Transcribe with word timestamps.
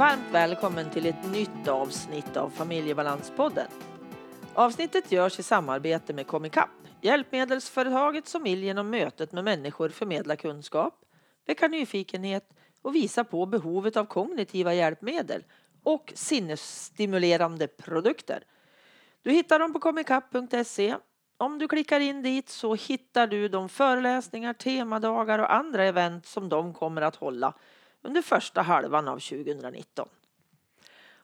varmt 0.00 0.32
välkommen 0.32 0.90
till 0.90 1.06
ett 1.06 1.32
nytt 1.32 1.68
avsnitt 1.68 2.36
av 2.36 2.50
Familjebalanspodden. 2.50 3.66
Avsnittet 4.54 5.12
görs 5.12 5.38
i 5.38 5.42
samarbete 5.42 6.12
med 6.12 6.26
Comicap, 6.26 6.70
hjälpmedelsföretaget 7.00 8.28
som 8.28 8.42
vill 8.42 8.62
genom 8.62 8.90
mötet 8.90 9.32
med 9.32 9.44
människor 9.44 9.88
förmedla 9.88 10.36
kunskap, 10.36 10.94
väcka 11.46 11.68
nyfikenhet 11.68 12.48
och 12.82 12.94
visa 12.94 13.24
på 13.24 13.46
behovet 13.46 13.96
av 13.96 14.04
kognitiva 14.04 14.74
hjälpmedel 14.74 15.44
och 15.82 16.12
sinnesstimulerande 16.16 17.68
produkter. 17.68 18.44
Du 19.22 19.30
hittar 19.30 19.58
dem 19.58 19.72
på 19.72 19.80
comicap.se. 19.80 20.96
Om 21.36 21.58
du 21.58 21.68
klickar 21.68 22.00
in 22.00 22.22
dit 22.22 22.48
så 22.48 22.74
hittar 22.74 23.26
du 23.26 23.48
de 23.48 23.68
föreläsningar, 23.68 24.52
temadagar 24.52 25.38
och 25.38 25.54
andra 25.54 25.84
event 25.84 26.26
som 26.26 26.48
de 26.48 26.74
kommer 26.74 27.02
att 27.02 27.16
hålla 27.16 27.54
under 28.02 28.22
första 28.22 28.62
halvan 28.62 29.08
av 29.08 29.18
2019. 29.18 30.08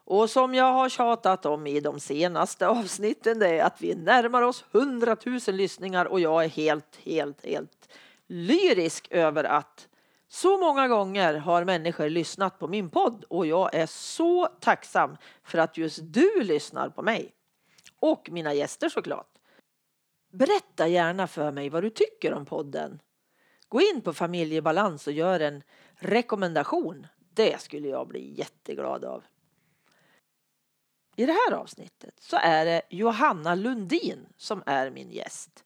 Och 0.08 0.30
som 0.30 0.54
jag 0.54 0.72
har 0.72 0.88
tjatat 0.88 1.46
om 1.46 1.66
i 1.66 1.80
de 1.80 2.00
senaste 2.00 2.68
avsnitten 2.68 3.38
det 3.38 3.48
är 3.48 3.64
att 3.64 3.82
vi 3.82 3.94
närmar 3.94 4.42
oss 4.42 4.64
100 4.72 5.16
000 5.26 5.40
lyssningar 5.46 6.04
och 6.04 6.20
jag 6.20 6.44
är 6.44 6.48
helt, 6.48 6.96
helt, 7.04 7.46
helt 7.46 7.88
lyrisk 8.26 9.08
över 9.10 9.44
att 9.44 9.88
så 10.28 10.58
många 10.58 10.88
gånger 10.88 11.34
har 11.34 11.64
människor 11.64 12.08
lyssnat 12.08 12.58
på 12.58 12.68
min 12.68 12.90
podd 12.90 13.24
och 13.28 13.46
jag 13.46 13.74
är 13.74 13.86
så 13.86 14.46
tacksam 14.46 15.16
för 15.44 15.58
att 15.58 15.76
just 15.76 15.98
du 16.02 16.42
lyssnar 16.42 16.88
på 16.88 17.02
mig. 17.02 17.32
Och 18.00 18.28
mina 18.30 18.54
gäster 18.54 18.88
såklart. 18.88 19.30
Berätta 20.32 20.88
gärna 20.88 21.26
för 21.26 21.52
mig 21.52 21.68
vad 21.68 21.82
du 21.82 21.90
tycker 21.90 22.32
om 22.32 22.46
podden. 22.46 23.00
Gå 23.68 23.80
in 23.80 24.00
på 24.00 24.12
Familjebalans 24.12 25.06
och 25.06 25.12
gör 25.12 25.40
en 25.40 25.62
rekommendation. 25.98 27.06
Det 27.34 27.60
skulle 27.60 27.88
jag 27.88 28.08
bli 28.08 28.34
jätteglad 28.38 29.04
av. 29.04 29.24
I 31.16 31.26
det 31.26 31.32
här 31.32 31.52
avsnittet 31.52 32.14
så 32.20 32.36
är 32.36 32.64
det 32.64 32.82
Johanna 32.90 33.54
Lundin 33.54 34.26
som 34.36 34.62
är 34.66 34.90
min 34.90 35.10
gäst. 35.10 35.64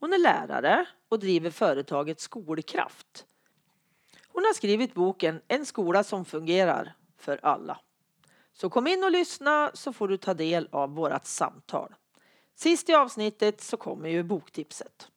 Hon 0.00 0.12
är 0.12 0.18
lärare 0.18 0.86
och 1.08 1.18
driver 1.18 1.50
företaget 1.50 2.20
Skolkraft. 2.20 3.26
Hon 4.28 4.44
har 4.44 4.52
skrivit 4.52 4.94
boken 4.94 5.40
En 5.48 5.66
skola 5.66 6.04
som 6.04 6.24
fungerar 6.24 6.94
för 7.18 7.40
alla. 7.42 7.80
Så 8.52 8.70
kom 8.70 8.86
in 8.86 9.04
och 9.04 9.10
lyssna 9.10 9.70
så 9.74 9.92
får 9.92 10.08
du 10.08 10.16
ta 10.16 10.34
del 10.34 10.68
av 10.72 10.94
vårt 10.94 11.24
samtal. 11.24 11.94
Sist 12.54 12.88
i 12.88 12.94
avsnittet 12.94 13.60
så 13.60 13.76
kommer 13.76 14.08
ju 14.08 14.22
boktipset. 14.22 15.08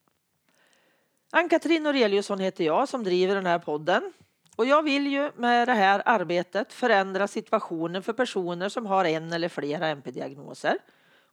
Ann-Katrin 1.31 1.83
Noreliusson 1.83 2.39
heter 2.39 2.63
jag 2.63 2.89
som 2.89 3.03
driver 3.03 3.35
den 3.35 3.45
här 3.45 3.59
podden. 3.59 4.13
Och 4.57 4.65
jag 4.65 4.83
vill 4.83 5.07
ju 5.07 5.31
med 5.35 5.67
det 5.67 5.73
här 5.73 6.01
arbetet 6.05 6.73
förändra 6.73 7.27
situationen 7.27 8.03
för 8.03 8.13
personer 8.13 8.69
som 8.69 8.85
har 8.85 9.05
en 9.05 9.33
eller 9.33 9.49
flera 9.49 9.87
MP-diagnoser. 9.87 10.77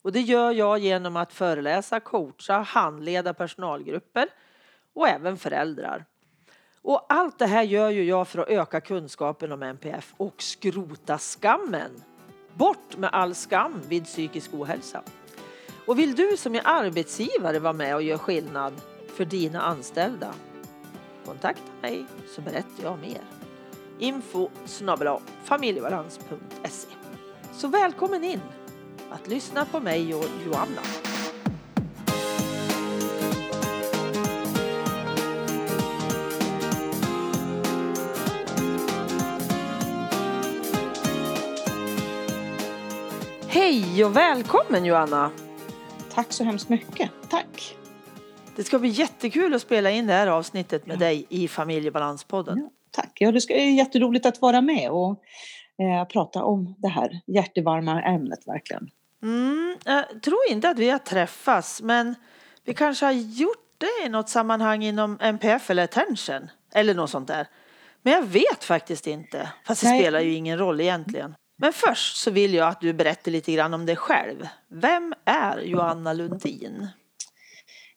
Och 0.03 0.13
det 0.13 0.21
gör 0.21 0.53
jag 0.53 0.79
genom 0.79 1.17
att 1.17 1.33
föreläsa, 1.33 2.01
coacha, 2.01 2.59
handleda 2.59 3.35
personalgrupper 3.35 4.29
och 4.95 5.09
även 5.09 5.37
föräldrar. 5.37 6.05
Och 6.83 7.07
allt 7.09 7.39
det 7.39 7.47
här 7.47 7.63
gör 7.63 7.91
ju 7.91 8.05
jag 8.05 8.29
för 8.29 8.39
att 8.39 8.49
öka 8.49 8.81
kunskapen 8.81 9.53
om 9.53 9.63
NPF 9.63 10.15
och 10.17 10.43
skrota 10.43 11.19
skammen. 11.19 12.03
Bort 12.55 12.97
med 12.97 13.11
all 13.13 13.35
skam 13.35 13.81
vid 13.89 14.05
psykisk 14.05 14.55
ohälsa. 14.55 15.03
Och 15.87 15.99
vill 15.99 16.15
du 16.15 16.37
som 16.37 16.55
är 16.55 16.63
arbetsgivare 16.65 17.59
vara 17.59 17.73
med 17.73 17.95
och 17.95 18.03
göra 18.03 18.19
skillnad 18.19 18.75
för 19.17 19.25
dina 19.25 19.63
anställda? 19.63 20.35
Kontakta 21.25 21.73
mig 21.83 22.07
så 22.29 22.41
berättar 22.41 22.83
jag 22.83 22.99
mer. 22.99 23.21
Info 23.99 24.49
familjebalans.se 25.45 26.89
Så 27.53 27.69
välkommen 27.69 28.25
in 28.25 28.41
att 29.11 29.29
lyssna 29.29 29.65
på 29.65 29.81
mig 29.81 30.15
och 30.15 30.25
Joanna. 30.47 30.83
Hej 43.49 44.05
och 44.05 44.17
välkommen 44.17 44.85
Joanna! 44.85 45.31
Tack 46.15 46.33
så 46.33 46.45
hemskt 46.45 46.69
mycket. 46.69 47.11
Tack! 47.31 47.77
Det 48.57 48.65
ska 48.65 48.79
bli 48.79 48.89
jättekul 48.89 49.55
att 49.55 49.63
spela 49.63 49.91
in 49.91 50.07
det 50.07 50.13
här 50.13 50.27
avsnittet 50.27 50.87
med 50.87 50.95
ja. 50.95 50.99
dig 50.99 51.27
i 51.29 51.49
Familjebalanspodden. 51.49 52.59
Ja, 52.59 52.71
tack! 52.91 53.13
Ja, 53.15 53.33
det 53.33 53.41
ska 53.41 53.55
bli 53.55 53.77
jätteroligt 53.77 54.27
att 54.27 54.41
vara 54.41 54.61
med 54.61 54.91
och 54.91 55.23
eh, 55.79 56.09
prata 56.09 56.45
om 56.45 56.75
det 56.79 56.89
här 56.89 57.21
hjärtevarma 57.27 58.03
ämnet 58.03 58.47
verkligen. 58.47 58.91
Mm, 59.23 59.77
jag 59.85 60.23
tror 60.23 60.39
inte 60.51 60.69
att 60.69 60.79
vi 60.79 60.91
har 60.91 60.99
träffats 60.99 61.83
men 61.83 62.15
vi 62.65 62.75
kanske 62.75 63.05
har 63.05 63.13
gjort 63.13 63.59
det 63.79 64.07
i 64.07 64.09
något 64.09 64.29
sammanhang 64.29 64.85
inom 64.85 65.19
MPF 65.21 65.71
eller 65.71 65.85
Attention 65.85 66.51
eller 66.75 66.95
något 66.95 67.11
sånt 67.11 67.29
där. 67.29 67.47
Men 68.03 68.13
jag 68.13 68.23
vet 68.23 68.65
faktiskt 68.65 69.07
inte, 69.07 69.49
fast 69.67 69.83
det 69.83 69.89
Nej. 69.89 70.01
spelar 70.01 70.21
ju 70.21 70.35
ingen 70.35 70.59
roll 70.59 70.81
egentligen. 70.81 71.35
Men 71.57 71.73
först 71.73 72.17
så 72.17 72.31
vill 72.31 72.55
jag 72.55 72.69
att 72.69 72.81
du 72.81 72.93
berättar 72.93 73.31
lite 73.31 73.53
grann 73.53 73.75
om 73.75 73.87
dig 73.87 73.97
själv. 73.97 74.49
Vem 74.69 75.15
är 75.25 75.59
Joanna 75.59 76.13
Lundin? 76.13 76.89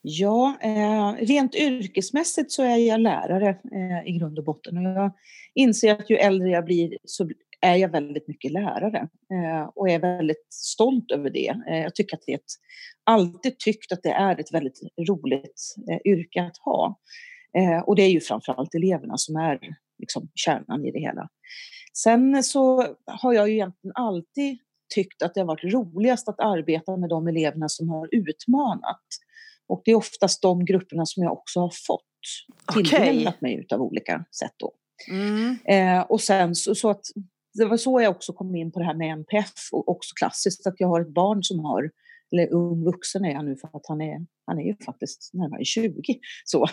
Ja, 0.10 0.58
eh, 0.62 1.26
rent 1.26 1.56
yrkesmässigt 1.56 2.52
så 2.52 2.64
är 2.64 2.76
jag 2.76 3.00
lärare 3.00 3.50
eh, 3.50 4.08
i 4.10 4.18
grund 4.18 4.40
och 4.40 4.46
botten 4.46 4.78
och 4.78 4.84
jag 4.84 5.12
inser 5.56 5.96
att 5.96 6.10
ju 6.10 6.16
äldre 6.16 6.50
jag 6.50 6.66
blir 6.66 6.98
så 7.04 7.30
är 7.62 7.76
jag 7.76 7.90
väldigt 7.90 8.28
mycket 8.28 8.52
lärare 8.52 9.10
eh, 9.34 9.70
och 9.76 9.90
är 9.90 10.00
väldigt 10.00 10.48
stolt 10.50 11.12
över 11.12 11.30
det. 11.30 11.56
Jag 11.66 11.96
tycker 11.96 12.18
att 12.18 12.24
det 12.26 12.32
är 12.32 12.38
ett, 12.38 12.52
alltid 13.04 13.60
tyckt 13.60 13.92
att 13.92 14.04
det 14.04 14.12
är 14.12 14.40
ett 14.40 14.54
väldigt 14.54 14.80
roligt 15.10 15.76
yrke 16.06 16.42
att 16.42 16.58
ha. 16.58 17.00
Och 17.86 17.96
det 17.96 18.04
är 18.04 18.10
ju 18.10 18.22
framförallt 18.22 18.76
eleverna 18.76 19.18
som 19.18 19.36
är 19.36 19.60
liksom 20.00 20.30
kärnan 20.36 20.86
i 20.86 20.92
det 20.92 21.00
hela. 21.00 21.30
Sen 21.94 22.44
så 22.44 22.96
har 23.06 23.34
jag 23.34 23.50
ju 23.50 23.54
egentligen 23.54 23.94
alltid 23.96 24.58
tyckt 24.96 25.22
att 25.22 25.34
det 25.34 25.40
har 25.40 25.48
varit 25.48 25.74
roligast 25.74 26.30
att 26.30 26.40
arbeta 26.40 26.98
med 26.98 27.10
de 27.10 27.28
eleverna 27.28 27.70
som 27.70 27.90
har 27.90 28.10
utmanat. 28.12 29.06
Och 29.68 29.82
det 29.86 29.92
är 29.92 29.96
oftast 29.96 30.42
de 30.42 30.66
grupperna 30.66 31.06
som 31.06 31.24
jag 31.24 31.34
också 31.34 31.60
har 31.60 31.72
fått 31.88 32.04
tilldelat 32.74 33.36
okay. 33.36 33.56
mig 33.56 33.68
av 33.74 33.82
olika 33.82 34.26
sätt. 34.40 34.54
Då. 34.58 34.74
Mm. 35.12 35.58
Eh, 35.66 36.02
och 36.02 36.22
sen 36.22 36.56
så, 36.56 36.76
så, 36.76 36.90
att 36.90 37.06
det 37.54 37.66
var 37.66 37.78
så 37.78 38.02
jag 38.02 38.12
också 38.12 38.34
kom 38.34 38.56
in 38.56 38.72
på 38.72 38.80
det 38.80 38.86
här 38.86 38.94
med 38.94 39.12
NPF 39.12 39.54
och 39.72 39.90
också 39.90 40.14
klassiskt 40.20 40.68
att 40.68 40.76
jag 40.78 40.88
har 40.88 41.02
ett 41.02 41.14
barn 41.14 41.44
som 41.44 41.60
har, 41.60 41.92
eller 42.32 42.54
ung 42.54 42.84
vuxen 42.84 43.26
är 43.26 43.36
han 43.36 43.46
nu 43.46 43.56
för 43.56 43.68
att 43.68 43.88
han 43.88 44.02
är, 44.02 44.26
han 44.46 44.60
är 44.60 44.64
ju 44.64 44.76
faktiskt 44.86 45.34
närmare 45.34 45.66
20, 45.66 46.20
så, 46.46 46.64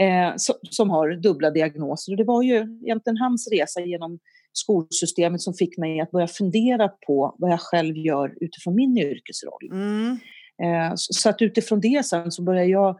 eh, 0.00 0.32
så, 0.36 0.54
som 0.70 0.90
har 0.90 1.10
dubbla 1.10 1.50
diagnoser. 1.50 2.12
Och 2.12 2.16
det 2.16 2.24
var 2.24 2.42
ju 2.42 2.56
egentligen 2.82 3.16
hans 3.16 3.48
resa 3.52 3.80
genom 3.80 4.18
skolsystemet 4.52 5.40
som 5.40 5.54
fick 5.54 5.78
mig 5.78 6.00
att 6.00 6.10
börja 6.10 6.26
fundera 6.26 6.88
på 6.88 7.36
vad 7.38 7.52
jag 7.52 7.60
själv 7.60 7.96
gör 7.96 8.34
utifrån 8.40 8.74
min 8.74 8.98
yrkesroll. 8.98 9.70
Mm. 9.72 10.18
Eh, 10.62 10.92
så 10.94 11.28
att 11.28 11.42
utifrån 11.42 11.80
det 11.80 12.06
sen 12.06 12.32
så 12.32 12.42
började 12.42 12.68
jag 12.68 12.98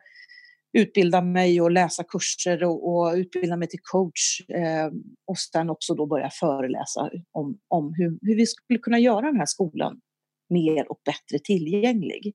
utbilda 0.79 1.23
mig 1.23 1.61
och 1.61 1.70
läsa 1.70 2.05
kurser 2.05 2.64
och, 2.64 2.94
och 2.94 3.14
utbilda 3.14 3.56
mig 3.56 3.69
till 3.69 3.81
coach 3.82 4.40
eh, 4.49 4.87
och 5.26 5.38
sen 5.38 5.70
också 5.70 5.94
då 5.94 6.06
börja 6.06 6.31
föreläsa 6.31 7.11
om, 7.32 7.58
om 7.69 7.94
hur, 7.96 8.19
hur 8.23 8.37
vi 8.37 8.46
skulle 8.46 8.79
kunna 8.79 8.99
göra 8.99 9.26
den 9.26 9.37
här 9.37 9.46
skolan 9.46 10.00
mer 10.49 10.90
och 10.90 11.00
bättre 11.05 11.38
tillgänglig. 11.44 12.34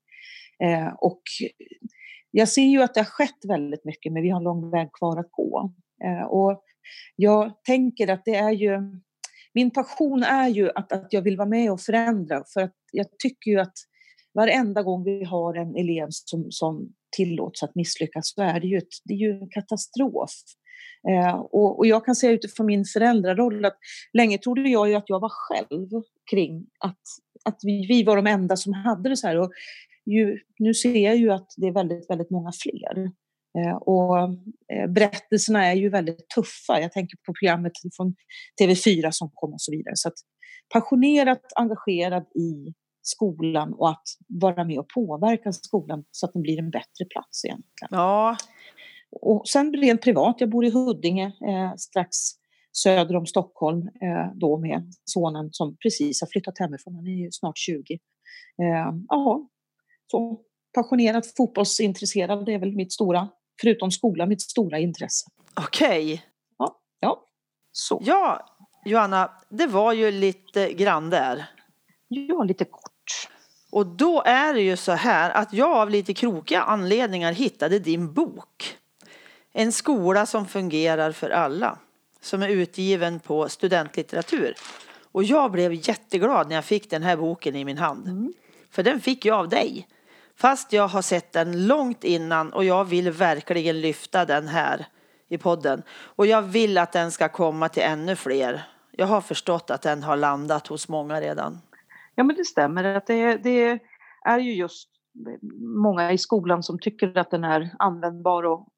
Eh, 0.64 0.94
och 0.98 1.22
jag 2.30 2.48
ser 2.48 2.62
ju 2.62 2.82
att 2.82 2.94
det 2.94 3.00
har 3.00 3.04
skett 3.04 3.44
väldigt 3.48 3.84
mycket 3.84 4.12
men 4.12 4.22
vi 4.22 4.30
har 4.30 4.40
lång 4.40 4.70
väg 4.70 4.92
kvar 4.92 5.20
att 5.20 5.30
gå. 5.30 5.72
Eh, 6.04 6.26
och 6.26 6.64
jag 7.16 7.64
tänker 7.64 8.08
att 8.08 8.24
det 8.24 8.34
är 8.34 8.50
ju 8.50 9.00
min 9.54 9.70
passion 9.70 10.22
är 10.22 10.48
ju 10.48 10.70
att, 10.74 10.92
att 10.92 11.12
jag 11.12 11.22
vill 11.22 11.36
vara 11.36 11.48
med 11.48 11.72
och 11.72 11.80
förändra 11.80 12.44
för 12.54 12.60
att 12.60 12.76
jag 12.92 13.06
tycker 13.18 13.50
ju 13.50 13.60
att 13.60 13.74
varenda 14.34 14.82
gång 14.82 15.04
vi 15.04 15.24
har 15.24 15.54
en 15.54 15.76
elev 15.76 16.06
som, 16.10 16.46
som 16.50 16.92
tillåts 17.16 17.62
att 17.62 17.74
misslyckas 17.74 18.32
så 18.34 18.42
är 18.42 18.60
det 18.60 18.66
ju, 18.66 18.78
ett, 18.78 18.88
det 19.04 19.14
är 19.14 19.18
ju 19.18 19.30
en 19.30 19.50
katastrof. 19.50 20.30
Eh, 21.08 21.34
och, 21.34 21.78
och, 21.78 21.86
jag 21.86 22.04
kan 22.04 22.14
säga 22.14 22.32
utifrån 22.32 22.66
min 22.66 22.84
föräldraroll 22.84 23.64
att 23.64 23.78
länge 24.12 24.38
trodde 24.38 24.68
jag 24.68 24.88
ju 24.88 24.94
att 24.94 25.08
jag 25.08 25.20
var 25.20 25.32
själv 25.32 25.88
kring 26.30 26.66
att, 26.80 27.00
att 27.44 27.58
vi, 27.62 27.86
vi 27.86 28.02
var 28.02 28.16
de 28.16 28.26
enda 28.26 28.56
som 28.56 28.72
hade 28.72 29.08
det 29.08 29.16
så 29.16 29.26
här. 29.26 29.38
Och 29.38 29.52
ju, 30.06 30.38
nu 30.58 30.74
ser 30.74 31.04
jag 31.04 31.16
ju 31.16 31.30
att 31.32 31.48
det 31.56 31.66
är 31.66 31.72
väldigt, 31.72 32.10
väldigt 32.10 32.30
många 32.30 32.52
fler. 32.62 33.10
Eh, 33.58 33.76
och 33.76 34.18
eh, 34.72 34.86
berättelserna 34.88 35.66
är 35.66 35.74
ju 35.74 35.88
väldigt 35.88 36.28
tuffa. 36.28 36.80
Jag 36.80 36.92
tänker 36.92 37.16
på 37.16 37.32
programmet 37.40 37.72
från 37.96 38.14
TV4 38.62 39.10
som 39.10 39.30
kom 39.34 39.52
och 39.52 39.60
så 39.60 39.72
vidare. 39.72 39.96
Så 39.96 40.08
att 40.08 40.14
passionerat 40.72 41.42
engagerad 41.56 42.22
i 42.22 42.74
skolan 43.02 43.74
och 43.74 43.90
att 43.90 44.04
vara 44.28 44.64
med 44.64 44.78
och 44.78 44.88
påverka 44.88 45.52
skolan 45.52 46.04
så 46.10 46.26
att 46.26 46.32
den 46.32 46.42
blir 46.42 46.58
en 46.58 46.70
bättre 46.70 47.04
plats 47.10 47.44
egentligen. 47.44 47.88
Ja. 47.90 48.36
Och 49.20 49.48
sen 49.48 49.74
rent 49.74 50.02
privat, 50.02 50.36
jag 50.38 50.50
bor 50.50 50.64
i 50.64 50.70
Huddinge, 50.70 51.26
eh, 51.26 51.74
strax 51.76 52.16
söder 52.72 53.16
om 53.16 53.26
Stockholm 53.26 53.82
eh, 53.82 54.34
då 54.34 54.58
med 54.58 54.92
sonen 55.04 55.48
som 55.52 55.76
precis 55.76 56.20
har 56.20 56.28
flyttat 56.28 56.58
hemifrån. 56.58 56.94
Han 56.94 57.06
är 57.06 57.24
ju 57.24 57.28
snart 57.32 57.58
20. 57.58 57.94
Eh, 57.94 57.98
ja, 59.08 59.48
så 60.06 60.40
passionerat 60.74 61.36
fotbollsintresserad 61.36 62.46
det 62.46 62.54
är 62.54 62.58
väl 62.58 62.76
mitt 62.76 62.92
stora, 62.92 63.28
förutom 63.60 63.90
skola, 63.90 64.26
mitt 64.26 64.42
stora 64.42 64.78
intresse. 64.78 65.26
Okej. 65.66 66.04
Okay. 66.04 66.20
Ja, 66.58 66.80
ja, 67.00 67.24
så. 67.72 68.02
Ja, 68.04 68.46
Johanna, 68.84 69.30
det 69.50 69.66
var 69.66 69.92
ju 69.92 70.10
lite 70.10 70.72
grann 70.72 71.10
där. 71.10 71.44
Ja, 72.08 72.42
lite 72.42 72.64
kort. 73.10 73.30
Och 73.70 73.86
då 73.86 74.22
är 74.26 74.54
det 74.54 74.60
ju 74.60 74.76
så 74.76 74.92
här 74.92 75.30
att 75.30 75.52
jag 75.52 75.70
av 75.70 75.90
lite 75.90 76.14
krokiga 76.14 76.62
anledningar 76.62 77.32
hittade 77.32 77.78
din 77.78 78.12
bok. 78.12 78.76
En 79.52 79.72
skola 79.72 80.26
som 80.26 80.46
fungerar 80.46 81.12
för 81.12 81.30
alla. 81.30 81.78
Som 82.20 82.42
är 82.42 82.48
utgiven 82.48 83.20
på 83.20 83.48
studentlitteratur. 83.48 84.54
Och 85.12 85.24
jag 85.24 85.50
blev 85.50 85.88
jätteglad 85.88 86.48
när 86.48 86.54
jag 86.54 86.64
fick 86.64 86.90
den 86.90 87.02
här 87.02 87.16
boken 87.16 87.56
i 87.56 87.64
min 87.64 87.78
hand. 87.78 88.08
Mm. 88.08 88.32
För 88.70 88.82
den 88.82 89.00
fick 89.00 89.24
jag 89.24 89.38
av 89.38 89.48
dig. 89.48 89.88
Fast 90.36 90.72
jag 90.72 90.88
har 90.88 91.02
sett 91.02 91.32
den 91.32 91.66
långt 91.66 92.04
innan 92.04 92.52
och 92.52 92.64
jag 92.64 92.84
vill 92.84 93.10
verkligen 93.10 93.80
lyfta 93.80 94.24
den 94.24 94.48
här 94.48 94.86
i 95.28 95.38
podden. 95.38 95.82
Och 95.90 96.26
jag 96.26 96.42
vill 96.42 96.78
att 96.78 96.92
den 96.92 97.12
ska 97.12 97.28
komma 97.28 97.68
till 97.68 97.82
ännu 97.82 98.16
fler. 98.16 98.62
Jag 98.90 99.06
har 99.06 99.20
förstått 99.20 99.70
att 99.70 99.82
den 99.82 100.02
har 100.02 100.16
landat 100.16 100.66
hos 100.66 100.88
många 100.88 101.20
redan. 101.20 101.60
Ja 102.20 102.24
men 102.24 102.36
det 102.36 102.44
stämmer 102.44 102.84
att 102.84 103.06
det, 103.06 103.36
det 103.36 103.78
är 104.24 104.38
ju 104.38 104.54
just 104.54 104.88
många 105.84 106.12
i 106.12 106.18
skolan 106.18 106.62
som 106.62 106.78
tycker 106.78 107.18
att 107.18 107.30
den 107.30 107.44
är 107.44 107.70
användbar 107.78 108.42
och 108.42 108.68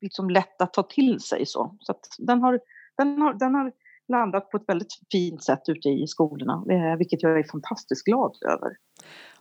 liksom 0.00 0.30
lätt 0.30 0.62
att 0.62 0.72
ta 0.72 0.82
till 0.82 1.20
sig 1.20 1.46
så. 1.46 1.76
Så 1.80 1.94
den 2.18 2.42
har, 2.42 2.60
den 2.96 3.22
har, 3.22 3.34
den 3.34 3.54
har 3.54 3.72
landat 4.08 4.50
på 4.50 4.56
ett 4.56 4.68
väldigt 4.68 4.92
fint 5.12 5.44
sätt 5.44 5.62
ute 5.68 5.88
i 5.88 6.06
skolorna, 6.06 6.64
vilket 6.98 7.22
jag 7.22 7.38
är 7.38 7.44
fantastiskt 7.44 8.04
glad 8.04 8.36
över. 8.48 8.76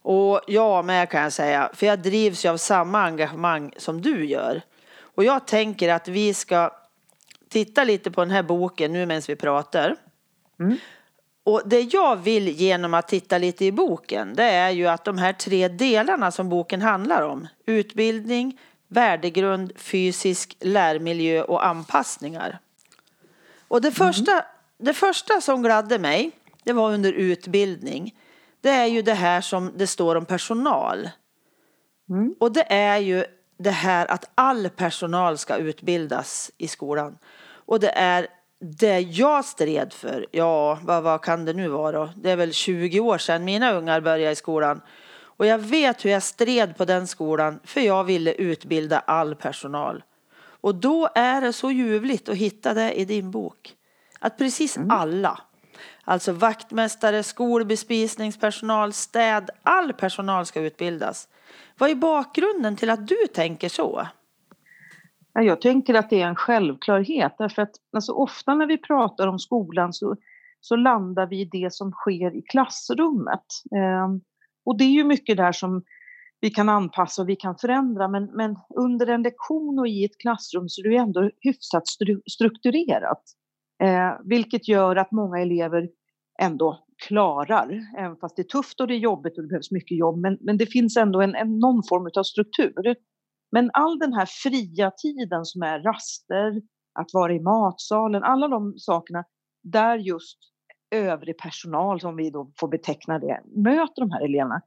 Och 0.02 0.42
jag 0.48 0.86
med 0.86 1.10
kan 1.10 1.22
jag 1.22 1.34
säga, 1.34 1.70
för 1.74 1.86
jag 1.86 2.02
drivs 2.02 2.46
ju 2.46 2.50
av 2.50 2.58
samma 2.58 3.02
engagemang 3.04 3.74
som 3.78 4.02
du 4.02 4.26
gör. 4.26 4.62
Och 5.00 5.24
jag 5.24 5.48
tänker 5.48 5.94
att 5.94 6.08
vi 6.08 6.34
ska 6.34 6.72
titta 7.50 7.84
lite 7.84 8.12
på 8.12 8.22
den 8.22 8.32
här 8.32 8.44
boken 8.44 8.94
nu 8.94 9.06
medan 9.06 9.22
vi 9.28 9.36
pratar. 9.36 9.96
Mm. 10.60 10.78
Och 11.48 11.62
det 11.66 11.94
jag 11.94 12.16
vill 12.16 12.48
genom 12.48 12.94
att 12.94 13.08
titta 13.08 13.38
lite 13.38 13.66
i 13.66 13.72
boken, 13.72 14.34
det 14.36 14.44
är 14.44 14.70
ju 14.70 14.88
att 14.88 15.06
de 15.06 15.18
här 15.18 15.34
tre 15.34 15.68
delarna 15.68 16.32
som 16.32 16.50
boken 16.50 16.82
handlar 16.82 17.22
om, 17.22 17.48
utbildning, 17.66 18.60
värdegrund, 18.88 19.72
fysisk 19.76 20.58
lärmiljö 20.60 21.42
och 21.42 21.66
anpassningar. 21.66 22.60
Och 23.68 23.82
det 23.82 23.88
mm. 23.88 23.96
första, 23.96 24.46
det 24.78 24.94
första 24.94 25.42
som 25.42 25.64
gladde 25.64 26.00
mig, 26.00 26.32
det 26.64 26.74
var 26.74 26.94
under 26.94 27.14
utbildning. 27.14 28.16
Det 28.62 28.70
är 28.70 28.86
ju 28.86 29.02
det 29.02 29.14
här 29.14 29.42
som 29.42 29.72
det 29.76 29.88
står 29.88 30.16
om 30.16 30.26
personal. 30.26 31.10
Mm. 32.10 32.36
Och 32.40 32.52
det 32.52 32.74
är 32.74 32.98
ju 32.98 33.26
det 33.58 33.72
här 33.72 34.12
att 34.12 34.32
all 34.36 34.70
personal 34.70 35.38
ska 35.38 35.56
utbildas 35.58 36.52
i 36.58 36.68
skolan. 36.68 37.18
Och 37.48 37.80
det 37.80 37.92
är 37.96 38.28
det 38.60 39.00
jag 39.00 39.46
stred 39.46 39.94
för, 39.94 40.26
ja 40.32 40.80
vad, 40.84 41.04
vad 41.04 41.22
kan 41.22 41.46
det 41.46 41.54
nu 41.54 41.68
vara 41.68 41.92
då? 41.92 42.10
Det 42.16 42.32
är 42.32 42.36
väl 42.36 42.54
20 42.54 43.00
år 43.00 43.18
sedan 43.18 43.46
mina 43.46 43.72
ungar 43.72 44.02
började 44.02 44.32
i 44.32 44.36
skolan. 44.36 44.82
Och 45.20 45.46
jag 45.46 45.58
vet 45.58 46.06
hur 46.06 46.10
jag 46.10 46.24
stred 46.24 46.78
på 46.78 46.86
den 46.86 47.08
skolan 47.08 47.60
för 47.64 47.82
jag 47.82 48.04
ville 48.04 48.34
utbilda 48.34 49.00
all 49.00 49.36
personal. 49.36 50.04
Och 50.62 50.76
då 50.76 51.10
är 51.16 51.42
det 51.42 51.54
så 51.54 51.72
ljuvligt 51.72 52.30
att 52.30 52.36
hitta 52.36 52.74
det 52.74 52.94
i 52.94 53.06
din 53.06 53.32
bok. 53.32 53.74
Att 54.20 54.38
precis 54.38 54.78
mm. 54.78 54.92
alla, 54.92 55.42
alltså 56.04 56.32
vaktmästare, 56.32 57.24
skolbespisningspersonal, 57.24 58.94
städ, 58.94 59.50
all 59.64 59.94
personal 59.94 60.46
ska 60.46 60.60
utbildas. 60.60 61.28
Vad 61.78 61.90
är 61.90 61.96
bakgrunden 61.96 62.76
till 62.76 62.90
att 62.90 63.08
du 63.08 63.28
tänker 63.34 63.70
så? 63.70 64.08
Jag 65.44 65.62
tänker 65.62 65.94
att 65.94 66.10
det 66.10 66.22
är 66.22 66.28
en 66.28 66.36
självklarhet 66.36 67.36
därför 67.38 67.62
att 67.62 67.72
alltså, 67.94 68.12
ofta 68.12 68.56
när 68.56 68.68
vi 68.68 68.78
pratar 68.78 69.28
om 69.28 69.40
skolan 69.40 69.94
så, 69.94 70.16
så 70.60 70.76
landar 70.76 71.28
vi 71.28 71.42
i 71.42 71.46
det 71.46 71.74
som 71.74 71.92
sker 71.92 72.36
i 72.38 72.42
klassrummet. 72.42 73.46
Eh, 73.76 74.08
och 74.66 74.78
det 74.78 74.84
är 74.84 74.92
ju 74.92 75.04
mycket 75.04 75.38
där 75.38 75.52
som 75.52 75.84
vi 76.42 76.50
kan 76.50 76.70
anpassa 76.70 77.22
och 77.22 77.30
vi 77.30 77.36
kan 77.36 77.58
förändra 77.58 78.08
men, 78.08 78.26
men 78.26 78.56
under 78.76 79.08
en 79.08 79.22
lektion 79.22 79.80
och 79.80 79.88
i 79.88 80.06
ett 80.06 80.18
klassrum 80.18 80.70
så 80.70 80.82
är 80.82 80.84
det 80.84 80.90
ju 80.90 81.02
ändå 81.02 81.32
hyfsat 81.40 81.88
stru 81.88 82.22
strukturerat. 82.32 83.24
Eh, 83.84 84.12
vilket 84.24 84.68
gör 84.68 84.96
att 84.96 85.12
många 85.12 85.40
elever 85.40 85.90
ändå 86.42 86.86
klarar, 87.08 87.82
även 87.98 88.18
fast 88.18 88.36
det 88.36 88.42
är 88.42 88.44
tufft 88.44 88.80
och 88.80 88.88
det 88.88 88.94
är 88.94 89.00
jobbigt 89.00 89.38
och 89.38 89.44
det 89.44 89.50
behövs 89.50 89.72
mycket 89.72 89.98
jobb, 89.98 90.18
men, 90.18 90.38
men 90.42 90.58
det 90.58 90.66
finns 90.66 90.98
ändå 90.98 91.22
en, 91.22 91.36
en, 91.36 91.60
någon 91.60 91.84
form 91.90 92.10
av 92.18 92.24
struktur. 92.24 92.96
Men 93.52 93.70
all 93.74 94.00
den 94.00 94.14
här 94.14 94.28
fria 94.44 94.92
tiden 94.92 95.46
som 95.46 95.62
är 95.62 95.80
raster, 95.80 96.62
att 97.00 97.14
vara 97.14 97.34
i 97.34 97.40
matsalen, 97.40 98.24
alla 98.24 98.48
de 98.48 98.74
sakerna 98.78 99.24
där 99.64 99.98
just 99.98 100.38
övrig 100.92 101.38
personal, 101.38 102.02
som 102.02 102.16
vi 102.16 102.30
då 102.30 102.52
får 102.60 102.68
beteckna 102.68 103.20
det, 103.20 103.42
möter 103.56 104.02
de 104.02 104.12
här 104.12 104.26
eleverna. 104.26 104.62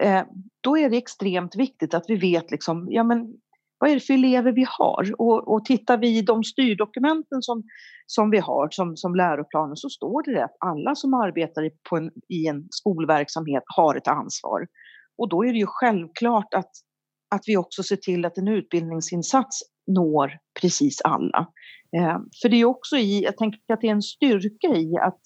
Eh, 0.00 0.24
då 0.60 0.78
är 0.78 0.90
det 0.90 0.96
extremt 0.96 1.56
viktigt 1.56 1.94
att 1.94 2.04
vi 2.08 2.16
vet 2.16 2.50
liksom, 2.50 2.86
ja 2.90 3.04
men 3.04 3.34
vad 3.78 3.90
är 3.90 3.94
det 3.94 4.00
för 4.00 4.14
elever 4.14 4.52
vi 4.52 4.66
har? 4.68 5.20
Och, 5.20 5.54
och 5.54 5.64
tittar 5.64 5.98
vi 5.98 6.18
i 6.18 6.22
de 6.22 6.44
styrdokumenten 6.44 7.42
som, 7.42 7.62
som 8.06 8.30
vi 8.30 8.38
har 8.38 8.68
som, 8.70 8.96
som 8.96 9.14
läroplaner 9.14 9.74
så 9.74 9.88
står 9.88 10.34
det 10.34 10.44
att 10.44 10.56
alla 10.60 10.94
som 10.94 11.14
arbetar 11.14 11.70
på 11.88 11.96
en, 11.96 12.10
i 12.28 12.46
en 12.46 12.66
skolverksamhet 12.70 13.62
har 13.66 13.94
ett 13.94 14.08
ansvar. 14.08 14.66
Och 15.18 15.28
då 15.28 15.44
är 15.44 15.52
det 15.52 15.58
ju 15.58 15.66
självklart 15.68 16.54
att 16.54 16.70
att 17.28 17.42
vi 17.46 17.56
också 17.56 17.82
ser 17.82 17.96
till 17.96 18.24
att 18.24 18.38
en 18.38 18.48
utbildningsinsats 18.48 19.62
når 19.86 20.38
precis 20.60 21.00
alla. 21.00 21.48
Eh, 21.96 22.18
för 22.42 22.48
det 22.48 22.56
är 22.56 22.64
också 22.64 22.96
i, 22.96 23.22
jag 23.22 23.36
tänker 23.36 23.74
att 23.74 23.80
det 23.80 23.88
är 23.88 23.92
en 23.92 24.02
styrka 24.02 24.68
i 24.68 24.96
att 24.96 25.20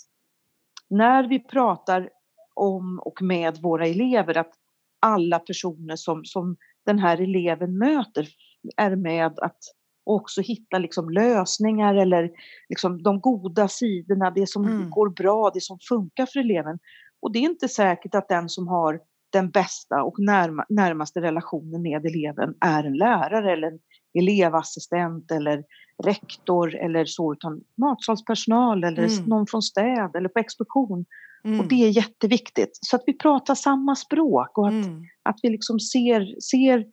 när 0.91 1.29
vi 1.29 1.39
pratar 1.39 2.09
om 2.55 3.01
och 3.05 3.23
med 3.23 3.59
våra 3.63 3.87
elever 3.87 4.37
att 4.37 4.53
alla 5.01 5.39
personer 5.39 5.97
som, 5.97 6.25
som 6.25 6.57
den 6.87 6.99
här 6.99 7.21
eleven 7.21 7.79
möter 7.79 8.29
är 8.77 8.97
med 8.97 9.39
att 9.39 9.59
också 10.05 10.41
hitta 10.41 10.79
liksom 10.79 11.11
lösningar 11.11 11.95
eller 11.95 12.31
liksom 12.69 13.03
de 13.03 13.21
goda 13.21 13.69
sidorna, 13.69 14.31
det 14.31 14.49
som 14.49 14.65
mm. 14.65 14.91
går 14.91 15.09
bra, 15.09 15.51
det 15.55 15.63
som 15.63 15.79
funkar 15.89 16.27
för 16.27 16.41
eleven. 16.41 16.79
Och 17.23 17.33
det 17.33 17.39
är 17.39 17.43
inte 17.43 17.69
säkert 17.69 18.15
att 18.15 18.29
den 18.29 18.49
som 18.49 18.69
har 18.69 19.01
den 19.33 19.51
bästa 19.51 20.03
och 20.03 20.19
närma, 20.19 20.65
närmaste 20.69 21.21
relationen 21.21 21.83
med 21.83 22.07
eleven 22.07 22.55
är 22.61 22.85
en 22.85 22.97
lärare 22.97 23.53
eller 23.53 23.69
en 23.69 23.79
elevassistent 24.19 25.31
eller 25.31 25.65
rektor 26.05 26.77
eller 26.77 27.05
så, 27.05 27.33
utan 27.33 27.61
matsalspersonal 27.77 28.85
eller 28.85 29.03
mm. 29.03 29.25
någon 29.25 29.47
från 29.47 29.63
städ 29.63 30.17
eller 30.17 30.29
på 30.29 30.39
expedition. 30.39 31.05
Mm. 31.45 31.61
Och 31.61 31.67
det 31.67 31.85
är 31.85 31.89
jätteviktigt. 31.89 32.79
Så 32.81 32.97
att 32.97 33.03
vi 33.07 33.19
pratar 33.19 33.55
samma 33.55 33.97
språk 33.97 34.59
och 34.59 34.67
att, 34.67 34.73
mm. 34.73 35.05
att 35.23 35.39
vi 35.43 35.49
liksom 35.49 35.81
ser, 35.81 36.41
ser 36.41 36.87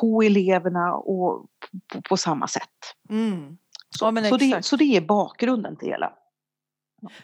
på 0.00 0.22
eleverna 0.22 0.94
och 0.94 1.46
på, 1.92 2.02
på 2.08 2.16
samma 2.16 2.48
sätt. 2.48 2.62
Mm. 3.10 3.58
Så, 3.98 4.04
ja, 4.04 4.28
så, 4.28 4.36
det, 4.36 4.64
så 4.64 4.76
det 4.76 4.96
är 4.96 5.00
bakgrunden 5.00 5.76
till 5.76 5.88
hela. 5.88 6.12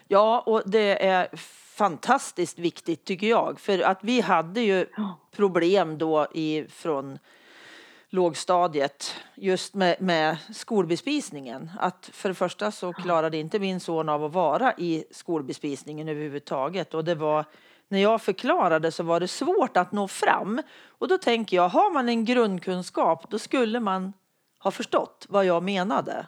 Ja, 0.07 0.43
och 0.45 0.61
det 0.65 1.05
är 1.05 1.27
fantastiskt 1.81 2.59
viktigt 2.59 3.05
tycker 3.05 3.27
jag. 3.27 3.59
För 3.59 3.79
att 3.79 3.99
vi 4.01 4.21
hade 4.21 4.61
ju 4.61 4.85
problem 5.31 5.97
då 5.97 6.27
i, 6.33 6.65
från 6.69 7.19
lågstadiet 8.09 9.15
just 9.35 9.73
med, 9.73 10.01
med 10.01 10.37
skolbespisningen. 10.53 11.71
Att 11.79 12.09
för 12.13 12.29
det 12.29 12.35
första 12.35 12.71
så 12.71 12.93
klarade 12.93 13.37
inte 13.37 13.59
min 13.59 13.79
son 13.79 14.09
av 14.09 14.23
att 14.23 14.33
vara 14.33 14.73
i 14.77 15.05
skolbespisningen 15.11 16.07
överhuvudtaget. 16.07 16.93
Och 16.93 17.03
det 17.03 17.15
var, 17.15 17.45
när 17.87 17.99
jag 17.99 18.21
förklarade 18.21 18.91
så 18.91 19.03
var 19.03 19.19
det 19.19 19.27
svårt 19.27 19.77
att 19.77 19.91
nå 19.91 20.07
fram. 20.07 20.61
Och 20.87 21.07
då 21.07 21.17
tänker 21.17 21.57
jag, 21.57 21.69
har 21.69 21.93
man 21.93 22.09
en 22.09 22.25
grundkunskap 22.25 23.29
då 23.29 23.39
skulle 23.39 23.79
man 23.79 24.13
ha 24.59 24.71
förstått 24.71 25.25
vad 25.29 25.45
jag 25.45 25.63
menade 25.63 26.27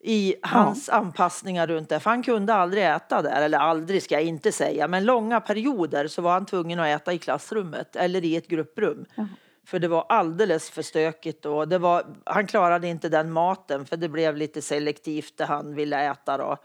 i 0.00 0.34
hans 0.42 0.88
ja. 0.88 0.94
anpassningar 0.94 1.66
runt 1.66 1.88
det. 1.88 2.00
För 2.00 2.10
han 2.10 2.22
kunde 2.22 2.54
aldrig 2.54 2.84
äta 2.84 3.22
där, 3.22 3.42
eller 3.42 3.58
aldrig 3.58 4.02
ska 4.02 4.14
jag 4.14 4.24
inte 4.24 4.52
säga, 4.52 4.88
men 4.88 5.04
långa 5.04 5.40
perioder 5.40 6.06
så 6.06 6.22
var 6.22 6.32
han 6.32 6.46
tvungen 6.46 6.80
att 6.80 6.86
äta 6.86 7.12
i 7.12 7.18
klassrummet 7.18 7.96
eller 7.96 8.24
i 8.24 8.36
ett 8.36 8.48
grupprum. 8.48 9.06
Ja. 9.14 9.26
För 9.66 9.78
det 9.78 9.88
var 9.88 10.06
alldeles 10.08 10.70
för 10.70 10.82
stökigt 10.82 11.46
och 11.46 11.68
det 11.68 11.78
var, 11.78 12.06
han 12.24 12.46
klarade 12.46 12.88
inte 12.88 13.08
den 13.08 13.32
maten 13.32 13.86
för 13.86 13.96
det 13.96 14.08
blev 14.08 14.36
lite 14.36 14.62
selektivt 14.62 15.34
det 15.36 15.44
han 15.44 15.74
ville 15.74 16.10
äta. 16.10 16.36
Då. 16.36 16.56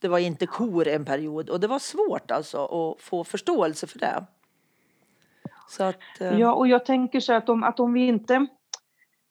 Det 0.00 0.08
var 0.08 0.18
inte 0.18 0.46
kor 0.46 0.88
en 0.88 1.04
period 1.04 1.50
och 1.50 1.60
det 1.60 1.66
var 1.66 1.78
svårt 1.78 2.30
alltså 2.30 2.64
att 2.64 3.02
få 3.02 3.24
förståelse 3.24 3.86
för 3.86 3.98
det. 3.98 4.26
Att, 5.78 6.20
eh... 6.20 6.38
Ja, 6.38 6.54
och 6.54 6.68
jag 6.68 6.84
tänker 6.84 7.20
så 7.20 7.32
att 7.32 7.48
om, 7.48 7.62
att 7.62 7.80
om 7.80 7.92
vi 7.92 8.06
inte 8.06 8.46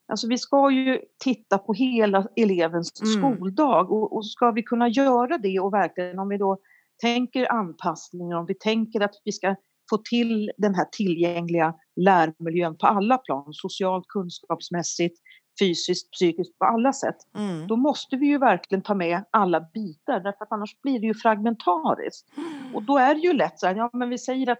Alltså 0.08 0.28
vi 0.28 0.38
ska 0.38 0.72
ju 0.72 1.00
titta 1.24 1.58
på 1.58 1.74
hela 1.74 2.28
elevens 2.36 3.02
Mm. 3.02 3.14
skoldag 3.14 3.92
och, 3.92 4.16
och 4.16 4.26
ska 4.26 4.52
vi 4.52 4.64
kunna 4.64 4.88
göra 4.88 5.38
det 5.38 5.60
och 5.60 5.74
verkligen 5.74 6.20
om 6.20 6.30
vi 6.30 6.38
då 6.38 6.58
tänker 7.02 7.52
anpassning, 7.52 8.36
om 8.36 8.46
vi 8.46 8.56
tänker 8.56 9.02
att 9.02 9.16
vi 9.24 9.32
ska 9.32 9.56
få 9.90 9.98
till 9.98 10.52
den 10.58 10.76
här 10.76 10.86
tillgängliga 10.92 11.74
lärmiljön 11.96 12.78
på 12.78 12.88
alla 12.88 13.18
plan, 13.18 13.54
socialt, 13.54 14.08
kunskapsmässigt, 14.08 15.20
fysiskt, 15.60 16.12
psykiskt, 16.12 16.58
på 16.58 16.66
alla 16.66 16.94
sätt. 16.94 17.16
Mm. 17.38 17.68
Då 17.68 17.76
måste 17.76 18.16
vi 18.16 18.28
ju 18.28 18.38
verkligen 18.38 18.82
ta 18.82 18.96
med 18.96 19.24
alla 19.32 19.62
bitar 19.74 20.20
därför 20.20 20.44
att 20.46 20.52
annars 20.52 20.82
blir 20.82 21.00
det 21.00 21.08
ju 21.08 21.14
fragmentariskt. 21.14 22.30
Och 22.74 22.84
då 22.84 22.98
är 22.98 23.16
det 23.16 23.22
ju 23.22 23.34
lätt 23.34 23.60
så 23.60 23.68
här, 23.68 23.76
ja 23.76 23.90
men 23.94 24.10
vi 24.10 24.18
säger 24.18 24.52
att 24.52 24.60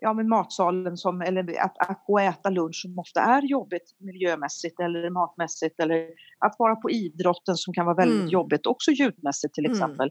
ja, 0.00 0.12
men 0.12 0.28
matsalen 0.28 0.96
som, 0.96 1.20
eller 1.22 1.60
att, 1.64 1.90
att 1.90 2.02
gå 2.06 2.12
och 2.12 2.20
äta 2.20 2.50
lunch 2.50 2.80
som 2.82 2.98
ofta 2.98 3.20
är 3.20 3.42
jobbigt 3.42 3.94
miljömässigt 3.98 4.80
eller 4.80 5.10
matmässigt 5.10 5.80
eller 5.80 6.08
att 6.38 6.54
vara 6.58 6.76
på 6.76 6.90
idrotten 6.90 7.56
som 7.56 7.74
kan 7.74 7.86
vara 7.86 7.96
väldigt 7.96 8.16
Mm. 8.20 8.28
jobbigt 8.28 8.66
också 8.66 8.90
ljudmässigt 8.90 9.54
till 9.54 9.64
Mm. 9.66 9.72
exempel. 9.76 10.10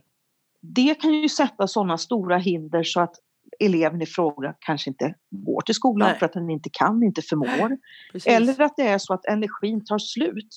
Det 0.62 0.94
kan 1.00 1.14
ju 1.14 1.28
sätta 1.28 1.66
sådana 1.66 1.98
stora 1.98 2.38
hinder 2.38 2.82
så 2.82 3.00
att 3.00 3.14
eleven 3.60 4.02
i 4.02 4.06
fråga 4.06 4.54
kanske 4.60 4.90
inte 4.90 5.14
går 5.30 5.60
till 5.60 5.74
skolan 5.74 6.08
Nej. 6.08 6.18
för 6.18 6.26
att 6.26 6.32
den 6.32 6.50
inte 6.50 6.70
kan, 6.72 7.02
inte 7.02 7.22
förmår. 7.22 7.76
Precis. 8.12 8.26
Eller 8.32 8.60
att 8.62 8.76
det 8.76 8.86
är 8.88 8.98
så 8.98 9.14
att 9.14 9.26
energin 9.26 9.84
tar 9.84 9.98
slut 9.98 10.48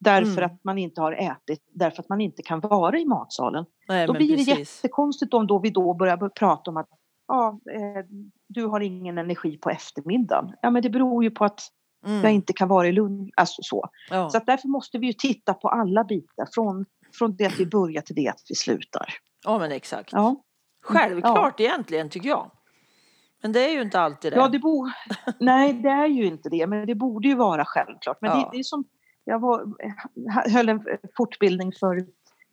därför 0.00 0.42
Mm. 0.42 0.44
att 0.44 0.64
man 0.64 0.78
inte 0.78 1.00
har 1.00 1.12
ätit, 1.12 1.60
därför 1.74 2.02
att 2.02 2.08
man 2.08 2.20
inte 2.20 2.42
kan 2.42 2.60
vara 2.60 2.98
i 2.98 3.04
matsalen. 3.04 3.64
Nej, 3.88 4.06
Då 4.06 4.12
blir 4.12 4.28
det 4.28 4.36
precis. 4.44 4.76
jättekonstigt 4.76 5.34
om 5.34 5.46
då 5.46 5.58
vi 5.58 5.70
då 5.70 5.94
börjar 5.94 6.28
prata 6.28 6.70
om 6.70 6.76
att 6.76 6.88
ja, 7.28 7.60
eh, 7.72 8.04
du 8.48 8.66
har 8.66 8.80
ingen 8.80 9.18
energi 9.18 9.58
på 9.58 9.70
eftermiddagen. 9.70 10.52
Ja, 10.62 10.70
men 10.70 10.82
det 10.82 10.90
beror 10.90 11.24
ju 11.24 11.30
på 11.30 11.44
att 11.44 11.60
Mm. 12.06 12.22
jag 12.22 12.32
inte 12.32 12.52
kan 12.52 12.68
vara 12.68 12.88
i 12.88 12.92
lunch, 12.92 13.30
alltså 13.36 13.62
så. 13.62 13.88
Ja. 14.10 14.30
Så 14.30 14.36
att 14.38 14.46
därför 14.46 14.68
måste 14.68 14.98
vi 14.98 15.06
ju 15.06 15.12
titta 15.12 15.54
på 15.54 15.68
alla 15.68 16.04
bitar 16.04 16.48
från, 16.54 16.84
från 17.18 17.36
det 17.36 17.46
att 17.46 17.60
vi 17.60 17.66
börjar 17.66 18.02
till 18.02 18.14
det 18.14 18.28
att 18.28 18.40
vi 18.48 18.54
slutar. 18.54 19.06
ja, 19.44 19.58
men 19.58 19.72
exakt. 19.72 20.12
Ja, 20.12 20.42
Självklart 20.82 21.60
egentligen 21.60 22.10
tycker 22.10 22.28
jag. 22.28 22.50
Men 23.42 23.52
det 23.52 23.60
är 23.70 23.72
ju 23.74 23.82
inte 23.82 24.00
alltid 24.00 24.32
det. 24.32 24.36
ja 24.36 24.48
det 24.48 24.58
bo, 24.58 24.86
nej 25.40 25.72
det 25.72 25.88
är 25.88 26.06
ju 26.06 26.24
inte 26.26 26.48
det, 26.48 26.66
men 26.66 26.86
det 26.86 26.94
borde 26.94 27.28
ju 27.28 27.34
vara 27.34 27.64
självklart. 27.64 28.18
Men 28.20 28.30
Ja. 28.30 28.36
det, 28.36 28.48
det 28.52 28.58
är 28.58 28.62
som, 28.62 28.84
jag 29.24 29.38
var, 29.38 29.64
höll 30.50 30.68
en 30.68 30.80
fortbildning 31.16 31.72
för 31.80 32.06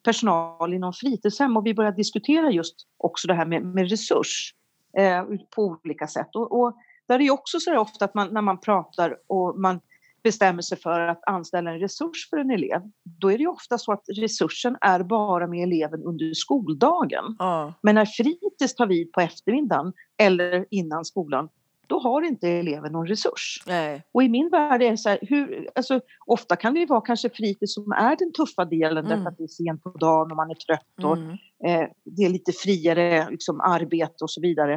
personal 0.03 0.73
inom 0.73 0.93
fritidshem 0.93 1.57
och 1.57 1.65
vi 1.65 1.73
började 1.73 1.97
diskutera 1.97 2.51
just 2.51 2.75
också 2.97 3.27
det 3.27 3.33
här 3.33 3.45
med, 3.45 3.65
med 3.65 3.89
resurs 3.89 4.53
eh, 4.97 5.23
på 5.55 5.77
olika 5.83 6.07
sätt. 6.07 6.35
Och, 6.35 6.59
och 6.61 6.77
där 7.07 7.15
är 7.15 7.19
det 7.19 7.31
också 7.31 7.59
så 7.59 7.77
ofta 7.77 8.05
att 8.05 8.13
man, 8.13 8.33
när 8.33 8.41
man 8.41 8.59
pratar 8.59 9.17
och 9.27 9.59
man 9.59 9.79
bestämmer 10.23 10.61
sig 10.61 10.77
för 10.77 10.99
att 10.99 11.21
anställa 11.27 11.71
en 11.71 11.79
resurs 11.79 12.29
för 12.29 12.37
en 12.37 12.51
elev, 12.51 12.81
då 13.03 13.31
är 13.31 13.37
det 13.37 13.47
ofta 13.47 13.77
så 13.77 13.91
att 13.91 14.03
resursen 14.07 14.77
är 14.81 15.03
bara 15.03 15.47
med 15.47 15.63
eleven 15.63 16.03
under 16.03 16.33
skoldagen. 16.33 17.35
Ja. 17.39 17.73
Men 17.81 17.95
när 17.95 18.05
fritids 18.05 18.75
tar 18.75 18.87
vid 18.87 19.11
på 19.11 19.21
eftermiddagen 19.21 19.93
eller 20.17 20.65
innan 20.69 21.05
skolan, 21.05 21.49
då 21.93 21.99
har 21.99 22.21
inte 22.21 22.47
eleven 22.49 22.91
någon 22.91 23.07
resurs. 23.07 23.63
Nej. 23.67 24.03
Och 24.13 24.23
i 24.23 24.29
min 24.29 24.49
värld 24.49 24.81
är 24.81 24.91
det 24.91 24.97
så 24.97 25.09
här, 25.09 25.19
hur, 25.21 25.69
alltså, 25.75 25.99
ofta 26.25 26.55
kan 26.55 26.73
det 26.73 26.85
vara 26.85 27.01
kanske 27.01 27.29
fritids 27.29 27.73
som 27.73 27.91
är 27.91 28.15
den 28.15 28.31
tuffa 28.33 28.65
delen 28.65 29.05
Mm. 29.05 29.09
därför 29.09 29.29
att 29.31 29.37
det 29.37 29.43
är 29.43 29.47
sent 29.47 29.83
på 29.83 29.89
dagen 29.89 30.31
och 30.31 30.37
man 30.37 30.49
är 30.51 30.55
trött 30.55 31.03
och 31.03 31.17
Mm. 31.17 31.29
eh, 31.65 31.89
det 32.05 32.23
är 32.23 32.29
lite 32.29 32.51
friare 32.51 33.27
liksom, 33.29 33.61
arbete 33.61 34.23
och 34.23 34.31
så 34.31 34.41
vidare. 34.41 34.73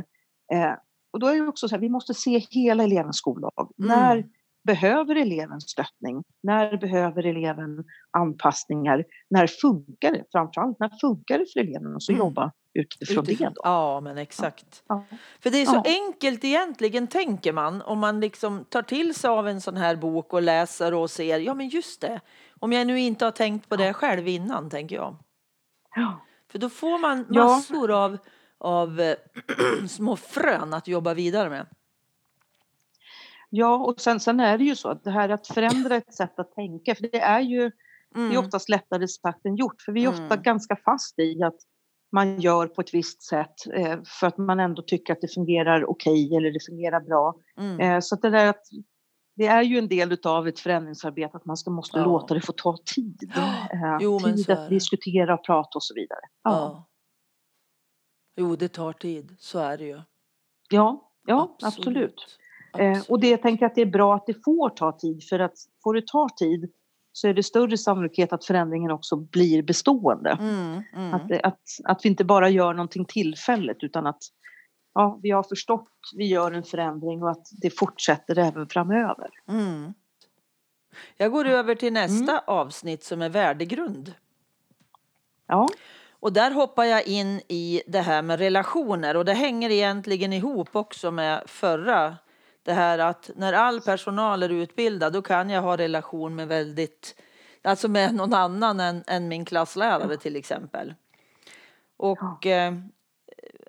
Eh, 0.52 0.72
och 1.12 1.20
då 1.20 1.26
är 1.26 1.34
det 1.42 1.48
också 1.48 1.68
så 1.68 1.74
här, 1.74 1.80
vi 1.80 1.88
måste 1.88 2.14
se 2.14 2.38
hela 2.50 2.84
elevens 2.84 3.16
skoldag. 3.16 3.52
Mm. 3.78 3.88
När 3.88 4.24
behöver 4.64 5.14
eleven 5.16 5.60
stöttning? 5.60 6.22
När 6.42 6.76
behöver 6.76 7.26
eleven 7.26 7.84
anpassningar? 8.10 9.04
När 9.30 9.46
funkar 9.46 10.12
det? 10.12 10.24
Framförallt, 10.32 10.78
när 10.80 10.90
funkar 11.00 11.38
det 11.38 11.46
för 11.52 11.60
eleven 11.60 11.96
att 11.96 12.02
så 12.02 12.12
Mm. 12.12 12.18
jobba 12.18 12.52
utifrån, 12.80 13.24
det 13.24 13.34
då? 13.36 13.60
Ja, 13.64 14.00
men 14.00 14.18
exakt. 14.18 14.82
Ja. 14.88 15.04
För 15.40 15.50
det 15.50 15.58
är 15.62 15.66
så 15.66 15.82
Ja. 15.84 16.06
enkelt 16.06 16.44
egentligen 16.44 17.06
tänker 17.06 17.52
man 17.52 17.82
om 17.82 17.98
man 17.98 18.20
liksom 18.20 18.64
tar 18.64 18.82
till 18.82 19.14
sig 19.14 19.30
av 19.30 19.48
en 19.48 19.60
sån 19.60 19.76
här 19.76 19.96
bok 19.96 20.32
och 20.32 20.42
läser 20.42 20.94
och 20.94 21.10
ser, 21.10 21.38
ja 21.38 21.54
men 21.54 21.68
just 21.68 22.00
det, 22.00 22.20
om 22.60 22.72
jag 22.72 22.86
nu 22.86 23.00
inte 23.00 23.24
har 23.24 23.32
tänkt 23.32 23.68
på 23.68 23.76
det 23.76 23.92
själv 23.92 24.28
innan 24.28 24.70
tänker 24.70 24.96
jag. 24.96 25.16
Ja. 25.96 26.20
För 26.50 26.58
då 26.58 26.68
får 26.70 26.98
man 26.98 27.26
Ja. 27.30 27.44
massor 27.44 27.90
av, 27.90 28.18
av 28.58 29.00
eh, 29.00 29.16
små 29.88 30.16
frön 30.16 30.74
att 30.74 30.88
jobba 30.88 31.14
vidare 31.14 31.50
med. 31.50 31.66
Ja, 33.50 33.76
och 33.76 34.00
sen, 34.00 34.20
sen 34.20 34.40
är 34.40 34.58
det 34.58 34.64
ju 34.64 34.76
så 34.76 34.88
att 34.88 35.04
det 35.04 35.10
här 35.10 35.28
att 35.28 35.46
förändra 35.46 35.96
ett 35.96 36.14
sätt 36.14 36.38
att 36.38 36.52
tänka, 36.52 36.94
för 36.94 37.02
det 37.02 37.20
är 37.20 37.40
ju 37.40 37.70
det 38.14 38.20
är 38.20 38.24
Mm. 38.24 38.38
oftast 38.38 38.68
lättare 38.68 39.08
sagt 39.08 39.46
än 39.46 39.56
gjort, 39.56 39.82
för 39.82 39.92
vi 39.92 40.04
är 40.04 40.08
ofta 40.08 40.22
Mm. 40.24 40.42
ganska 40.42 40.76
fast 40.76 41.18
i 41.18 41.42
att 41.42 41.56
man 42.12 42.40
gör 42.40 42.66
på 42.66 42.80
ett 42.80 42.94
visst 42.94 43.22
sätt 43.22 43.54
eh, 43.74 43.98
för 44.20 44.26
att 44.26 44.38
man 44.38 44.60
ändå 44.60 44.82
tycker 44.82 45.12
att 45.12 45.20
det 45.20 45.34
fungerar 45.34 45.90
okej 45.90 46.36
eller 46.36 46.50
det 46.50 46.60
fungerar 46.66 47.00
bra. 47.00 47.34
Mm. 47.58 47.80
Eh, 47.80 48.00
så 48.00 48.16
det, 48.16 48.30
där 48.30 48.46
att, 48.48 48.62
det 49.36 49.46
är 49.46 49.62
ju 49.62 49.78
en 49.78 49.88
del 49.88 50.16
av 50.24 50.48
ett 50.48 50.58
förändringsarbete 50.60 51.36
att 51.36 51.44
man 51.44 51.56
ska, 51.56 51.70
måste 51.70 51.98
Ja. 51.98 52.04
låta 52.04 52.34
det 52.34 52.40
få 52.40 52.52
ta 52.52 52.76
tid. 52.94 53.32
Eh, 53.72 53.98
jo, 54.00 54.18
tid 54.20 54.50
att 54.50 54.68
diskutera 54.70 55.34
och 55.34 55.44
prata 55.44 55.78
och 55.78 55.82
så 55.84 55.94
vidare. 55.94 56.20
Ja, 56.42 56.50
Ja. 56.50 56.86
Jo, 58.38 58.56
det 58.56 58.68
tar 58.68 58.92
tid. 58.92 59.34
Så 59.38 59.58
är 59.58 59.78
det 59.78 59.84
ju. 59.84 60.00
ja, 60.70 61.10
ja 61.26 61.56
absolut. 61.62 62.38
Eh, 62.78 62.90
Absolut. 62.90 63.10
och 63.10 63.20
det 63.20 63.30
jag 63.30 63.42
tänker 63.42 63.66
att 63.66 63.74
det 63.74 63.80
är 63.82 63.86
bra 63.86 64.14
att 64.14 64.26
det 64.26 64.44
får 64.44 64.70
ta 64.70 64.92
tid 64.92 65.24
för 65.28 65.38
att 65.38 65.52
får 65.82 65.94
det 65.94 66.06
ta 66.06 66.28
tid 66.38 66.72
så 67.16 67.28
är 67.28 67.34
det 67.34 67.42
större 67.42 67.78
sannolikhet 67.78 68.32
att 68.32 68.44
förändringen 68.44 68.90
också 68.90 69.16
blir 69.16 69.62
bestående. 69.62 70.30
Mm, 70.30 70.82
mm. 70.96 71.14
Att, 71.14 71.44
att, 71.44 71.60
att 71.84 72.04
vi 72.04 72.08
inte 72.08 72.24
bara 72.24 72.48
gör 72.48 72.74
någonting 72.74 73.04
tillfälligt 73.04 73.82
utan 73.82 74.06
att 74.06 74.18
ja, 74.94 75.18
vi 75.22 75.30
har 75.30 75.42
förstått, 75.42 75.88
vi 76.16 76.26
gör 76.26 76.52
en 76.52 76.62
förändring 76.62 77.22
och 77.22 77.30
att 77.30 77.46
det 77.62 77.70
fortsätter 77.70 78.38
även 78.38 78.68
framöver. 78.68 79.30
Mm. 79.48 79.94
Jag 81.16 81.32
går 81.32 81.44
över 81.46 81.74
till 81.74 81.92
nästa 81.92 82.38
avsnitt 82.38 83.04
som 83.04 83.22
är 83.22 83.28
värdegrund. 83.28 84.14
Ja, 85.46 85.68
Och 86.10 86.32
där 86.32 86.50
hoppar 86.50 86.84
jag 86.84 87.06
in 87.06 87.40
i 87.48 87.82
det 87.86 88.00
här 88.00 88.22
med 88.22 88.38
relationer 88.38 89.16
och 89.16 89.24
det 89.24 89.34
hänger 89.34 89.70
egentligen 89.70 90.32
ihop 90.32 90.76
också 90.76 91.10
med 91.10 91.42
förra. 91.46 92.16
Det 92.66 92.72
här 92.72 92.98
att 92.98 93.30
när 93.36 93.52
all 93.52 93.80
personal 93.80 94.42
är 94.42 94.48
utbildad 94.48 95.12
då 95.12 95.22
kan 95.22 95.50
jag 95.50 95.62
ha 95.62 95.76
relation 95.76 96.34
med 96.34 96.48
väldigt, 96.48 97.22
alltså 97.62 97.88
med 97.88 98.14
någon 98.14 98.34
annan 98.34 98.80
än, 98.80 99.04
än 99.06 99.28
min 99.28 99.44
klasslärare 99.44 100.16
till 100.16 100.36
exempel. 100.36 100.94
Och 101.96 102.46
eh, 102.46 102.74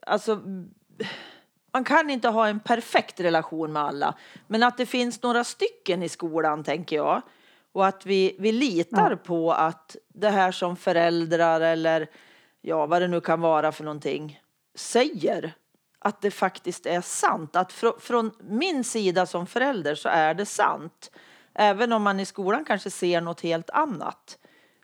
alltså 0.01 0.42
man 1.74 1.84
kan 1.84 2.10
inte 2.10 2.30
ha 2.30 2.48
en 2.48 2.60
perfekt 2.60 3.20
relation 3.20 3.74
med 3.74 3.82
alla. 3.82 4.16
Men 4.48 4.63
att 4.63 4.77
det 4.77 4.86
finns 4.86 5.24
några 5.24 5.44
stycken 5.44 6.04
i 6.04 6.10
skolan 6.10 6.63
tänker 6.63 6.96
jag. 6.96 7.22
Och 7.72 7.88
att 7.88 8.06
vi, 8.06 8.36
vi 8.39 8.51
litar 8.51 9.16
på 9.16 9.51
att 9.54 9.96
det 10.08 10.30
här 10.30 10.51
som 10.51 10.75
föräldrar 10.75 11.62
eller 11.62 12.10
ja, 12.62 12.86
vad 12.86 13.01
det 13.01 13.08
nu 13.08 13.22
kan 13.22 13.42
vara 13.42 13.72
för 13.72 13.84
någonting 13.84 14.42
säger. 14.75 15.54
Att 16.00 16.22
det 16.22 16.32
faktiskt 16.32 16.86
är 16.86 17.01
sant. 17.01 17.56
Att 17.56 17.74
fr 17.74 17.88
från 18.00 18.32
min 18.39 18.84
sida 18.84 19.25
som 19.25 19.48
förälder 19.48 19.96
så 19.96 20.10
är 20.10 20.34
det 20.34 20.46
sant. 20.46 21.12
Även 21.54 21.94
om 21.94 22.04
man 22.04 22.20
i 22.20 22.25
skolan 22.25 22.66
kanske 22.66 22.89
ser 22.89 23.22
något 23.22 23.42
helt 23.42 23.70
annat. 23.70 24.38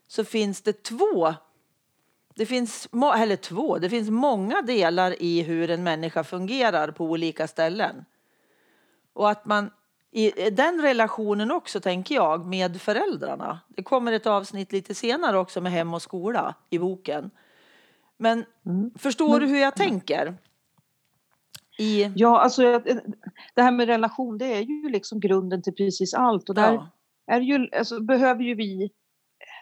Så 0.07 0.23
finns 0.23 0.61
det 0.61 0.83
två 0.83 1.33
det 2.35 2.45
finns, 2.45 2.89
eller 3.15 3.35
två, 3.35 3.77
det 3.77 3.89
finns 3.89 4.09
många 4.09 4.61
delar 4.61 5.21
i 5.21 5.41
hur 5.41 5.69
en 5.69 5.83
människa 5.83 6.23
fungerar 6.23 6.91
på 6.91 7.05
olika 7.05 7.47
ställen. 7.47 8.05
Och 9.13 9.29
att 9.29 9.45
man 9.45 9.71
i 10.11 10.49
den 10.49 10.81
relationen 10.81 11.51
också, 11.51 11.79
tänker 11.79 12.15
jag, 12.15 12.45
med 12.45 12.81
föräldrarna. 12.81 13.59
Det 13.67 13.83
kommer 13.83 14.11
ett 14.11 14.27
avsnitt 14.27 14.71
lite 14.71 14.95
senare 14.95 15.37
också 15.37 15.61
med 15.61 15.71
hem 15.71 15.93
och 15.93 16.01
skola 16.01 16.55
i 16.69 16.79
boken. 16.79 17.31
Men 18.17 18.45
förstår 18.95 19.39
du 19.39 19.45
hur 19.45 19.57
jag 19.57 19.75
tänker? 19.75 20.37
I, 21.79 22.11
ja 22.15 22.39
alltså 22.39 22.63
jag- 22.63 22.83
det 23.55 23.61
här 23.61 23.71
med 23.71 23.87
relation 23.87 24.37
det 24.37 24.53
är 24.53 24.61
ju 24.61 24.89
liksom 24.89 25.19
grunden 25.19 25.61
till 25.61 25.73
precis 25.73 26.13
allt 26.13 26.49
och 26.49 26.55
där 26.55 26.73
ja, 26.73 26.89
är 27.27 27.41
ju, 27.41 27.69
alltså, 27.77 27.99
behöver 28.03 28.43
ju 28.43 28.55
vi 28.55 28.91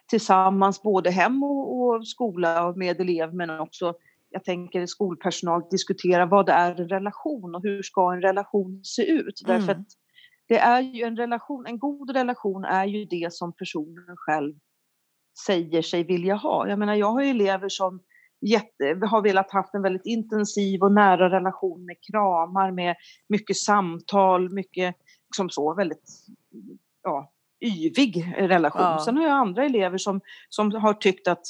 tillsammans 0.07 0.81
både 0.81 1.11
hem 1.11 1.43
och, 1.43 1.81
och 1.81 2.07
skola 2.07 2.67
och 2.67 2.77
med 2.77 3.01
elev 3.01 3.33
men 3.33 3.49
också 3.59 3.93
jag 4.29 4.43
tänker 4.43 4.85
skolpersonal 4.85 5.61
diskutera 5.71 6.25
vad 6.25 6.45
det 6.45 6.51
är 6.51 6.81
en 6.81 6.89
relation 6.89 7.55
och 7.55 7.63
hur 7.63 7.81
ska 7.81 8.13
en 8.13 8.21
relation 8.21 8.81
se 8.83 9.11
ut. 9.11 9.41
Mm. 9.45 9.59
Därför 9.59 9.71
att 9.71 9.87
det 10.47 10.57
är 10.57 10.81
ju 10.81 11.03
en 11.03 11.17
relation, 11.17 11.65
en 11.67 11.79
god 11.79 12.09
relation 12.09 12.65
är 12.65 12.85
ju 12.85 13.05
det 13.05 13.33
som 13.33 13.53
personen 13.53 14.17
själv 14.17 14.53
säger 15.45 15.81
sig 15.81 16.03
vilja 16.03 16.35
ha. 16.35 16.67
Jag 16.67 16.79
menar 16.79 16.95
jag 16.95 17.11
har 17.11 17.23
ju 17.23 17.29
elever 17.29 17.69
som 17.69 17.99
jätte, 18.41 19.07
har 19.07 19.21
velat 19.21 19.51
haft 19.51 19.73
en 19.73 19.81
väldigt 19.81 20.05
intensiv 20.05 20.81
och 20.81 20.91
nära 20.91 21.29
relation 21.29 21.85
med 21.85 21.95
kramar, 22.11 22.71
med 22.71 22.95
mycket 23.29 23.57
samtal, 23.57 24.49
mycket 24.53 24.95
som 25.35 25.49
så 25.49 25.73
väldigt 25.73 26.09
ja, 27.03 27.31
yvig 27.61 28.33
relation. 28.37 28.81
Ja. 28.81 28.99
Sen 29.05 29.17
har 29.17 29.23
jag 29.23 29.31
andra 29.31 29.65
elever 29.65 29.97
som, 29.97 30.21
som 30.49 30.71
har 30.71 30.93
tyckt 30.93 31.27
att 31.27 31.43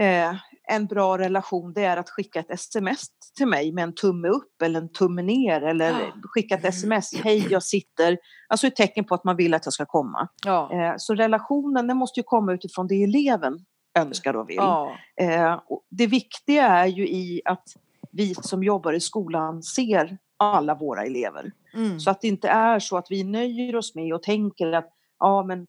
eh, 0.00 0.34
en 0.68 0.86
bra 0.86 1.18
relation 1.18 1.72
det 1.72 1.84
är 1.84 1.96
att 1.96 2.10
skicka 2.10 2.40
ett 2.40 2.50
sms 2.50 3.06
till 3.36 3.46
mig 3.46 3.72
med 3.72 3.84
en 3.84 3.94
tumme 3.94 4.28
upp 4.28 4.62
eller 4.62 4.80
en 4.80 4.92
tumme 4.92 5.22
ner 5.22 5.62
eller 5.62 5.90
Ja. 5.90 6.12
skicka 6.22 6.54
ett 6.54 6.64
sms, 6.64 7.14
hej 7.24 7.46
jag 7.50 7.62
sitter, 7.62 8.18
alltså 8.48 8.66
ett 8.66 8.76
tecken 8.76 9.04
på 9.04 9.14
att 9.14 9.24
man 9.24 9.36
vill 9.36 9.54
att 9.54 9.66
jag 9.66 9.72
ska 9.72 9.86
komma. 9.86 10.28
Ja. 10.46 10.72
Eh, 10.72 10.94
så 10.98 11.14
relationen 11.14 11.86
den 11.86 11.96
måste 11.96 12.20
ju 12.20 12.24
komma 12.24 12.52
utifrån 12.52 12.86
det 12.86 13.02
eleven 13.02 13.58
önskar 13.96 14.36
och 14.36 14.48
vill. 14.48 14.56
Ja. 14.56 14.96
Eh, 15.20 15.60
och 15.68 15.82
det 15.90 16.06
viktiga 16.06 16.66
är 16.66 16.86
ju 16.86 17.08
i 17.08 17.42
att 17.44 17.68
vi 18.12 18.34
som 18.34 18.62
jobbar 18.64 18.92
i 18.92 19.00
skolan 19.00 19.62
ser 19.62 20.18
alla 20.36 20.74
våra 20.74 21.04
elever. 21.04 21.52
Mm. 21.74 22.00
Så 22.00 22.10
att 22.10 22.20
det 22.20 22.28
inte 22.28 22.48
är 22.48 22.78
så 22.78 22.96
att 22.96 23.06
vi 23.10 23.24
nöjer 23.24 23.76
oss 23.76 23.94
med 23.94 24.14
och 24.14 24.22
tänker 24.22 24.72
att 24.72 24.90
ja 25.18 25.42
men 25.42 25.66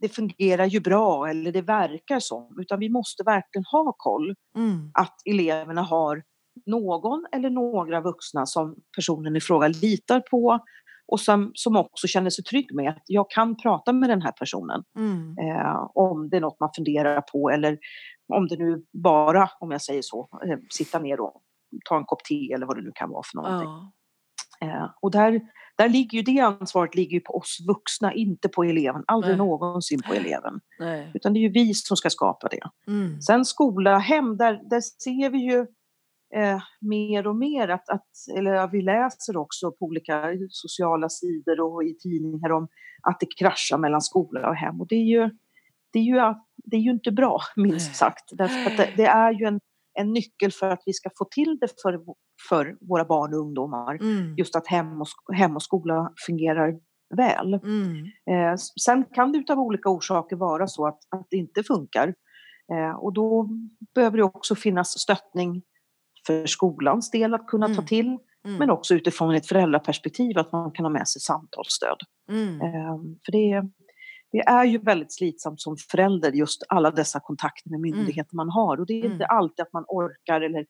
det 0.00 0.08
fungerar 0.08 0.64
ju 0.66 0.80
bra 0.80 1.28
eller 1.28 1.52
det 1.52 1.62
verkar 1.62 2.20
som. 2.20 2.56
Utan 2.60 2.78
vi 2.78 2.88
måste 2.88 3.22
verkligen 3.22 3.64
ha 3.64 3.94
koll 3.98 4.34
Mm. 4.56 4.90
att 4.94 5.16
eleverna 5.24 5.82
har 5.82 6.22
någon 6.66 7.26
eller 7.32 7.50
några 7.50 8.00
vuxna 8.00 8.46
som 8.46 8.76
personen 8.96 9.36
i 9.36 9.40
fråga 9.40 9.68
litar 9.68 10.20
på 10.20 10.58
och 11.12 11.20
som, 11.20 11.50
som 11.54 11.76
också 11.76 12.06
känner 12.06 12.30
sig 12.30 12.44
trygg 12.44 12.74
med 12.74 12.88
att 12.90 13.02
jag 13.06 13.30
kan 13.30 13.56
prata 13.56 13.92
med 13.92 14.08
den 14.10 14.22
här 14.22 14.32
personen 14.32 14.82
Mm. 14.96 15.36
eh, 15.38 15.90
om 15.94 16.28
det 16.30 16.36
är 16.36 16.40
något 16.40 16.60
man 16.60 16.70
funderar 16.76 17.20
på 17.20 17.50
eller 17.50 17.78
om 18.34 18.46
det 18.48 18.56
nu 18.56 18.84
bara, 18.92 19.50
om 19.60 19.70
jag 19.70 19.82
säger 19.82 20.02
så, 20.02 20.28
eh, 20.46 20.58
sitta 20.70 20.98
ner 20.98 21.20
och 21.20 21.42
ta 21.88 21.96
en 21.96 22.04
kopp 22.04 22.24
te 22.24 22.52
eller 22.52 22.66
vad 22.66 22.76
det 22.76 22.82
nu 22.82 22.92
kan 22.94 23.10
vara 23.10 23.22
för 23.32 23.36
någonting. 23.36 23.70
Ja. 23.70 23.92
Eh, 24.66 24.90
och 25.00 25.10
där, 25.10 25.40
där 25.76 25.88
ligger 25.88 26.18
ju 26.18 26.22
det 26.22 26.40
ansvaret 26.40 26.94
ligger 26.94 27.14
ju 27.14 27.20
på 27.20 27.36
oss 27.36 27.58
vuxna, 27.68 28.12
inte 28.14 28.48
på 28.48 28.64
eleven, 28.64 29.04
aldrig 29.06 29.38
Nej. 29.38 29.46
någonsin 29.46 30.02
på 30.02 30.14
eleven. 30.14 30.60
Nej. 30.78 31.10
Utan 31.14 31.32
det 31.32 31.38
är 31.38 31.42
ju 31.42 31.48
vi 31.48 31.74
som 31.74 31.96
ska 31.96 32.10
skapa 32.10 32.48
det. 32.48 32.90
Mm. 32.92 33.20
Sen 33.20 33.44
skola, 33.44 33.98
hem, 33.98 34.36
där, 34.36 34.60
där 34.70 34.80
ser 34.80 35.30
vi 35.30 35.38
ju 35.38 35.66
eh, 36.36 36.62
mer 36.80 37.26
och 37.26 37.36
mer 37.36 37.68
att, 37.68 37.88
att 37.88 38.08
eller 38.36 38.68
vi 38.68 38.82
läser 38.82 39.36
också 39.36 39.72
på 39.72 39.84
olika 39.84 40.28
sociala 40.48 41.08
sidor 41.08 41.60
och 41.60 41.84
i 41.84 41.94
tidningar 41.94 42.52
om 42.52 42.68
att 43.02 43.20
det 43.20 43.26
kraschar 43.38 43.78
mellan 43.78 44.00
skola 44.00 44.48
och 44.48 44.56
hem. 44.56 44.80
Och 44.80 44.86
det 44.88 44.94
är 44.94 45.04
ju, 45.04 45.30
det 45.92 45.98
är 45.98 46.02
ju, 46.02 46.34
det 46.56 46.76
är 46.76 46.80
ju 46.80 46.90
inte 46.90 47.12
bra, 47.12 47.40
minst 47.56 47.96
sagt. 47.96 48.24
Därför 48.32 48.70
att 48.70 48.76
det, 48.76 48.92
det 48.96 49.06
är 49.06 49.32
ju 49.32 49.46
en, 49.46 49.60
en 49.94 50.12
nyckel 50.12 50.52
för 50.52 50.70
att 50.70 50.82
vi 50.86 50.92
ska 50.92 51.10
få 51.18 51.24
till 51.24 51.58
det 51.60 51.68
för, 51.82 52.00
för 52.48 52.76
våra 52.80 53.04
barn 53.04 53.34
och 53.34 53.40
ungdomar. 53.40 53.94
Mm. 53.94 54.34
Just 54.36 54.56
att 54.56 54.66
hem 54.66 55.00
och, 55.00 55.08
hem 55.34 55.56
och 55.56 55.62
skola 55.62 56.12
fungerar 56.26 56.74
väl. 57.16 57.54
Mm. 57.54 57.96
Eh, 58.30 58.56
sen 58.84 59.04
kan 59.04 59.32
det 59.32 59.50
av 59.50 59.58
olika 59.58 59.88
orsaker 59.88 60.36
vara 60.36 60.66
så 60.66 60.86
att, 60.86 60.98
att 61.10 61.26
det 61.30 61.36
inte 61.36 61.62
funkar. 61.62 62.14
Eh, 62.72 62.96
och 62.96 63.12
då 63.12 63.48
behöver 63.94 64.16
det 64.16 64.24
också 64.24 64.54
finnas 64.54 64.98
stöttning 64.98 65.62
för 66.26 66.46
skolans 66.46 67.10
del 67.10 67.34
att 67.34 67.46
kunna 67.46 67.66
ta 67.66 67.72
Mm. 67.72 67.86
till. 67.86 68.06
Mm. 68.44 68.58
Men 68.58 68.70
också 68.70 68.94
utifrån 68.94 69.34
ett 69.34 69.46
föräldraperspektiv 69.46 70.38
att 70.38 70.52
man 70.52 70.70
kan 70.72 70.84
ha 70.84 70.90
med 70.90 71.08
sig 71.08 71.20
samtalsstöd. 71.20 71.96
Mm. 72.30 72.60
Eh, 72.60 72.96
för 73.24 73.32
det, 73.32 73.62
det 74.32 74.38
är 74.38 74.64
ju 74.64 74.78
väldigt 74.78 75.12
slitsamt 75.14 75.60
som 75.60 75.76
förälder 75.90 76.32
just 76.32 76.62
alla 76.68 76.90
dessa 76.90 77.20
kontakter 77.20 77.70
med 77.70 77.80
myndigheter 77.80 78.36
man 78.36 78.48
har. 78.50 78.80
Och 78.80 78.86
det 78.86 78.92
är 78.92 79.04
inte 79.04 79.24
Mm. 79.24 79.36
alltid 79.38 79.62
att 79.62 79.72
man 79.72 79.84
orkar 79.88 80.40
eller 80.40 80.66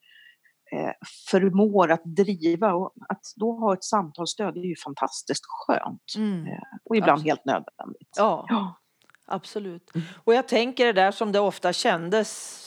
eh, 0.71 0.91
förmår 1.31 1.91
att 1.91 2.01
driva. 2.05 2.73
Och 2.73 2.93
att 3.09 3.21
då 3.35 3.51
ha 3.51 3.73
ett 3.73 3.83
samtalsstöd 3.83 4.57
är 4.57 4.61
ju 4.61 4.75
fantastiskt 4.83 5.43
skönt. 5.45 6.13
Mm. 6.17 6.45
Och 6.85 6.95
ibland 6.95 7.11
Absolut. 7.11 7.31
helt 7.31 7.45
nödvändigt. 7.45 8.09
Ja. 8.17 8.45
Ja. 8.49 8.79
Absolut. 9.25 9.95
Mm. 9.95 10.07
Och 10.23 10.33
jag 10.33 10.47
tänker 10.47 10.85
det 10.85 10.93
där 10.93 11.11
som 11.11 11.31
det 11.31 11.39
ofta 11.39 11.73
kändes 11.73 12.59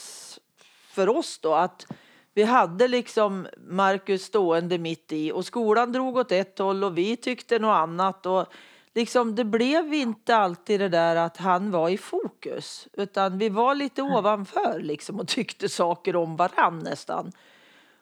för 0.95 1.09
oss 1.09 1.39
då 1.43 1.55
att 1.55 1.87
vi 2.37 2.43
hade 2.43 2.89
liksom 2.89 3.47
Marcus 3.69 4.25
stående 4.25 4.79
mitt 4.79 5.13
i 5.13 5.33
och 5.33 5.45
skolan 5.45 5.93
drog 5.93 6.17
åt 6.17 6.33
ett 6.33 6.59
håll 6.59 6.85
och 6.85 6.99
vi 6.99 7.17
tyckte 7.17 7.59
något 7.59 7.77
annat 7.77 8.27
och 8.27 8.47
liksom 8.95 9.35
det 9.35 9.45
blev 9.45 9.95
inte 9.95 10.37
alltid 10.37 10.81
det 10.81 10.89
där 10.89 11.17
att 11.17 11.37
han 11.37 11.71
var 11.71 11.89
i 11.89 11.99
fokus 11.99 12.89
utan 12.93 13.39
vi 13.39 13.49
var 13.49 13.75
lite 13.75 14.03
ovanför 14.03 14.81
liksom 14.81 15.21
och 15.21 15.29
tyckte 15.29 15.69
saker 15.69 16.17
om 16.17 16.37
varann 16.37 16.79
nästan. 16.79 17.33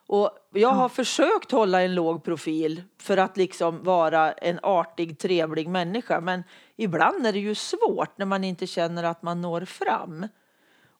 Och 0.07 0.31
jag 0.53 0.68
har 0.68 0.88
försökt 0.88 1.51
hålla 1.51 1.83
en 1.83 1.94
låg 1.94 2.25
profil 2.25 2.83
för 2.99 3.16
att 3.16 3.37
liksom 3.37 3.85
vara 3.85 4.33
en 4.33 4.59
artig, 4.62 5.18
trevlig 5.18 5.68
människa. 5.68 6.20
Men 6.20 6.44
ibland 6.77 7.27
är 7.27 7.33
det 7.33 7.38
ju 7.38 7.55
svårt 7.55 8.18
när 8.18 8.27
man 8.27 8.44
inte 8.44 8.66
känner 8.66 9.05
att 9.05 9.23
man 9.23 9.40
når 9.40 9.64
fram. 9.64 10.29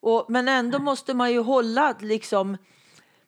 Och, 0.01 0.27
men 0.29 0.49
ändå 0.49 0.79
måste 0.79 1.15
man 1.15 1.33
ju 1.33 1.41
hålla 1.41 1.95
liksom 2.01 2.57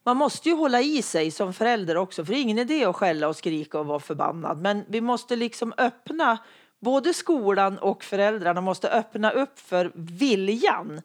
man 0.07 0.17
måste 0.17 0.49
ju 0.49 0.55
hålla 0.55 0.81
i 0.81 1.03
sig 1.03 1.31
som 1.31 1.53
förälder 1.53 1.97
också, 1.97 2.25
för 2.25 2.33
det 2.33 2.39
är 2.39 2.43
ingen 2.43 2.59
idé 2.59 2.85
att 2.85 2.97
skälla 2.97 3.29
och 3.29 3.37
skrika 3.37 3.81
och 3.81 3.87
vara 3.87 3.99
förbannad. 3.99 4.59
Men 4.59 4.85
vi 4.89 5.01
måste 5.01 5.37
liksom 5.37 5.73
öppna, 5.79 6.39
både 6.79 7.15
skolan 7.15 7.79
och 7.79 8.05
föräldrarna 8.05 8.61
måste 8.61 8.91
öppna 8.91 9.31
upp 9.31 9.59
för 9.59 9.93
viljan 9.95 11.03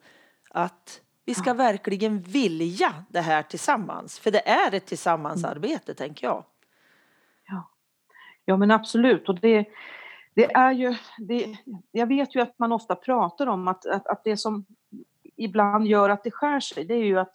att 0.50 1.00
vi 1.24 1.34
ska 1.34 1.54
verkligen 1.54 2.20
vilja 2.20 2.94
det 3.08 3.20
här 3.20 3.42
tillsammans. 3.42 4.18
För 4.18 4.30
det 4.30 4.48
är 4.48 4.74
ett 4.74 4.86
tillsammansarbete, 4.86 5.94
tänker 5.94 6.26
jag. 6.26 6.44
Ja 8.44 8.56
men 8.56 8.70
absolut. 8.70 9.28
Och 9.28 9.40
det, 9.40 9.66
det 10.34 10.52
är 10.52 10.72
ju, 10.72 10.94
det, 11.18 11.56
jag 11.92 12.06
vet 12.06 12.34
ju 12.34 12.40
att 12.40 12.58
man 12.58 12.72
ofta 12.72 12.94
pratar 12.94 13.46
om 13.46 13.68
att, 13.68 13.86
att, 13.86 14.06
att 14.06 14.24
det 14.24 14.36
som 14.36 14.64
ibland 15.36 15.86
gör 15.86 16.10
att 16.10 16.24
det 16.24 16.30
skär 16.30 16.60
sig, 16.60 16.84
det 16.84 16.94
är 16.94 17.04
ju 17.04 17.18
att 17.18 17.34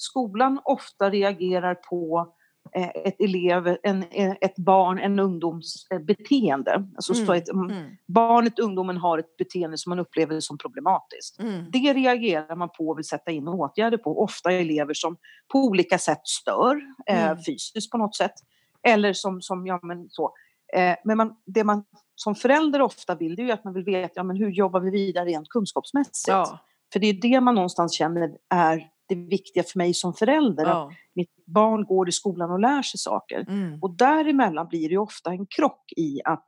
skolan 0.00 0.60
ofta 0.64 1.10
reagerar 1.10 1.74
på 1.74 2.32
eh, 2.76 2.88
ett 2.88 3.20
elev, 3.20 3.76
en, 3.82 4.04
eh, 4.10 4.34
ett 4.40 4.56
barn, 4.56 4.98
en 4.98 5.18
ungdoms 5.18 5.86
eh, 5.90 5.98
beteende. 5.98 6.84
Alltså 6.96 7.14
så 7.14 7.32
ett, 7.32 7.48
Mm. 7.48 7.96
Barnet, 8.06 8.58
ungdomen 8.58 8.96
har 8.96 9.18
ett 9.18 9.36
beteende 9.36 9.78
som 9.78 9.90
man 9.90 9.98
upplever 9.98 10.40
som 10.40 10.58
problematiskt. 10.58 11.38
Mm. 11.40 11.70
Det 11.70 11.92
reagerar 11.92 12.56
man 12.56 12.68
på 12.68 12.88
och 12.88 12.98
vill 12.98 13.04
sätta 13.08 13.30
in 13.30 13.48
åtgärder 13.48 13.98
på. 13.98 14.22
Ofta 14.22 14.52
elever 14.52 14.94
som 14.94 15.16
på 15.52 15.58
olika 15.58 15.98
sätt 15.98 16.20
stör 16.24 16.80
eh, 17.06 17.24
Mm. 17.30 17.38
fysiskt 17.46 17.90
på 17.90 17.98
något 17.98 18.16
sätt. 18.16 18.34
Eller 18.82 19.12
som, 19.12 19.42
som 19.42 19.66
ja 19.66 19.80
men 19.82 20.08
så. 20.10 20.32
Eh, 20.72 20.96
men 21.04 21.16
man, 21.16 21.34
det 21.46 21.64
man 21.64 21.84
som 22.14 22.34
förälder 22.34 22.82
ofta 22.82 23.14
vill 23.14 23.36
det 23.36 23.42
är 23.42 23.46
ju 23.46 23.52
att 23.52 23.64
man 23.64 23.74
vill 23.74 23.84
veta 23.84 24.12
ja, 24.14 24.22
men 24.22 24.36
hur 24.36 24.50
jobbar 24.50 24.80
vi 24.80 24.90
vidare 24.90 25.24
rent 25.24 25.48
kunskapsmässigt. 25.48 26.28
Ja, 26.28 26.58
För 26.92 27.00
det 27.00 27.06
är 27.06 27.12
det 27.12 27.40
man 27.40 27.54
någonstans 27.54 27.94
känner 27.94 28.36
är 28.48 28.88
det 29.14 29.28
viktiga 29.28 29.62
för 29.62 29.78
mig 29.78 29.94
som 29.94 30.14
förälder. 30.14 30.64
Att 30.64 30.70
ja. 30.70 30.90
mitt 31.14 31.46
barn 31.46 31.84
går 31.84 32.08
i 32.08 32.12
skolan 32.12 32.50
och 32.50 32.60
lär 32.60 32.82
sig 32.82 32.98
saker. 32.98 33.44
Mm. 33.48 33.78
Och 33.82 33.96
däremellan 33.96 34.68
blir 34.68 34.88
det 34.88 34.92
ju 34.92 34.98
ofta 34.98 35.30
en 35.30 35.46
krock 35.46 35.92
i 35.96 36.20
att 36.24 36.44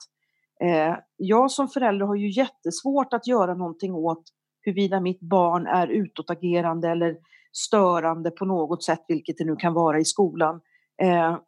eh, 0.64 0.96
jag 1.16 1.50
som 1.50 1.68
förälder 1.68 2.06
har 2.06 2.16
ju 2.16 2.30
jättesvårt 2.30 3.12
att 3.12 3.26
göra 3.26 3.54
någonting 3.54 3.94
åt 3.94 4.22
huruvida 4.62 5.00
mitt 5.00 5.20
barn 5.20 5.66
är 5.66 5.86
utåtagerande 5.86 6.88
eller 6.88 7.16
störande 7.52 8.30
på 8.30 8.44
något 8.44 8.84
sätt, 8.84 9.04
vilket 9.08 9.38
det 9.38 9.44
nu 9.44 9.56
kan 9.56 9.74
vara 9.74 10.00
i 10.00 10.04
skolan. 10.04 10.60
Eh, 11.02 11.38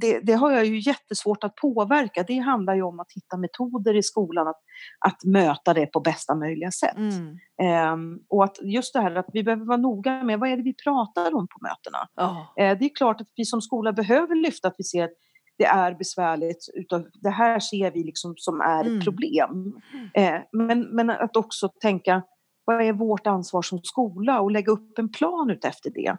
det, 0.00 0.20
det 0.20 0.32
har 0.32 0.50
jag 0.50 0.64
ju 0.64 0.78
jättesvårt 0.78 1.44
att 1.44 1.54
påverka. 1.54 2.22
Det 2.22 2.38
handlar 2.38 2.74
ju 2.74 2.82
om 2.82 3.00
att 3.00 3.12
hitta 3.12 3.36
metoder 3.36 3.96
i 3.96 4.02
skolan 4.02 4.48
att, 4.48 4.60
att 5.06 5.24
möta 5.24 5.74
det 5.74 5.86
på 5.86 6.00
bästa 6.00 6.34
möjliga 6.34 6.70
sätt. 6.70 6.96
Mm. 6.96 7.38
Ehm, 7.62 8.18
och 8.28 8.44
att 8.44 8.58
just 8.62 8.94
det 8.94 9.00
här 9.00 9.14
att 9.14 9.28
vi 9.32 9.42
behöver 9.42 9.64
vara 9.64 9.76
noga 9.76 10.22
med 10.22 10.38
vad 10.38 10.50
är 10.50 10.56
det 10.56 10.62
vi 10.62 10.74
pratar 10.74 11.34
om 11.34 11.48
på 11.48 11.58
mötena. 11.62 12.08
Ja. 12.14 12.54
Eh, 12.56 12.78
det 12.78 12.84
är 12.84 12.94
klart 12.94 13.20
att 13.20 13.28
vi 13.36 13.44
som 13.44 13.60
skola 13.60 13.92
behöver 13.92 14.34
lyfta 14.34 14.68
att 14.68 14.74
vi 14.78 14.84
ser 14.84 15.04
att 15.04 15.10
det 15.58 15.64
är 15.64 15.94
besvärligt. 15.94 16.68
Utav, 16.74 17.06
det 17.14 17.30
här 17.30 17.60
ser 17.60 17.90
vi 17.90 18.04
liksom 18.04 18.34
som 18.36 18.60
är 18.60 18.80
Mm. 18.84 18.98
ett 18.98 19.04
problem. 19.04 19.80
Eh, 20.14 20.34
men, 20.52 20.80
men 20.80 21.10
att 21.10 21.36
också 21.36 21.68
tänka 21.68 22.22
vad 22.64 22.82
är 22.82 22.92
vårt 22.92 23.26
ansvar 23.26 23.62
som 23.62 23.80
skola 23.82 24.40
och 24.40 24.50
lägga 24.50 24.72
upp 24.72 24.98
en 24.98 25.08
plan 25.08 25.50
utefter 25.50 25.90
det. 25.90 26.16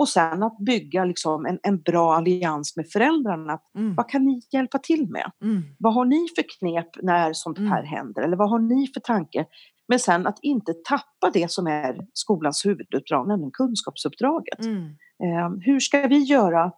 Och 0.00 0.08
sen 0.08 0.42
att 0.42 0.58
bygga 0.58 1.04
liksom 1.04 1.46
en, 1.46 1.58
en 1.62 1.80
bra 1.82 2.14
allians 2.14 2.76
med 2.76 2.88
föräldrarna. 2.90 3.58
Mm. 3.78 3.94
vad 3.94 4.08
kan 4.08 4.24
ni 4.24 4.40
hjälpa 4.52 4.78
till 4.78 5.08
med? 5.08 5.30
Mm. 5.42 5.62
Vad 5.78 5.94
har 5.94 6.04
ni 6.04 6.26
för 6.36 6.44
knep 6.58 6.88
när 7.02 7.32
sånt 7.32 7.58
här 7.58 7.78
Mm. 7.78 7.84
händer? 7.84 8.22
Eller 8.22 8.36
vad 8.36 8.50
har 8.50 8.58
ni 8.58 8.86
för 8.94 9.00
tanke? 9.00 9.46
Men 9.88 9.98
sen 9.98 10.26
att 10.26 10.38
inte 10.42 10.74
tappa 10.88 11.30
det 11.32 11.50
som 11.50 11.66
är 11.66 12.06
skolans 12.12 12.66
huvuduppdrag, 12.66 13.28
nämligen 13.28 13.50
kunskapsuppdraget. 13.50 14.64
Mm. 14.64 14.84
Eh, 15.24 15.50
hur 15.60 15.80
ska 15.80 16.06
vi 16.06 16.18
göra 16.18 16.72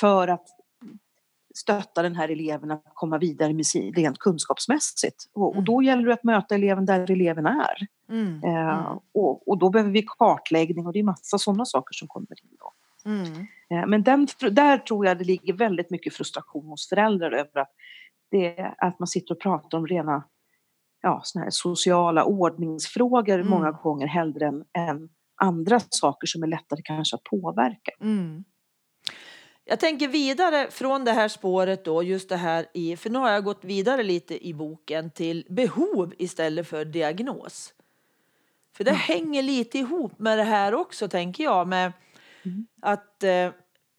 för 0.00 0.28
att 0.28 0.46
stötta 1.54 2.02
den 2.02 2.14
här 2.16 2.28
eleven 2.28 2.70
att 2.70 2.84
komma 2.94 3.18
vidare 3.18 3.54
med 3.54 3.66
sin, 3.66 3.94
rent 3.94 4.18
kunskapsmässigt? 4.18 5.24
Och, 5.34 5.46
och 5.48 5.52
Mm. 5.54 5.64
då 5.64 5.82
gäller 5.82 6.06
det 6.06 6.12
att 6.14 6.24
möta 6.24 6.54
eleven 6.54 6.86
där 6.86 7.10
eleven 7.10 7.46
är. 7.46 7.86
Mm. 8.10 8.44
Eh, 8.44 8.78
Mm. 8.78 8.98
och, 9.14 9.48
och 9.48 9.58
då 9.58 9.70
behöver 9.70 9.90
vi 9.92 10.04
kartläggning 10.18 10.86
och 10.86 10.92
det 10.92 10.98
är 10.98 11.02
massa 11.02 11.38
sådana 11.38 11.64
saker 11.64 11.92
som 11.94 12.08
kommer 12.08 12.26
in. 12.44 12.56
Då. 12.58 12.72
Mm. 13.10 13.46
Eh, 13.70 13.86
Men 13.88 14.02
den, 14.02 14.26
där 14.50 14.78
tror 14.78 15.06
jag 15.06 15.18
det 15.18 15.24
ligger 15.24 15.52
väldigt 15.54 15.90
mycket 15.90 16.14
frustration 16.14 16.66
hos 16.66 16.88
föräldrar 16.88 17.32
över 17.32 17.60
att, 17.60 17.70
det, 18.30 18.74
att 18.78 18.98
man 18.98 19.06
sitter 19.06 19.34
och 19.34 19.40
pratar 19.40 19.78
om 19.78 19.86
rena 19.86 20.24
ja, 21.02 21.20
såna 21.24 21.42
här 21.44 21.50
sociala 21.50 22.24
ordningsfrågor 22.24 23.34
Mm. 23.34 23.48
många 23.50 23.70
gånger 23.70 24.06
hellre 24.06 24.46
än, 24.46 24.64
än 24.78 25.08
andra 25.36 25.80
saker 25.88 26.26
som 26.26 26.42
är 26.42 26.46
lättare 26.46 26.80
kanske 26.84 27.16
att 27.16 27.22
påverka. 27.24 27.92
Mm. 28.00 28.44
Jag 29.72 29.80
tänker 29.80 30.08
vidare 30.08 30.70
från 30.70 31.04
det 31.04 31.12
här 31.12 31.28
spåret 31.28 31.84
då, 31.84 32.02
just 32.02 32.28
det 32.28 32.36
här 32.36 32.66
i, 32.74 32.96
för 32.96 33.10
nu 33.10 33.18
har 33.18 33.30
jag 33.30 33.44
gått 33.44 33.64
vidare 33.64 34.02
lite 34.02 34.46
i 34.46 34.54
boken 34.54 35.10
till 35.10 35.46
behov 35.48 36.14
istället 36.18 36.68
för 36.68 36.84
diagnos. 36.84 37.74
För 38.76 38.84
det 38.84 38.90
Mm. 38.90 39.00
hänger 39.00 39.42
lite 39.42 39.78
ihop 39.78 40.18
med 40.18 40.38
det 40.38 40.44
här 40.44 40.74
också 40.74 41.08
tänker 41.08 41.44
jag 41.44 41.68
med 41.68 41.92
Mm. 42.42 42.66
att 42.82 43.22
eh, 43.22 43.50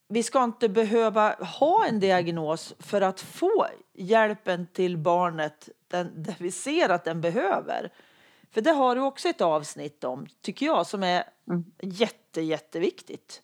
vi 0.09 0.23
ska 0.23 0.43
inte 0.43 0.69
behöva 0.69 1.33
ha 1.33 1.85
en 1.85 1.99
diagnos 1.99 2.75
för 2.79 3.01
att 3.01 3.21
få 3.21 3.67
hjälpen 3.93 4.67
till 4.73 4.97
barnet 4.97 5.69
den, 5.87 6.23
där 6.23 6.35
vi 6.39 6.51
ser 6.51 6.89
att 6.89 7.05
den 7.05 7.21
behöver. 7.21 7.91
För 8.51 8.61
det 8.61 8.71
har 8.71 8.95
du 8.95 9.01
också 9.01 9.29
ett 9.29 9.41
avsnitt 9.41 10.03
om, 10.03 10.27
tycker 10.41 10.65
jag, 10.65 10.87
som 10.87 11.03
är 11.03 11.23
Mm. 11.47 11.63
jätte, 11.81 12.41
jätteviktigt. 12.41 13.41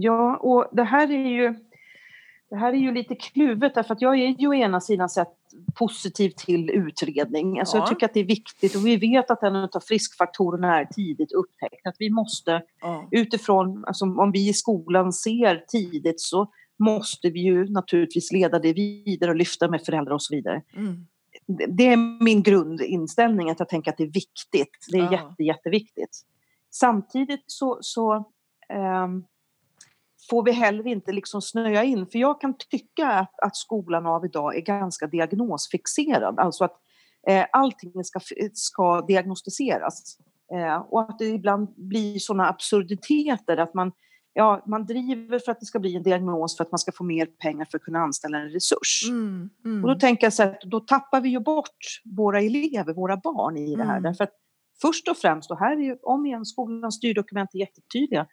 Ja, 0.00 0.36
och 0.36 0.68
det 0.72 0.82
här 0.84 1.10
är 1.12 1.28
ju, 1.28 1.54
det 2.50 2.56
här 2.56 2.72
är 2.72 2.76
ju 2.76 2.92
lite 2.92 3.14
kluvet 3.14 3.74
därför 3.74 3.94
att 3.94 4.02
jag 4.02 4.14
är 4.14 4.28
ju 4.40 4.48
å 4.48 4.54
ena 4.54 4.80
sidan 4.80 5.08
sett 5.08 5.28
positiv 5.74 6.30
till 6.30 6.70
utredning. 6.70 7.58
Alltså 7.58 7.76
Ja. 7.76 7.80
Jag 7.80 7.88
tycker 7.88 8.06
att 8.06 8.14
det 8.14 8.20
är 8.20 8.24
viktigt 8.24 8.74
och 8.76 8.86
vi 8.86 8.96
vet 8.96 9.30
att 9.30 9.42
en 9.42 9.56
av 9.56 9.80
friskfaktorerna 9.88 10.80
är 10.80 10.84
tidigt 10.84 11.32
upptäckt. 11.32 11.86
Att 11.86 11.96
vi 11.98 12.10
måste 12.10 12.62
Ja. 12.80 13.08
utifrån, 13.10 13.84
alltså 13.84 14.04
om 14.04 14.30
vi 14.32 14.48
i 14.48 14.52
skolan 14.52 15.12
ser 15.12 15.64
tidigt 15.68 16.20
så 16.20 16.50
måste 16.78 17.30
vi 17.30 17.40
ju 17.40 17.68
naturligtvis 17.70 18.32
leda 18.32 18.58
det 18.58 18.72
vidare 18.72 19.30
och 19.30 19.36
lyfta 19.36 19.68
med 19.68 19.82
föräldrar 19.82 20.14
och 20.14 20.22
så 20.22 20.34
vidare. 20.34 20.62
Mm. 20.76 21.06
Det- 21.68 21.86
är 21.86 22.24
min 22.24 22.42
grundinställning 22.42 23.50
att 23.50 23.58
jag 23.58 23.68
tänker 23.68 23.90
att 23.90 23.96
det 23.96 24.04
är 24.04 24.06
viktigt. 24.06 24.86
Det 24.92 24.98
är 24.98 25.02
Ja. 25.02 25.12
jätte, 25.12 25.42
jätteviktigt. 25.44 26.20
Samtidigt 26.70 27.44
så, 27.46 27.78
så 27.80 28.24
ehm, 28.68 29.24
får 30.30 30.44
vi 30.44 30.52
heller 30.52 30.86
inte 30.86 31.12
liksom 31.12 31.42
snöa 31.42 31.84
in. 31.84 32.06
För 32.06 32.18
jag 32.18 32.40
kan 32.40 32.54
tycka 32.70 33.06
att, 33.08 33.40
att 33.40 33.56
skolan 33.56 34.06
av 34.06 34.24
idag 34.24 34.56
är 34.56 34.60
ganska 34.60 35.06
diagnosfixerad. 35.06 36.38
Alltså 36.38 36.64
att 36.64 36.76
eh, 37.28 37.46
allting 37.52 38.04
ska, 38.04 38.20
ska 38.52 39.00
diagnostiseras. 39.00 40.18
Eh, 40.54 40.76
och 40.76 41.00
att 41.00 41.18
det 41.18 41.26
ibland 41.26 41.68
blir 41.76 42.18
sådana 42.18 42.48
absurditeter 42.48 43.56
att 43.56 43.74
man, 43.74 43.92
ja, 44.32 44.62
man 44.66 44.86
driver 44.86 45.38
för 45.38 45.52
att 45.52 45.60
det 45.60 45.66
ska 45.66 45.78
bli 45.78 45.96
en 45.96 46.02
diagnos 46.02 46.56
för 46.56 46.64
att 46.64 46.72
man 46.72 46.78
ska 46.78 46.92
få 46.92 47.04
mer 47.04 47.26
pengar 47.26 47.64
för 47.70 47.78
att 47.78 47.84
kunna 47.84 47.98
anställa 47.98 48.38
en 48.38 48.48
resurs. 48.48 49.04
Mm. 49.08 49.50
Mm. 49.64 49.84
Och 49.84 49.90
då 49.90 50.00
tänker 50.00 50.26
jag 50.26 50.32
så 50.32 50.42
att 50.42 50.60
då 50.60 50.80
tappar 50.80 51.20
vi 51.20 51.28
ju 51.28 51.40
bort 51.40 51.78
våra 52.16 52.40
elever, 52.40 52.94
våra 52.94 53.16
barn 53.16 53.56
i 53.56 53.76
det 53.76 53.84
här. 53.84 53.96
Mm. 53.96 54.02
Därför 54.02 54.24
att 54.24 54.34
först 54.82 55.08
och 55.08 55.16
främst, 55.16 55.50
och 55.50 55.58
här 55.58 55.76
är 55.76 55.82
ju 55.82 55.96
om 56.02 56.26
igen 56.26 56.44
skolans 56.44 56.94
styrdokument 56.96 57.54
är 57.54 57.58
jättetydliga. 57.58 58.26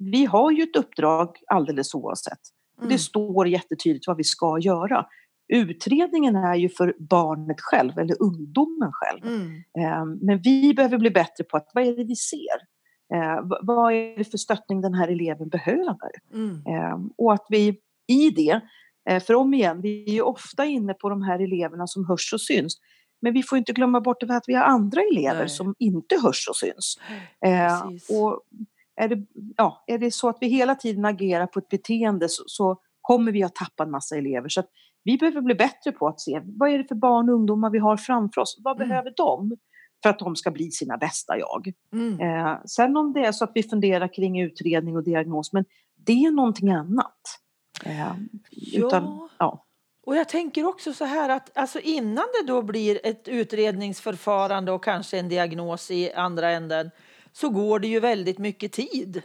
Vi 0.00 0.24
har 0.24 0.50
ju 0.50 0.62
ett 0.62 0.76
uppdrag 0.76 1.36
alldeles 1.46 1.94
oavsett. 1.94 2.38
Mm. 2.78 2.90
det 2.90 2.98
står 2.98 3.48
jättetydligt 3.48 4.06
vad 4.06 4.16
vi 4.16 4.24
ska 4.24 4.58
göra. 4.58 5.06
Utredningen 5.52 6.36
är 6.36 6.54
ju 6.54 6.68
för 6.68 6.94
barnet 6.98 7.56
själv, 7.60 7.98
eller 7.98 8.22
ungdomen 8.22 8.90
själv. 8.92 9.24
Mm. 9.26 9.52
Eh, 9.78 10.04
Men 10.26 10.40
vi 10.42 10.74
behöver 10.74 10.98
bli 10.98 11.10
bättre 11.10 11.44
på 11.44 11.56
att 11.56 11.70
vad 11.74 11.84
är 11.86 11.96
det 11.96 12.04
vi 12.04 12.16
ser? 12.16 12.56
Eh, 13.14 13.42
v- 13.42 13.56
Vad 13.62 13.92
är 13.92 14.18
det 14.18 14.24
för 14.24 14.38
stöttning 14.38 14.80
den 14.80 14.94
här 14.94 15.08
eleven 15.08 15.48
behöver? 15.48 16.10
Mm. 16.34 16.62
Eh, 16.66 16.98
Och 17.18 17.32
att 17.32 17.46
vi 17.48 17.80
i 18.06 18.30
det, 18.30 18.60
eh, 19.10 19.22
för 19.22 19.34
om 19.34 19.54
igen, 19.54 19.80
vi 19.80 20.04
är 20.10 20.12
ju 20.12 20.22
ofta 20.22 20.64
inne 20.64 20.94
på 20.94 21.08
de 21.08 21.22
här 21.22 21.38
eleverna 21.38 21.86
som 21.86 22.04
hörs 22.08 22.32
och 22.32 22.40
syns. 22.40 22.76
Men 23.22 23.32
vi 23.32 23.42
får 23.42 23.58
inte 23.58 23.72
glömma 23.72 24.00
bort 24.00 24.22
att 24.22 24.44
vi 24.46 24.54
har 24.54 24.64
andra 24.64 25.00
elever 25.12 25.38
Nej. 25.38 25.48
som 25.48 25.74
inte 25.78 26.14
hörs 26.22 26.48
och 26.48 26.56
syns. 26.56 26.98
Och 28.10 28.40
är 29.00 29.08
det, 29.08 29.26
ja, 29.56 29.84
är 29.86 29.98
det 29.98 30.10
så 30.14 30.28
att 30.28 30.38
vi 30.40 30.48
hela 30.48 30.74
tiden 30.74 31.04
agerar 31.04 31.46
på 31.46 31.58
ett 31.58 31.68
beteende 31.68 32.28
så, 32.28 32.42
så 32.46 32.80
kommer 33.00 33.32
vi 33.32 33.42
att 33.42 33.54
tappa 33.54 33.82
en 33.82 33.90
massa 33.90 34.16
elever. 34.16 34.48
Så 34.48 34.62
vi 35.04 35.18
behöver 35.18 35.40
bli 35.40 35.54
bättre 35.54 35.92
på 35.92 36.08
att 36.08 36.20
se 36.20 36.40
vad 36.44 36.70
är 36.70 36.78
det 36.78 36.84
för 36.88 36.94
barn 36.94 37.28
och 37.28 37.34
ungdomar 37.34 37.70
vi 37.70 37.78
har 37.78 37.96
framför 37.96 38.40
oss. 38.40 38.56
Vad 38.64 38.76
Mm. 38.76 38.88
behöver 38.88 39.12
de 39.16 39.56
för 40.02 40.10
att 40.10 40.18
de 40.18 40.36
ska 40.36 40.50
bli 40.50 40.70
sina 40.70 40.96
bästa 40.96 41.38
jag? 41.38 41.72
Mm. 41.92 42.20
Eh, 42.20 42.58
sen 42.64 42.96
om 42.96 43.12
det 43.12 43.20
är 43.24 43.32
så 43.32 43.44
att 43.44 43.52
vi 43.54 43.62
funderar 43.62 44.14
kring 44.14 44.40
utredning 44.40 44.96
och 44.96 45.04
diagnos, 45.04 45.52
men 45.52 45.64
det 46.06 46.12
är 46.24 46.30
någonting 46.30 46.70
annat. 46.70 47.20
Eh, 47.84 48.12
utan, 48.76 49.04
Ja. 49.04 49.28
ja. 49.38 49.66
Och 50.06 50.16
jag 50.16 50.28
tänker 50.28 50.66
också 50.66 50.92
så 50.92 51.04
här 51.04 51.28
att 51.28 51.58
alltså 51.58 51.78
innan 51.80 52.24
det 52.40 52.46
då 52.46 52.62
blir 52.62 53.00
ett 53.06 53.28
utredningsförfarande 53.28 54.72
och 54.72 54.84
kanske 54.84 55.18
en 55.18 55.28
diagnos 55.28 55.90
i 55.90 56.12
andra 56.12 56.50
änden 56.50 56.90
så 57.32 57.48
går 57.48 57.78
det 57.78 57.88
ju 57.88 58.00
väldigt 58.00 58.38
mycket 58.38 58.72
tid. 58.72 59.22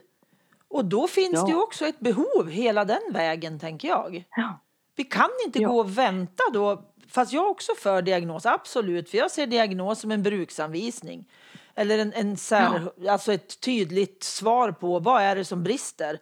Och 0.67 0.85
då 0.85 1.07
finns 1.07 1.33
Ja. 1.33 1.43
det 1.45 1.51
ju 1.51 1.57
också 1.61 1.85
ett 1.85 1.99
behov 1.99 2.49
hela 2.49 2.85
den 2.85 3.01
vägen 3.13 3.59
tänker 3.59 3.87
jag. 3.87 4.23
Ja. 4.35 4.59
Vi 4.95 5.03
kan 5.03 5.29
inte 5.45 5.59
Ja. 5.61 5.69
gå 5.69 5.79
och 5.79 5.97
vänta 5.97 6.43
då, 6.53 6.83
fast 7.09 7.33
jag 7.33 7.43
är 7.45 7.49
också 7.49 7.71
för 7.77 8.01
diagnos, 8.01 8.45
absolut, 8.45 9.09
för 9.09 9.17
jag 9.17 9.31
ser 9.31 9.47
diagnos 9.47 9.99
som 9.99 10.11
en 10.11 10.23
bruksanvisning. 10.23 11.29
Eller 11.75 11.99
en, 11.99 12.13
en 12.13 12.37
sär, 12.37 12.91
alltså 13.09 13.33
ett 13.33 13.59
tydligt 13.59 14.23
svar 14.23 14.71
på 14.71 14.99
vad 14.99 15.21
är 15.21 15.35
det 15.35 15.45
som 15.45 15.63
brister. 15.63 16.19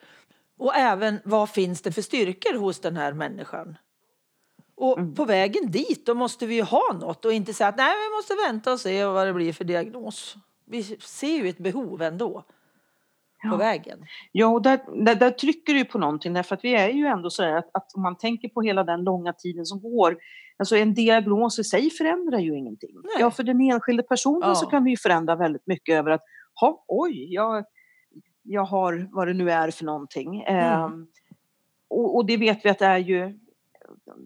Och 0.58 0.76
även 0.76 1.20
vad 1.26 1.50
finns 1.50 1.82
det 1.82 1.92
för 1.92 2.02
styrkor 2.02 2.58
hos 2.58 2.80
den 2.80 2.98
här 2.98 3.14
människan. 3.14 3.78
Och 4.76 4.98
Mm. 4.98 5.16
på 5.16 5.26
vägen 5.26 5.72
dit 5.72 6.06
då 6.06 6.14
måste 6.14 6.46
vi 6.46 6.56
ju 6.56 6.62
ha 6.62 6.94
något 6.94 7.26
och 7.26 7.34
inte 7.34 7.54
säga 7.54 7.68
att 7.68 7.78
nej 7.78 7.94
vi 8.10 8.16
måste 8.16 8.36
vänta 8.48 8.72
och 8.74 8.80
se 8.80 9.06
vad 9.06 9.28
det 9.28 9.34
blir 9.34 9.54
för 9.54 9.64
diagnos. 9.64 10.36
Vi 10.66 10.84
ser 11.00 11.38
ju 11.44 11.50
ett 11.50 11.58
behov 11.58 12.02
ändå 12.02 12.30
på 13.44 13.50
Ja. 13.50 13.56
vägen. 13.58 14.00
Ja, 14.32 14.48
och 14.48 14.62
där, 14.62 15.04
där, 15.06 15.16
där 15.16 15.32
trycker 15.32 15.74
du 15.74 15.86
på 15.86 15.98
någonting 15.98 16.34
därför 16.34 16.56
att 16.56 16.64
vi 16.64 16.76
är 16.76 16.90
ju 16.90 17.06
ändå 17.06 17.30
så 17.30 17.44
här 17.44 17.56
att, 17.58 17.70
att 17.74 17.94
om 17.96 18.02
man 18.02 18.18
tänker 18.18 18.50
på 18.50 18.62
hela 18.62 18.84
den 18.84 19.04
långa 19.04 19.34
tiden 19.34 19.66
som 19.66 19.82
går. 19.82 20.18
Alltså 20.58 20.76
en 20.78 20.94
diagnos 20.94 21.60
i 21.60 21.64
sig 21.64 21.90
förändrar 21.90 22.40
ju 22.40 22.58
ingenting. 22.58 22.96
Nej. 23.04 23.14
Ja, 23.20 23.32
för 23.32 23.44
den 23.44 23.62
enskilde 23.62 24.04
personen 24.04 24.50
Ja. 24.50 24.56
så 24.56 24.66
kan 24.66 24.84
vi 24.84 24.90
ju 24.92 24.98
förändra 24.98 25.36
väldigt 25.36 25.68
mycket 25.68 25.96
över 25.96 26.12
att, 26.12 26.22
ha, 26.62 26.86
oj, 26.88 27.34
jag, 27.34 27.66
jag 28.44 28.64
har 28.64 29.10
vad 29.12 29.28
det 29.28 29.34
nu 29.34 29.52
är 29.52 29.72
för 29.72 29.86
någonting. 29.86 30.42
Mm. 30.44 30.84
Ehm, 30.84 31.08
och, 31.90 32.16
och 32.16 32.26
det 32.26 32.38
vet 32.38 32.66
vi 32.66 32.70
att 32.70 32.80
det 32.80 32.86
är 32.86 32.98
ju 32.98 33.40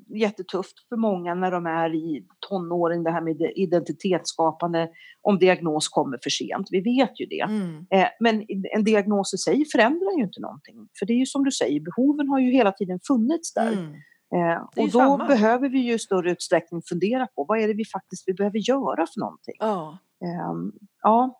jättetufft 0.08 0.88
för 0.89 0.96
många 0.96 1.36
när 1.36 1.52
de 1.52 1.65
är 1.65 1.96
i 1.96 2.26
tonåren, 2.50 3.04
det 3.04 3.12
här 3.12 3.22
med 3.22 3.52
identitetsskapande, 3.56 4.89
om 5.22 5.39
diagnos 5.39 5.88
kommer 5.89 6.20
för 6.24 6.30
sent. 6.30 6.67
Vi 6.72 6.82
vet 6.82 7.20
ju 7.20 7.26
det. 7.26 7.41
Mm. 7.41 7.86
Eh, 7.89 8.08
Men 8.20 8.46
en 8.76 8.84
diagnos 8.84 9.34
i 9.34 9.38
sig 9.38 9.65
förändrar 9.65 10.17
ju 10.17 10.24
inte 10.24 10.41
någonting. 10.41 10.88
För 11.00 11.06
det 11.06 11.13
är 11.13 11.17
ju 11.17 11.26
som 11.26 11.43
du 11.43 11.52
säger, 11.52 11.80
behoven 11.80 12.28
har 12.30 12.39
ju 12.39 12.52
hela 12.52 12.72
tiden 12.72 13.00
funnits 13.08 13.54
där. 13.54 13.72
Mm. 13.74 13.93
Eh, 14.36 14.62
Och 14.76 14.91
då 14.91 15.00
samma. 15.00 15.28
behöver 15.28 15.70
vi 15.70 15.80
ju 15.80 15.93
i 15.93 16.00
större 16.00 16.32
utsträckning 16.32 16.82
fundera 16.89 17.28
på 17.28 17.46
vad 17.48 17.60
är 17.60 17.67
det 17.67 17.74
vi 17.74 17.86
faktiskt 17.86 18.24
vi 18.28 18.34
behöver 18.34 18.60
göra 18.70 19.06
för 19.13 19.20
någonting. 19.20 19.56
Ja. 19.60 19.98
Ehm, 20.26 20.72
Ja, 21.02 21.39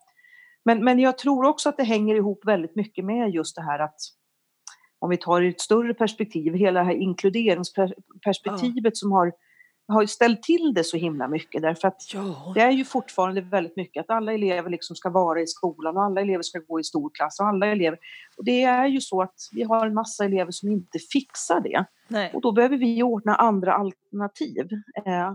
men, 0.66 0.84
men 0.84 1.00
jag 1.00 1.18
tror 1.18 1.46
också 1.46 1.70
att 1.70 1.78
det 1.78 1.84
hänger 1.84 2.16
ihop 2.16 2.40
väldigt 2.46 2.76
mycket 2.76 3.06
med 3.06 3.30
just 3.30 3.56
det 3.56 3.62
här 3.62 3.80
att 3.80 3.96
om 5.00 5.10
vi 5.10 5.18
tar 5.18 5.42
i 5.42 5.50
ett 5.50 5.62
större 5.62 5.94
perspektiv, 5.94 6.54
hela 6.54 6.80
det 6.80 6.86
här 6.86 6.94
inkluderingsperspektivet 6.94 8.98
som 8.98 9.12
har, 9.12 9.32
har 9.88 10.06
ställt 10.06 10.44
till 10.44 10.74
det 10.76 10.84
så 10.84 10.98
himla 10.98 11.28
mycket 11.28 11.62
därför 11.62 11.88
att 11.88 12.02
Ja. 12.14 12.52
det 12.56 12.62
är 12.62 12.72
ju 12.72 12.86
fortfarande 12.86 13.42
väldigt 13.42 13.76
mycket 13.76 14.02
att 14.02 14.10
alla 14.10 14.34
elever 14.34 14.70
liksom 14.70 14.96
ska 14.96 15.10
vara 15.10 15.42
i 15.42 15.48
skolan 15.48 15.98
och 15.98 16.04
alla 16.04 16.22
elever 16.22 16.44
ska 16.44 16.60
gå 16.60 16.80
i 16.80 16.84
stor 16.84 17.12
klass 17.14 17.40
och 17.40 17.48
alla 17.48 17.68
elever. 17.68 18.00
Och 18.38 18.46
det 18.46 18.64
är 18.64 18.88
ju 18.88 19.02
så 19.02 19.22
att 19.22 19.36
vi 19.52 19.64
har 19.64 19.88
en 19.88 19.94
massa 19.94 20.26
elever 20.26 20.52
som 20.52 20.70
inte 20.70 21.00
fixar 21.00 21.62
det 21.62 21.86
Nej. 22.08 22.32
och 22.34 22.42
då 22.42 22.52
behöver 22.52 22.78
vi 22.78 23.04
ordna 23.04 23.36
andra 23.36 23.74
alternativ. 23.74 24.68
Eh, 25.06 25.34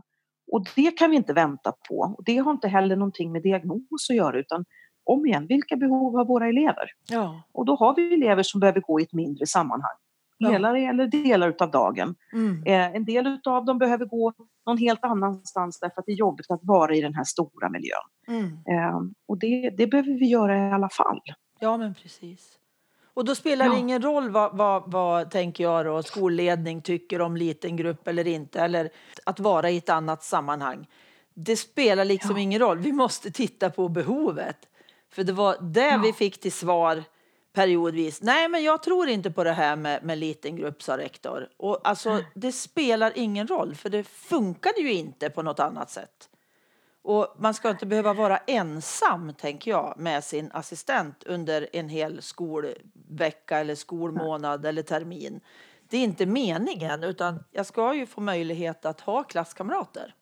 och 0.53 0.65
det 0.77 0.99
kan 0.99 1.11
vi 1.11 1.17
inte 1.17 1.33
vänta 1.33 1.73
på. 1.89 2.15
Och 2.19 2.25
det 2.25 2.37
har 2.37 2.51
inte 2.51 2.69
heller 2.69 2.97
någonting 2.97 3.33
med 3.33 3.43
diagnos 3.43 4.11
att 4.11 4.17
göra 4.17 4.39
utan 4.39 4.65
om 5.05 5.27
igen, 5.27 5.47
vilka 5.47 5.77
behov 5.77 6.17
har 6.17 6.25
våra 6.25 6.49
elever? 6.49 6.91
Ja. 7.11 7.43
Och 7.53 7.65
då 7.65 7.77
har 7.77 7.95
vi 7.95 8.15
elever 8.15 8.43
som 8.43 8.61
behöver 8.61 8.81
gå 8.81 9.01
i 9.01 9.03
ett 9.03 9.13
mindre 9.13 9.47
sammanhang. 9.47 9.97
Ja. 10.39 10.51
Hela 10.51 10.79
eller 10.79 11.07
delar 11.07 11.49
utav 11.49 11.71
dagen. 11.71 12.15
Mm. 12.33 12.63
Eh, 12.67 12.97
en 12.97 13.05
del 13.05 13.27
utav 13.27 13.65
dem 13.65 13.79
behöver 13.79 14.05
gå 14.07 14.33
någon 14.67 14.79
helt 14.79 15.05
annanstans 15.05 15.81
därför 15.81 16.01
att 16.01 16.07
det 16.07 16.13
är 16.13 16.17
jobbigt 16.17 16.51
att 16.51 16.61
vara 16.63 16.95
i 16.95 17.01
den 17.01 17.15
här 17.15 17.25
stora 17.25 17.69
miljön. 17.69 17.99
Mm. 18.29 18.45
Eh, 18.47 19.01
och 19.29 19.39
det, 19.39 19.71
det 19.71 19.87
behöver 19.87 20.19
vi 20.19 20.27
göra 20.27 20.69
i 20.69 20.73
alla 20.73 20.89
fall. 20.89 21.21
Ja, 21.61 21.77
men 21.77 21.95
precis. 21.95 22.59
Och 23.15 23.25
då 23.25 23.35
spelar 23.35 23.65
det 23.69 23.73
Ja. 23.75 23.79
ingen 23.79 24.03
roll 24.03 24.31
vad, 24.31 24.57
vad, 24.57 24.83
vad 24.93 25.31
tänker 25.31 25.65
jag 25.65 25.87
då, 25.87 26.03
skolledning 26.03 26.83
tycker 26.83 27.21
om 27.21 27.37
liten 27.37 27.77
grupp 27.77 28.09
eller 28.09 28.27
inte, 28.27 28.61
eller 28.61 28.91
att 29.27 29.41
vara 29.41 29.71
i 29.71 29.77
ett 29.77 29.89
annat 29.91 30.23
sammanhang. 30.23 30.87
Det 31.35 31.57
spelar 31.57 32.05
liksom 32.05 32.37
Ja. 32.37 32.43
ingen 32.43 32.61
roll. 32.61 32.79
Vi 32.79 32.93
måste 32.93 33.31
titta 33.31 33.71
på 33.71 33.89
behovet. 33.89 34.57
För 35.13 35.25
det 35.25 35.33
var 35.33 35.57
det 35.61 35.81
Ja. 35.87 36.01
vi 36.05 36.13
fick 36.13 36.41
till 36.41 36.53
svar 36.53 37.05
periodvis. 37.53 38.23
Nej, 38.23 38.49
men 38.49 38.63
jag 38.65 38.83
tror 38.83 39.09
inte 39.09 39.31
på 39.31 39.45
det 39.45 39.53
här 39.53 39.77
med, 39.77 40.05
med 40.05 40.19
liten 40.19 40.57
grupp, 40.57 40.83
sa 40.83 40.99
rektor. 40.99 41.49
Och 41.57 41.81
alltså, 41.89 42.25
det 42.35 42.53
spelar 42.53 43.13
ingen 43.15 43.47
roll, 43.47 43.75
för 43.75 43.91
det 43.91 44.05
funkade 44.05 44.81
ju 44.81 44.93
inte 44.93 45.31
på 45.31 45.43
något 45.43 45.61
annat 45.61 45.91
sätt. 45.91 46.29
Och 47.03 47.37
man 47.39 47.55
ska 47.55 47.71
inte 47.71 47.87
behöva 47.87 48.13
vara 48.13 48.37
ensam, 48.37 49.33
tänker 49.35 49.71
jag, 49.71 49.95
med 49.99 50.25
sin 50.25 50.51
assistent 50.53 51.23
under 51.23 51.69
en 51.73 51.89
hel 51.89 52.23
skolvecka 52.23 53.59
eller 53.59 53.75
skolmånad 53.75 54.67
eller 54.67 54.83
termin. 54.83 55.41
Det 55.89 55.97
är 55.97 56.05
inte 56.05 56.27
meningen, 56.27 57.05
utan 57.05 57.45
jag 57.51 57.67
ska 57.67 57.95
ju 57.95 58.07
få 58.07 58.21
möjlighet 58.21 58.87
att 58.87 59.01
ha 59.01 59.23
klasskamrater. 59.23 60.15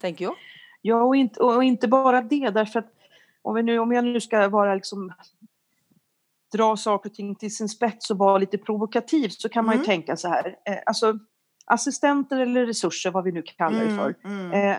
Tänker 0.00 0.24
jag. 0.24 0.34
Ja, 0.82 1.02
och 1.02 1.16
inte, 1.16 1.40
och 1.40 1.64
inte 1.64 1.88
bara 1.88 2.20
det, 2.20 2.50
därför 2.50 2.78
att 2.78 2.95
om, 3.46 3.54
vi 3.54 3.62
nu, 3.62 3.78
om 3.78 3.92
jag 3.92 4.04
nu 4.04 4.20
ska 4.20 4.48
vara 4.48 4.74
liksom 4.74 5.12
dra 6.52 6.76
saker 6.76 7.10
och 7.10 7.14
ting 7.14 7.34
till 7.36 7.56
sin 7.56 7.68
spets 7.68 8.10
och 8.10 8.18
vara 8.18 8.38
lite 8.38 8.58
provokativ 8.58 9.28
så 9.28 9.48
kan 9.48 9.64
man 9.64 9.74
ju 9.74 9.76
Mm. 9.78 9.86
tänka 9.86 10.16
så 10.16 10.28
här. 10.28 10.46
Eh, 10.46 10.76
alltså 10.86 11.18
assistenter 11.66 12.40
eller 12.40 12.66
resurser, 12.66 13.10
vad 13.10 13.24
vi 13.24 13.32
nu 13.32 13.42
kallar 13.42 13.84
det 13.84 13.90
för. 13.96 14.14
Mm, 14.24 14.52
Eh, 14.52 14.76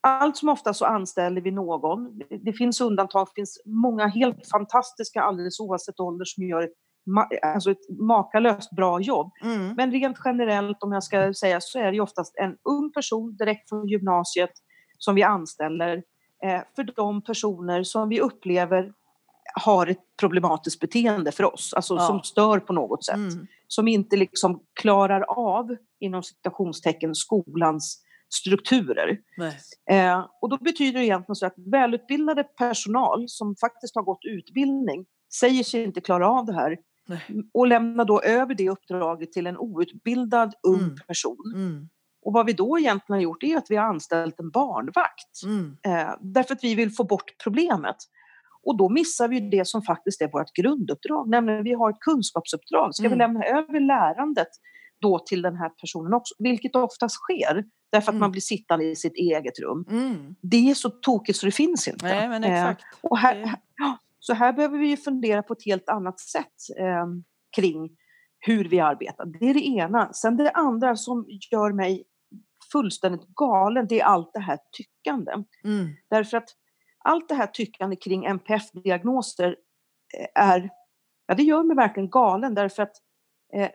allt 0.00 0.36
som 0.36 0.48
ofta 0.48 0.74
så 0.74 0.84
anställer 0.84 1.40
vi 1.40 1.50
någon. 1.50 2.18
Det- 2.44 2.52
finns 2.52 2.80
undantag, 2.80 3.26
det 3.26 3.34
finns 3.34 3.62
många 3.64 4.06
helt 4.06 4.48
fantastiska 4.50 5.22
alldeles 5.22 5.60
oavsett 5.60 6.00
ålder 6.00 6.24
som 6.24 6.44
gör 6.44 6.62
ett, 6.62 6.72
alltså 7.42 7.70
ett 7.70 7.88
makalöst 8.00 8.70
bra 8.70 9.00
jobb. 9.00 9.32
mm, 9.44 9.74
Men 9.76 9.90
rent 9.92 10.16
generellt 10.24 10.82
om 10.82 10.92
jag 10.92 11.02
ska 11.04 11.34
säga 11.34 11.60
så 11.60 11.78
är 11.78 11.92
det 11.92 12.00
oftast 12.00 12.36
en 12.38 12.56
ung 12.64 12.92
person 12.92 13.36
direkt 13.36 13.68
från 13.68 13.88
gymnasiet 13.88 14.50
som 14.98 15.14
vi 15.14 15.22
anställer 15.22 16.02
för 16.76 16.82
de 16.96 17.22
personer 17.22 17.82
som 17.82 18.08
vi 18.08 18.20
upplever 18.20 18.92
har 19.62 19.86
ett 19.86 20.16
problematiskt 20.20 20.80
beteende 20.80 21.32
för 21.32 21.54
oss, 21.54 21.74
alltså 21.74 21.94
Ja. 21.94 22.00
som 22.06 22.22
stör 22.22 22.58
på 22.60 22.72
något 22.72 23.04
sätt. 23.04 23.14
mm. 23.16 23.46
Som 23.68 23.88
inte 23.88 24.16
liksom 24.16 24.60
klarar 24.80 25.20
av, 25.28 25.76
inom 26.00 26.22
citationstecken, 26.22 27.14
skolans 27.14 28.02
strukturer. 28.34 29.18
Eh, 29.90 30.26
och 30.40 30.48
då 30.48 30.56
betyder 30.60 31.00
det 31.00 31.06
egentligen 31.06 31.36
så 31.36 31.46
att 31.46 31.54
välutbildade 31.56 32.44
personal 32.44 33.24
som 33.28 33.56
faktiskt 33.56 33.94
har 33.94 34.02
gått 34.02 34.24
utbildning 34.24 35.06
säger 35.34 35.64
sig 35.64 35.82
inte 35.84 36.00
klara 36.00 36.28
av 36.30 36.46
det 36.46 36.52
här 36.54 36.76
Nej. 37.06 37.20
och 37.54 37.66
lämnar 37.66 38.04
då 38.04 38.20
över 38.20 38.54
det 38.54 38.70
uppdraget 38.70 39.32
till 39.32 39.46
en 39.46 39.58
outbildad 39.58 40.54
ung 40.62 40.78
Mm. 40.80 40.96
person. 41.06 41.52
Mm, 41.54 41.88
Och 42.28 42.34
vad 42.34 42.46
vi 42.46 42.52
då 42.52 42.78
egentligen 42.78 43.16
har 43.16 43.22
gjort 43.22 43.42
är 43.42 43.56
att 43.56 43.70
vi 43.70 43.76
har 43.76 43.84
anställt 43.84 44.40
en 44.40 44.50
barnvakt. 44.50 45.42
mm, 45.44 45.76
Eh, 45.86 46.14
därför 46.20 46.54
att 46.54 46.64
vi 46.64 46.74
vill 46.74 46.90
få 46.90 47.04
bort 47.04 47.34
problemet. 47.44 47.96
Och 48.62 48.76
då 48.76 48.88
missar 48.88 49.28
vi 49.28 49.40
det 49.50 49.66
som 49.66 49.82
faktiskt 49.82 50.22
är 50.22 50.28
vårt 50.32 50.52
grunduppdrag, 50.52 51.28
nämligen 51.28 51.64
vi 51.64 51.72
har 51.72 51.90
ett 51.90 52.00
kunskapsuppdrag. 52.00 52.94
Ska 52.94 53.06
Mm. 53.06 53.18
vi 53.18 53.24
lämna 53.24 53.44
över 53.44 53.80
lärandet 53.80 54.48
då 55.00 55.18
till 55.18 55.42
den 55.42 55.56
här 55.56 55.68
personen 55.68 56.14
också, 56.14 56.34
vilket 56.38 56.76
oftast 56.76 57.14
sker 57.14 57.64
därför 57.92 58.08
att 58.10 58.14
Mm. 58.14 58.20
man 58.20 58.30
blir 58.30 58.40
sittande 58.40 58.84
i 58.84 58.96
sitt 58.96 59.14
eget 59.14 59.58
rum. 59.58 59.84
mm. 59.90 60.34
Det 60.42 60.70
är 60.70 60.74
så 60.74 60.90
tokigt 60.90 61.38
så 61.38 61.46
det 61.46 61.52
finns 61.52 61.88
inte. 61.88 62.06
Nej, 62.06 62.28
men 62.28 62.44
Eh, 62.44 62.52
exakt. 62.64 62.84
och 63.00 63.18
här, 63.18 63.54
så 64.18 64.34
här 64.34 64.52
behöver 64.52 64.78
vi 64.78 64.86
ju 64.88 64.96
fundera 64.96 65.42
på 65.42 65.52
ett 65.52 65.64
helt 65.64 65.88
annat 65.88 66.20
sätt 66.20 66.54
eh, 66.78 67.06
kring 67.56 67.90
hur 68.40 68.64
vi 68.68 68.80
arbetar. 68.80 69.26
Det 69.40 69.50
är 69.50 69.54
det 69.54 69.66
ena. 69.66 70.12
Sen 70.12 70.36
det 70.36 70.50
andra 70.50 70.96
som 70.96 71.26
gör 71.52 71.72
mig 71.72 72.04
fullständigt 72.72 73.26
galen, 73.34 73.86
det 73.88 74.00
är 74.00 74.04
allt 74.04 74.30
det 74.32 74.40
här 74.40 74.58
tyckande. 74.72 75.32
Mm, 75.64 75.88
Därför 76.10 76.36
att 76.36 76.48
allt 76.98 77.28
det 77.28 77.34
här 77.34 77.46
tyckande 77.46 77.96
kring 77.96 78.24
NPF-diagnoser 78.24 79.56
eh, 80.18 80.44
är, 80.44 80.70
ja 81.26 81.34
det 81.34 81.42
gör 81.42 81.62
mig 81.62 81.76
verkligen 81.76 82.10
galen. 82.10 82.54
Därför 82.54 82.82
att 82.82 82.96
eh, 83.52 83.70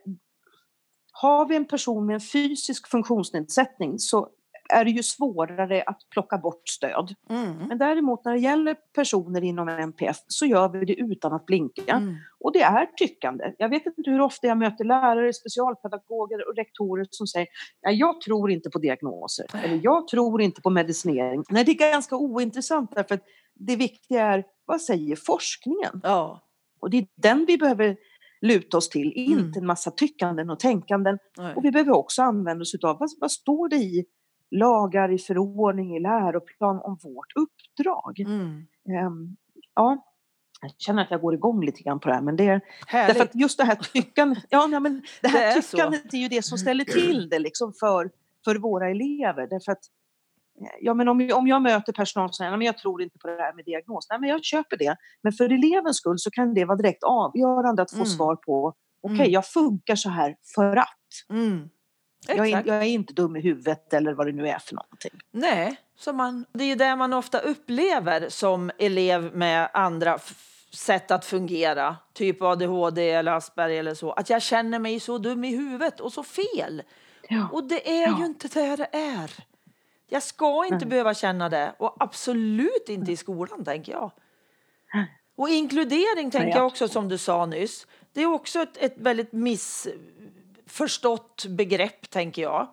har 1.12 1.46
vi 1.46 1.56
en 1.56 1.68
person 1.68 2.06
med 2.06 2.14
en 2.14 2.22
fysisk 2.22 2.88
funktionsnedsättning 2.88 4.00
så 4.00 4.30
är 4.74 4.86
det 4.86 4.92
ju 4.92 5.04
svårare 5.04 5.82
att 5.86 6.00
plocka 6.10 6.38
bort 6.38 6.68
stöd. 6.70 7.16
mm, 7.30 7.58
Men 7.68 7.78
däremot 7.78 8.26
när 8.26 8.34
det 8.34 8.40
gäller 8.40 8.76
personer 8.96 9.44
inom 9.44 9.70
NPF 9.70 10.18
så 10.28 10.46
gör 10.46 10.70
vi 10.70 10.86
det 10.86 10.94
utan 10.94 11.34
att 11.34 11.46
blinka. 11.46 11.82
mm. 11.96 12.16
Och 12.40 12.54
det 12.54 12.62
är 12.62 12.86
tyckande. 12.86 13.54
Jag 13.58 13.70
vet 13.70 13.86
inte 13.86 14.12
hur 14.12 14.22
ofta 14.22 14.48
jag 14.48 14.58
möter 14.58 14.84
lärare, 14.86 15.34
specialpedagoger 15.34 16.50
och 16.50 16.56
rektorer 16.56 17.06
som 17.10 17.28
säger 17.28 17.48
Nej, 17.86 17.96
jag 17.96 18.22
tror 18.22 18.52
inte 18.52 18.70
på 18.70 18.80
diagnoser 18.80 19.46
eller 19.64 19.80
jag 19.84 20.08
tror 20.08 20.42
inte 20.42 20.62
på 20.62 20.70
medicinering. 20.70 21.44
Nej, 21.50 21.64
det 21.64 21.72
är 21.72 21.92
ganska 21.92 22.16
ointressant 22.16 22.92
därför 22.96 23.16
att 23.16 23.24
det 23.56 23.76
viktiga 23.76 24.26
är 24.26 24.44
vad 24.66 24.82
säger 24.82 25.16
forskningen? 25.16 26.00
Ja. 26.04 26.42
Och 26.80 26.90
det 26.90 26.98
är 26.98 27.06
den 27.16 27.46
vi 27.46 27.58
behöver 27.58 27.98
luta 28.42 28.78
oss 28.78 28.90
till, 28.90 29.14
Mm. 29.16 29.40
inte 29.40 29.60
en 29.60 29.66
massa 29.66 29.92
tyckanden 29.92 30.50
och 30.50 30.60
tänkanden. 30.60 31.18
Nej. 31.38 31.56
Och 31.56 31.66
vi 31.66 31.72
behöver 31.72 31.92
också 31.92 32.22
använda 32.22 32.62
oss 32.62 32.76
av 32.84 32.98
vad, 33.00 33.10
vad 33.20 33.32
står 33.32 33.70
det 33.70 33.76
i 33.76 34.06
lagar, 34.58 35.12
i 35.12 35.18
förordning, 35.18 35.96
i 35.96 36.00
läroplan 36.00 36.80
om 36.82 36.98
vårt 37.04 37.34
uppdrag? 37.36 38.20
Mm. 38.20 38.68
Ehm, 38.90 39.36
ja, 39.76 40.06
jag 40.62 40.72
känner 40.78 41.02
att 41.04 41.12
jag 41.12 41.22
går 41.22 41.34
igång 41.34 41.66
lite 41.66 41.82
grann 41.84 42.00
på 42.00 42.08
det 42.08 42.14
här, 42.16 42.22
men 42.22 42.36
det 42.36 42.48
är 42.48 42.62
Härligt. 42.88 43.08
därför 43.16 43.24
att 43.30 43.36
just 43.36 43.58
det 43.58 43.64
här 43.64 43.76
tyckandet, 43.76 44.44
ja, 44.50 44.68
nej, 44.68 44.80
men 44.80 44.94
det 44.94 45.02
Det 45.22 45.28
här 45.28 45.58
är 45.58 45.62
så. 45.62 45.78
tyckandet 45.78 46.14
är 46.14 46.18
ju 46.18 46.28
det 46.28 46.42
som 46.46 46.58
ställer 46.58 46.84
till 46.86 47.30
det 47.30 47.40
liksom 47.40 47.74
för, 47.80 48.12
för 48.46 48.56
våra 48.56 48.90
elever. 48.90 49.48
Därför 49.48 49.72
att, 49.72 49.80
ja, 50.82 50.94
men 50.94 51.08
om, 51.08 51.30
om 51.34 51.48
jag 51.48 51.62
möter 51.62 51.94
personal 51.94 52.30
som 52.30 52.34
säger 52.34 52.52
"Nej, 52.52 52.58
men 52.58 52.66
jag 52.66 52.78
tror 52.78 53.02
inte 53.02 53.20
på 53.20 53.28
det 53.28 53.42
här 53.42 53.54
med 53.54 53.66
diagnos, 53.66 54.08
nej 54.10 54.20
men 54.20 54.30
jag 54.30 54.44
köper 54.44 54.78
det. 54.78 54.96
Men 55.24 55.32
för 55.34 55.46
elevens 55.46 55.98
skull 55.98 56.20
så 56.20 56.32
kan 56.32 56.54
det 56.54 56.66
vara 56.66 56.78
direkt 56.78 57.04
avgörande 57.04 57.82
att 57.82 57.92
få 57.92 57.96
Mm. 57.98 58.06
svar 58.08 58.36
på, 58.36 58.74
okej 59.04 59.16
Mm. 59.20 59.32
jag 59.32 59.46
funkar 59.48 59.96
så 59.96 60.10
här 60.10 60.36
för 60.56 60.76
att. 60.76 60.88
Mm. 61.30 61.70
Jag 62.28 62.38
är, 62.48 62.64
jag 62.66 62.78
är 62.78 62.82
inte 62.82 63.14
dum 63.14 63.36
i 63.36 63.42
huvudet 63.42 63.94
eller 63.94 64.14
vad 64.14 64.28
det 64.28 64.32
nu 64.34 64.48
är 64.48 64.60
för 64.60 64.76
någonting. 64.76 65.12
Nej, 65.32 65.76
så 65.98 66.14
man, 66.14 66.46
det 66.54 66.64
är 66.64 66.68
ju 66.68 66.76
det 66.76 66.96
man 66.96 67.14
ofta 67.14 67.40
upplever 67.40 68.30
som 68.30 68.72
elev 68.78 69.36
med 69.36 69.70
andra 69.74 70.20
sätt 70.74 71.12
att 71.12 71.26
fungera, 71.26 71.96
typ 72.14 72.42
ADHD 72.42 73.10
eller 73.12 73.32
Asperger 73.32 73.80
eller 73.80 73.94
så, 73.96 74.12
att 74.12 74.30
jag 74.30 74.42
känner 74.42 74.80
mig 74.80 75.00
så 75.00 75.18
dum 75.18 75.44
i 75.44 75.56
huvudet 75.56 76.00
och 76.00 76.14
så 76.14 76.24
fel. 76.24 76.84
Ja. 77.30 77.48
Och 77.52 77.64
det 77.64 78.00
är 78.00 78.08
Ja. 78.08 78.20
ju 78.20 78.26
inte 78.26 78.48
det 78.48 78.76
det 78.76 78.88
är. 78.98 79.32
Jag 80.08 80.24
ska 80.24 80.66
inte 80.66 80.78
Nej. 80.78 80.86
behöva 80.86 81.14
känna 81.14 81.50
det 81.50 81.76
och 81.78 81.96
absolut 82.00 82.90
inte 82.90 83.12
i 83.12 83.18
skolan, 83.18 83.66
tänker 83.66 83.92
jag. 83.92 84.12
Och 85.36 85.50
inkludering 85.50 86.32
tänker 86.32 86.58
jag 86.58 86.66
också 86.68 86.88
som 86.88 87.10
du 87.10 87.18
sa 87.18 87.46
nyss. 87.46 87.88
Det 88.14 88.22
är 88.22 88.26
också 88.26 88.60
ett, 88.62 88.78
ett 88.78 88.94
väldigt 88.98 89.32
missförstått 90.74 91.46
begrepp, 91.46 92.10
tänker 92.10 92.42
jag. 92.42 92.68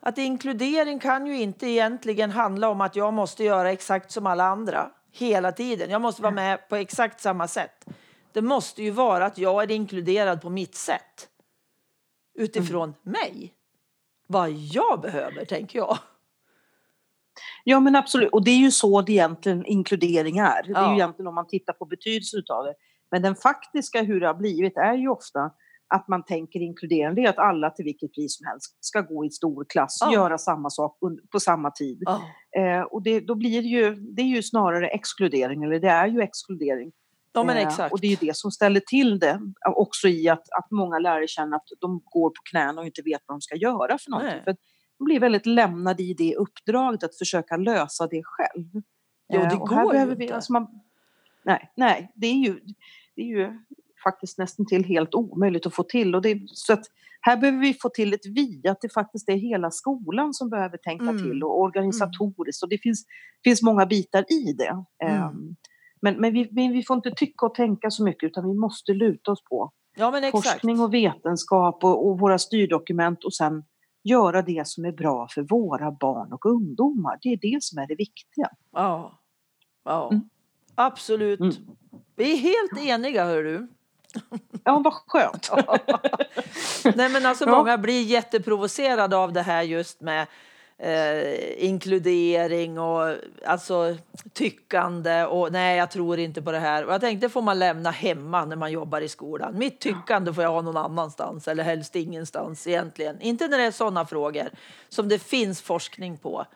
Att 0.00 0.18
inkludering 0.18 0.98
kan 0.98 1.26
ju 1.26 1.40
inte 1.40 1.66
egentligen 1.66 2.30
handla 2.30 2.68
om 2.68 2.80
att 2.80 2.96
jag 2.96 3.14
måste 3.14 3.44
göra 3.44 3.72
exakt 3.72 4.10
som 4.10 4.26
alla 4.26 4.44
andra 4.44 4.90
hela 5.12 5.52
tiden. 5.52 5.90
Jag 5.90 6.00
måste 6.02 6.22
vara 6.22 6.32
med 6.34 6.68
på 6.68 6.76
exakt 6.76 7.20
samma 7.20 7.48
sätt. 7.48 7.86
Det 8.32 8.42
måste 8.42 8.82
ju 8.82 8.90
vara 8.90 9.26
att 9.26 9.38
jag 9.38 9.62
är 9.62 9.70
inkluderad 9.70 10.42
på 10.42 10.50
mitt 10.50 10.74
sätt. 10.74 11.28
Utifrån 12.34 12.94
mig. 13.02 13.52
Vad 14.26 14.50
jag 14.50 15.00
behöver, 15.00 15.44
tänker 15.44 15.78
jag. 15.78 15.98
Ja 17.64 17.80
men 17.80 17.96
absolut, 17.96 18.32
och 18.32 18.44
det 18.44 18.50
är 18.50 18.58
ju 18.58 18.70
så 18.70 19.02
det 19.02 19.12
egentligen 19.12 19.66
inkludering 19.66 20.38
är. 20.38 20.62
Det 20.62 20.70
är 20.70 20.82
Ja. 20.82 20.88
ju 20.90 20.94
egentligen 20.94 21.26
om 21.26 21.34
man 21.34 21.46
tittar 21.46 21.72
på 21.72 21.84
betydelsen 21.84 22.38
utav 22.40 22.64
det. 22.64 22.74
Men 23.10 23.22
den 23.22 23.36
faktiska 23.36 24.02
hur 24.02 24.20
det 24.20 24.26
har 24.26 24.34
blivit 24.34 24.76
är 24.76 24.94
ju 24.94 25.08
ofta 25.08 25.50
att 25.94 26.08
man 26.08 26.24
tänker 26.24 26.60
inkludering, 26.60 27.14
det 27.14 27.24
är 27.24 27.28
att 27.28 27.38
alla 27.38 27.70
till 27.70 27.84
vilket 27.84 28.14
pris 28.14 28.36
som 28.36 28.46
helst 28.46 28.76
ska 28.80 29.00
gå 29.00 29.24
i 29.24 29.30
stor 29.30 29.64
klass, 29.68 29.98
Ja. 30.00 30.12
göra 30.12 30.38
samma 30.38 30.70
sak 30.70 30.98
på 31.32 31.40
samma 31.40 31.70
tid. 31.70 31.98
Ja. 32.00 32.20
Eh, 32.60 32.82
och 32.82 33.02
det, 33.02 33.20
då 33.20 33.34
blir 33.34 33.62
det 33.62 33.68
ju, 33.68 33.94
det 33.94 34.22
är 34.22 34.26
ju 34.26 34.42
snarare 34.42 34.88
exkludering, 34.88 35.62
eller 35.64 35.80
det 35.80 35.88
är 35.88 36.06
ju 36.06 36.20
exkludering. 36.20 36.92
Ja, 37.32 37.44
men 37.44 37.56
Eh, 37.56 37.62
exakt. 37.66 37.92
Och 37.92 38.00
det 38.00 38.06
är 38.06 38.10
ju 38.10 38.16
det 38.20 38.36
som 38.36 38.50
ställer 38.50 38.80
till 38.80 39.18
det, 39.18 39.40
eh, 39.66 39.72
också 39.74 40.08
i 40.08 40.28
att, 40.28 40.42
att 40.58 40.70
många 40.70 40.98
lärare 40.98 41.28
känner 41.28 41.56
att 41.56 41.68
de 41.80 42.00
går 42.04 42.30
på 42.30 42.42
knäna 42.50 42.80
och 42.80 42.86
inte 42.86 43.02
vet 43.04 43.20
vad 43.26 43.34
de 43.36 43.40
ska 43.40 43.56
göra 43.56 43.98
för 43.98 44.10
någonting. 44.10 44.34
Nej. 44.34 44.44
För 44.44 44.56
de 44.98 45.04
blir 45.04 45.20
väldigt 45.20 45.46
lämnade 45.46 46.02
i 46.02 46.14
det 46.14 46.36
uppdraget 46.36 47.04
att 47.04 47.18
försöka 47.18 47.56
lösa 47.56 48.06
det 48.06 48.22
själv. 48.24 48.68
Jo, 49.32 49.40
det 49.40 49.46
Eh, 49.46 49.60
och 49.62 49.68
går 49.68 49.82
ju 49.84 49.90
behöver 49.90 50.16
vi, 50.16 50.24
inte. 50.24 50.34
alltså 50.34 50.52
man, 50.52 50.66
nej, 51.44 51.72
nej, 51.76 52.12
det 52.14 52.26
är 52.26 52.34
ju, 52.34 52.60
det 53.16 53.22
är 53.22 53.26
ju 53.26 53.58
faktiskt 54.04 54.38
nästan 54.38 54.66
till 54.66 54.84
helt 54.84 55.14
omöjligt 55.14 55.66
att 55.66 55.74
få 55.74 55.82
till. 55.82 56.14
Och 56.14 56.22
det, 56.22 56.42
så 56.46 56.72
att 56.72 56.84
här 57.20 57.36
behöver 57.36 57.58
vi 57.58 57.74
få 57.74 57.88
till 57.88 58.14
ett 58.14 58.26
vi, 58.26 58.68
att 58.68 58.80
det 58.80 58.92
faktiskt 58.92 59.28
är 59.28 59.36
hela 59.36 59.70
skolan 59.70 60.34
som 60.34 60.50
behöver 60.50 60.76
tänka 60.76 61.04
Mm. 61.04 61.18
till 61.22 61.42
och 61.42 61.60
organisatoriskt. 61.60 62.62
Och 62.62 62.68
det 62.68 62.78
finns, 62.82 63.04
finns 63.44 63.62
många 63.62 63.86
bitar 63.86 64.32
i 64.32 64.52
det. 64.52 64.84
Mm. 65.04 65.22
Ehm, 65.22 65.56
men 66.00 66.20
men, 66.20 66.32
vi, 66.32 66.48
men 66.50 66.72
vi 66.72 66.82
får 66.82 66.96
inte 66.96 67.10
tycka 67.10 67.46
och 67.46 67.54
tänka 67.54 67.90
så 67.90 68.04
mycket 68.04 68.26
utan 68.26 68.48
vi 68.48 68.54
måste 68.54 68.92
luta 68.92 69.32
oss 69.32 69.44
på 69.44 69.72
Ja, 69.96 70.30
forskning 70.32 70.80
och 70.80 70.94
vetenskap 70.94 71.84
och, 71.84 72.08
och 72.08 72.18
våra 72.20 72.38
styrdokument 72.38 73.24
och 73.24 73.34
sen 73.34 73.64
göra 74.04 74.42
det 74.42 74.66
som 74.66 74.84
är 74.84 74.92
bra 74.92 75.28
för 75.30 75.42
våra 75.42 75.90
barn 75.90 76.32
och 76.32 76.46
ungdomar. 76.46 77.18
Det 77.22 77.28
är 77.28 77.36
det 77.36 77.62
som 77.62 77.78
är 77.78 77.86
det 77.86 77.94
viktiga. 77.94 78.48
Ja, 78.72 79.18
ja. 79.84 80.10
Mm. 80.12 80.28
absolut. 80.74 81.40
Mm. 81.40 81.52
Vi 82.16 82.32
är 82.32 82.36
helt 82.36 82.86
eniga, 82.88 83.24
hör 83.24 83.42
du. 83.42 83.73
Ja, 84.64 84.80
vad 84.84 84.92
skönt. 84.92 85.50
Nej, 86.96 87.08
men 87.08 87.26
alltså. 87.26 87.48
Många 87.48 87.78
blir 87.78 88.02
jätteprovocerade 88.02 89.16
av 89.16 89.32
det 89.32 89.42
här 89.42 89.62
just 89.62 90.00
med 90.00 90.26
eh, 90.78 91.64
inkludering 91.64 92.78
och 92.78 93.16
alltså 93.46 93.96
tyckande 94.32 95.24
och 95.24 95.52
nej, 95.52 95.78
jag 95.78 95.90
tror 95.90 96.18
inte 96.18 96.42
på 96.42 96.52
det 96.52 96.58
här. 96.58 96.84
Och 96.84 96.92
jag 96.92 97.00
tänkte, 97.00 97.26
det 97.26 97.30
får 97.30 97.42
man 97.42 97.58
lämna 97.58 97.90
hemma 97.90 98.44
när 98.44 98.56
man 98.56 98.72
jobbar 98.72 99.00
i 99.00 99.08
skolan. 99.08 99.58
Mitt 99.58 99.80
tyckande 99.80 100.32
får 100.32 100.44
jag 100.44 100.50
ha 100.50 100.62
någon 100.62 100.76
annanstans 100.76 101.48
eller 101.48 101.64
helst 101.64 101.96
ingenstans 101.96 102.66
egentligen. 102.66 103.20
Inte 103.20 103.48
när 103.48 103.58
det 103.58 103.64
är 103.64 103.70
sådana 103.70 104.06
frågor 104.06 104.48
som 104.88 105.08
det 105.08 105.18
finns 105.18 105.62
forskning 105.62 106.18
på. 106.18 106.46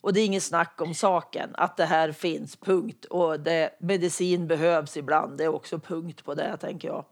Och 0.00 0.12
det 0.12 0.20
är 0.20 0.26
inget 0.26 0.42
snack 0.42 0.80
om 0.80 0.94
saken, 0.94 1.50
att 1.54 1.76
det 1.76 1.84
här 1.84 2.12
finns, 2.12 2.56
punkt. 2.56 3.04
Och 3.04 3.40
det, 3.40 3.70
medicin 3.80 4.46
behövs 4.46 4.96
ibland, 4.96 5.38
det 5.38 5.44
är 5.44 5.54
också 5.54 5.78
punkt 5.78 6.24
på 6.24 6.34
det, 6.34 6.56
tänker 6.56 6.88
jag. 6.88 7.04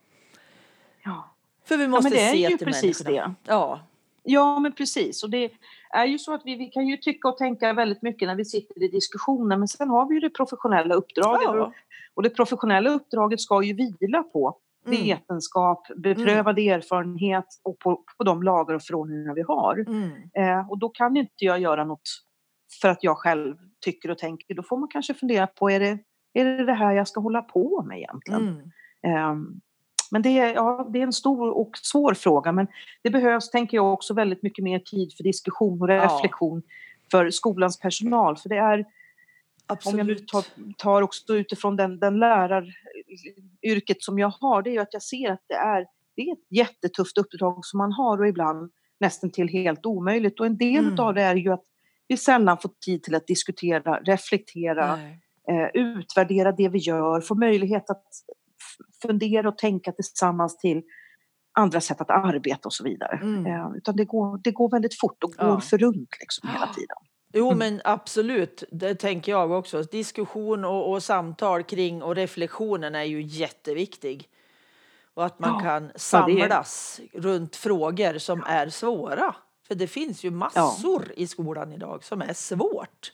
Ja. 1.04 1.30
För 1.64 1.76
vi 1.76 1.88
måste 1.88 2.08
ja, 2.08 2.10
men 2.10 2.18
det 2.18 2.24
är 2.24 2.32
se 2.32 2.50
ju 2.50 2.56
till 2.56 2.66
precis 2.66 3.04
människorna. 3.04 3.34
det. 3.42 3.52
Ja. 3.52 3.80
Ja, 4.22 4.58
men 4.58 4.72
precis. 4.72 5.22
Och 5.24 5.30
det 5.30 5.50
är 5.90 6.04
ju 6.04 6.18
så 6.18 6.34
att 6.34 6.42
vi, 6.44 6.56
vi 6.56 6.66
kan 6.66 6.86
ju 6.86 6.96
tycka 6.96 7.28
och 7.28 7.38
tänka 7.38 7.72
väldigt 7.72 8.02
mycket 8.02 8.28
när 8.28 8.34
vi 8.34 8.44
sitter 8.44 8.82
i 8.82 8.88
diskussioner, 8.88 9.56
men 9.56 9.68
sen 9.68 9.88
har 9.90 10.08
vi 10.08 10.14
ju 10.14 10.20
det 10.20 10.30
professionella 10.30 10.94
uppdraget. 10.94 11.42
Ja. 11.44 11.72
Och 12.14 12.22
det 12.22 12.30
professionella 12.30 12.90
uppdraget 12.90 13.40
ska 13.40 13.62
ju 13.62 13.72
vila 13.74 14.22
på 14.22 14.58
Mm. 14.86 15.02
vetenskap, 15.02 15.86
beprövad 15.96 16.58
erfarenhet 16.58 17.46
och 17.62 17.78
på, 17.78 18.04
på 18.18 18.24
de 18.24 18.42
lagar 18.42 18.74
och 18.74 18.82
förordningar 18.82 19.34
vi 19.34 19.42
har. 19.42 19.84
Mm. 19.88 20.10
Eh, 20.34 20.70
och 20.70 20.78
då 20.78 20.88
kan 20.88 21.16
inte 21.16 21.44
jag 21.44 21.60
göra 21.60 21.84
något 21.84 22.08
för 22.80 22.88
att 22.88 23.04
jag 23.04 23.16
själv 23.18 23.56
tycker 23.80 24.10
och 24.10 24.18
tänker. 24.18 24.54
Då 24.54 24.62
får 24.62 24.76
man 24.76 24.88
kanske 24.88 25.14
fundera 25.14 25.46
på, 25.46 25.70
är 25.70 25.80
det 25.80 25.98
är 26.32 26.44
det, 26.44 26.64
det 26.64 26.74
här 26.74 26.92
jag 26.92 27.08
ska 27.08 27.20
hålla 27.20 27.42
på 27.42 27.82
med 27.82 27.98
egentligen? 27.98 28.48
Mm. 28.48 28.70
Ehm, 29.16 29.60
men 30.10 30.22
det 30.22 30.38
är, 30.38 30.54
ja, 30.54 30.88
det 30.92 30.98
är 30.98 31.02
en 31.02 31.12
stor 31.12 31.50
och 31.50 31.70
svår 31.82 32.14
fråga, 32.14 32.52
men 32.52 32.66
det 33.02 33.10
behövs, 33.10 33.50
tänker 33.50 33.76
jag, 33.76 33.92
också 33.92 34.14
väldigt 34.14 34.42
mycket 34.42 34.64
mer 34.64 34.78
tid 34.78 35.12
för 35.16 35.24
diskussion 35.24 35.82
och 35.82 35.90
Ja. 35.90 36.04
reflektion 36.04 36.62
för 37.10 37.30
skolans 37.30 37.78
personal. 37.80 38.36
För 38.36 38.48
det 38.48 38.56
är, 38.56 38.78
om 38.78 39.98
jag 39.98 40.06
nu 40.06 40.12
Absolut. 40.12 40.28
tar, 40.28 40.44
tar 40.78 41.02
också 41.02 41.34
utifrån 41.36 41.76
den, 41.76 41.98
den 42.00 42.18
läraryrket 42.18 44.02
som 44.02 44.18
jag 44.18 44.28
har, 44.40 44.62
det 44.62 44.70
är 44.70 44.72
ju 44.72 44.78
att 44.80 44.92
jag 44.92 45.02
ser 45.02 45.30
att 45.30 45.42
det 45.48 45.54
är, 45.54 45.86
det 46.16 46.22
är 46.22 46.32
ett 46.32 46.46
jättetufft 46.50 47.18
uppdrag 47.18 47.64
som 47.66 47.78
man 47.78 47.92
har 47.92 48.18
och 48.20 48.28
ibland 48.28 48.72
nästan 49.00 49.30
till 49.30 49.48
helt 49.48 49.86
omöjligt. 49.86 50.40
Och 50.40 50.46
en 50.46 50.56
del 50.58 50.84
Mm. 50.86 50.98
av 51.00 51.14
det 51.14 51.22
är 51.22 51.34
ju 51.34 51.52
att 51.52 51.64
vi 52.08 52.16
sällan 52.16 52.58
får 52.58 52.70
tid 52.84 53.02
till 53.02 53.14
att 53.14 53.26
diskutera, 53.26 54.00
reflektera, 54.00 54.98
eh, 55.50 55.66
utvärdera 55.74 56.52
det 56.52 56.68
vi 56.68 56.78
gör, 56.78 57.20
få 57.20 57.34
möjlighet 57.34 57.90
att 57.90 58.04
fundera 59.02 59.48
och 59.48 59.58
tänka 59.58 59.92
tillsammans 59.92 60.58
till 60.58 60.82
andra 61.58 61.80
sätt 61.80 62.00
att 62.00 62.10
arbeta 62.10 62.68
och 62.68 62.72
så 62.72 62.84
vidare. 62.84 63.18
Mm. 63.22 63.46
Eh, 63.46 63.70
utan 63.76 63.96
det 63.96 64.04
går, 64.04 64.40
det 64.44 64.50
går 64.50 64.70
väldigt 64.70 65.00
fort 65.00 65.24
och 65.24 65.32
går 65.32 65.46
Ja. 65.48 65.60
för 65.60 65.78
runt 65.78 66.08
liksom 66.20 66.48
hela 66.48 66.66
Ja. 66.66 66.74
tiden. 66.74 66.96
Jo, 67.34 67.46
Mm. 67.46 67.58
men 67.58 67.80
absolut. 67.84 68.64
Det 68.72 68.94
tänker 68.94 69.32
jag 69.32 69.50
också. 69.50 69.82
Diskussion 69.82 70.64
och, 70.64 70.90
och 70.92 71.02
samtal 71.02 71.62
kring 71.62 72.02
och 72.02 72.14
reflektionen 72.14 72.94
är 72.94 73.02
ju 73.02 73.22
jätteviktig. 73.22 74.28
Och 75.14 75.24
att 75.26 75.38
man 75.38 75.50
Ja. 75.50 75.60
kan 75.60 75.82
Ja, 75.84 76.26
det 76.26 76.32
är- 76.32 76.38
samlas 76.48 77.00
runt 77.12 77.56
frågor 77.56 78.18
som 78.18 78.42
är 78.46 78.68
svåra. 78.68 79.34
För 79.68 79.74
det 79.74 79.86
finns 79.86 80.24
ju 80.24 80.30
massor 80.30 81.12
i 81.16 81.26
skolan 81.26 81.72
idag 81.72 82.04
som 82.04 82.22
är 82.22 82.32
svårt 82.32 83.12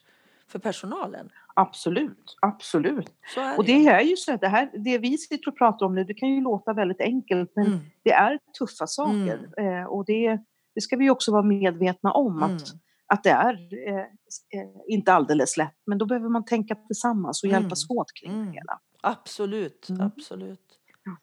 för 0.49 0.59
personalen. 0.59 1.31
Absolut, 1.55 2.37
absolut. 2.43 3.13
Är 3.37 3.59
Och 3.59 3.65
det. 3.65 3.73
det 3.73 3.87
är 3.89 4.01
ju 4.03 4.17
så 4.17 4.33
att 4.35 4.41
det 4.41 4.49
här, 4.49 4.71
det 4.85 4.99
vi 4.99 5.19
sitter 5.19 5.49
och 5.51 5.59
pratar 5.59 5.87
om 5.87 5.95
nu, 5.95 6.05
det 6.05 6.15
kan 6.15 6.29
ju 6.29 6.41
låta 6.41 6.73
väldigt 6.73 7.01
enkelt 7.01 7.53
men 7.57 7.67
Mm. 7.67 7.79
det 8.05 8.13
är 8.13 8.39
tuffa 8.59 8.87
saker. 8.87 9.49
Eh, 9.59 9.85
och 9.85 10.05
det, 10.05 10.39
det 10.75 10.81
ska 10.81 10.97
vi 10.97 11.11
också 11.11 11.33
vara 11.33 11.43
medvetna 11.43 12.13
om 12.13 12.43
Mm. 12.43 12.57
att, 12.57 12.63
att 13.07 13.25
det 13.25 13.31
är 13.31 13.55
eh, 13.89 13.97
eh, 13.99 14.69
inte 14.89 15.13
alldeles 15.13 15.57
lätt. 15.57 15.77
Men 15.87 15.99
då 15.99 16.07
behöver 16.07 16.29
man 16.29 16.45
tänka 16.45 16.75
tillsammans 16.75 17.43
och 17.43 17.49
Mm. 17.49 17.63
hjälpas 17.63 17.91
åt 17.91 18.13
kring 18.21 18.33
Mm. 18.33 18.47
det 18.47 18.53
hela. 18.53 18.81
Absolut, 19.03 19.89
Mm. 19.89 20.03
absolut. 20.07 20.79
Ja. 21.05 21.17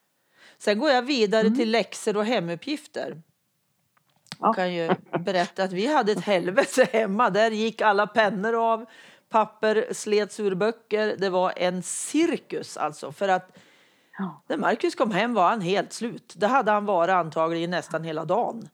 Sen 0.58 0.80
går 0.80 0.89
jag 0.89 1.02
vidare 1.02 1.42
Mm. 1.48 1.56
till 1.56 1.72
läxor 1.72 2.18
och 2.18 2.26
hemuppgifter. 2.26 3.22
Ja. 4.39 4.48
Jag 4.48 4.56
kan 4.56 4.74
ju 4.74 4.89
berätta 5.20 5.63
att 5.63 5.72
vi 5.74 5.86
hade 5.88 6.12
ett 6.12 6.24
helvete 6.24 6.88
hemma. 6.92 7.30
Där 7.30 7.52
gick 7.52 7.82
alla 7.82 8.08
pennor 8.08 8.72
av, 8.74 8.86
papper 9.30 9.88
slets 9.94 10.39
ur 10.39 10.56
böcker. 10.56 11.15
Det 11.18 11.30
var 11.30 11.54
en 11.56 11.84
cirkus 11.84 12.78
alltså. 12.78 13.12
För 13.12 13.28
att 13.30 13.58
när 14.48 14.58
Marcus 14.58 14.96
kom 14.96 15.12
hem 15.12 15.34
var 15.34 15.50
han 15.50 15.62
helt 15.62 15.94
slut. 15.94 16.34
Det 16.38 16.48
hade 16.48 16.72
han 16.72 16.86
varit 16.86 17.12
antagligen 17.13 17.70
nästan 17.72 18.04
hela 18.04 18.26
dagen. 18.26 18.70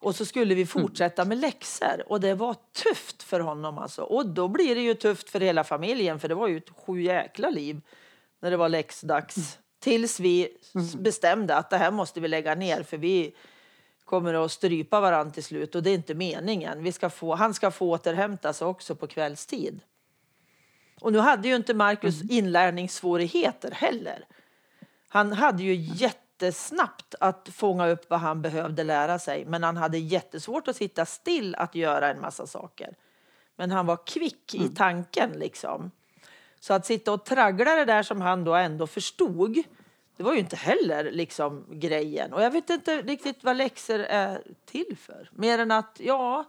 Och 0.00 0.14
så 0.14 0.24
skulle 0.24 0.54
vi 0.54 0.66
fortsätta 0.66 1.24
med 1.24 1.38
läxor 1.38 2.02
och 2.06 2.20
det 2.20 2.34
var 2.34 2.56
tufft 2.84 3.22
för 3.22 3.40
honom 3.40 3.78
alltså. 3.78 4.02
Och 4.02 4.26
då 4.28 4.48
blir 4.48 4.74
det 4.74 4.80
ju 4.80 4.94
tufft 4.94 5.30
för 5.30 5.40
hela 5.40 5.64
familjen 5.64 6.20
för 6.20 6.28
det 6.28 6.34
var 6.34 6.48
ju 6.48 6.56
ett 6.56 6.70
sju 6.86 7.02
jäkla 7.02 7.50
liv 7.50 7.80
när 8.42 8.50
det 8.50 8.56
var 8.56 8.68
läxdags. 8.68 9.58
Tills 9.80 10.20
vi 10.20 10.48
s- 10.74 10.94
bestämde 10.96 11.56
att 11.56 11.70
det 11.70 11.76
här 11.76 11.90
måste 11.90 12.20
vi 12.20 12.28
lägga 12.28 12.54
ner 12.54 12.82
för 12.82 12.96
vi 12.96 13.34
kommer 14.10 14.44
att 14.44 14.52
strypa 14.52 15.00
varandra 15.00 15.34
till 15.34 15.44
slut 15.44 15.74
och 15.74 15.82
det 15.82 15.90
är 15.90 15.94
inte 15.94 16.14
meningen. 16.14 16.82
Vi 16.82 16.92
ska 16.92 17.10
få, 17.10 17.34
han 17.34 17.54
ska 17.54 17.70
få 17.70 17.90
återhämta 17.90 18.52
sig 18.52 18.66
också 18.66 18.94
på 18.94 19.06
kvällstid. 19.06 19.80
Och 21.00 21.12
nu 21.12 21.18
hade 21.18 21.48
ju 21.48 21.56
inte 21.56 21.74
Marcus 21.74 22.30
inlärningssvårigheter 22.30 23.70
heller. 23.70 24.24
Han 25.08 25.32
hade 25.32 25.62
ju 25.62 25.74
jättesnabbt 25.74 27.14
att 27.20 27.48
fånga 27.52 27.88
upp 27.88 28.10
vad 28.10 28.20
han 28.20 28.42
behövde 28.42 28.84
lära 28.84 29.18
sig 29.18 29.44
men 29.44 29.62
han 29.62 29.76
hade 29.76 29.98
jättesvårt 29.98 30.68
att 30.68 30.76
sitta 30.76 31.06
still 31.06 31.54
att 31.54 31.74
göra 31.74 32.10
en 32.10 32.20
massa 32.20 32.46
saker. 32.46 32.94
Men 33.56 33.70
han 33.70 33.86
var 33.86 34.06
kvick 34.06 34.54
i 34.54 34.68
tanken 34.68 35.30
liksom. 35.30 35.90
Så 36.60 36.74
att 36.74 36.86
sitta 36.86 37.12
och 37.12 37.24
traggla 37.24 37.74
det 37.74 37.84
där 37.84 38.02
som 38.02 38.20
han 38.20 38.44
då 38.44 38.54
ändå 38.54 38.86
förstod 38.86 39.62
det 40.20 40.24
var 40.24 40.32
ju 40.32 40.38
inte 40.38 40.56
heller 40.56 41.10
liksom 41.10 41.66
grejen. 41.70 42.32
Och 42.32 42.42
jag 42.42 42.50
vet 42.50 42.70
inte 42.70 43.02
riktigt 43.02 43.44
vad 43.44 43.56
läxor 43.56 43.98
är 43.98 44.42
till 44.64 44.96
för. 44.96 45.30
Mer 45.32 45.58
än 45.58 45.70
att, 45.70 46.00
ja, 46.00 46.44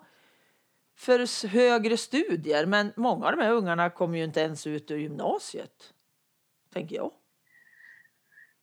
för 0.98 1.48
högre 1.48 1.98
studier. 1.98 2.66
Men 2.66 2.94
många 2.96 3.26
av 3.26 3.38
de 3.38 3.44
här 3.44 3.52
ungarna 3.52 3.90
kommer 3.90 4.18
ju 4.18 4.24
inte 4.24 4.42
ens 4.42 4.68
ut 4.68 4.92
ur 4.92 4.98
gymnasiet. 4.98 5.94
Tänker 6.74 6.96
jag. 6.96 7.12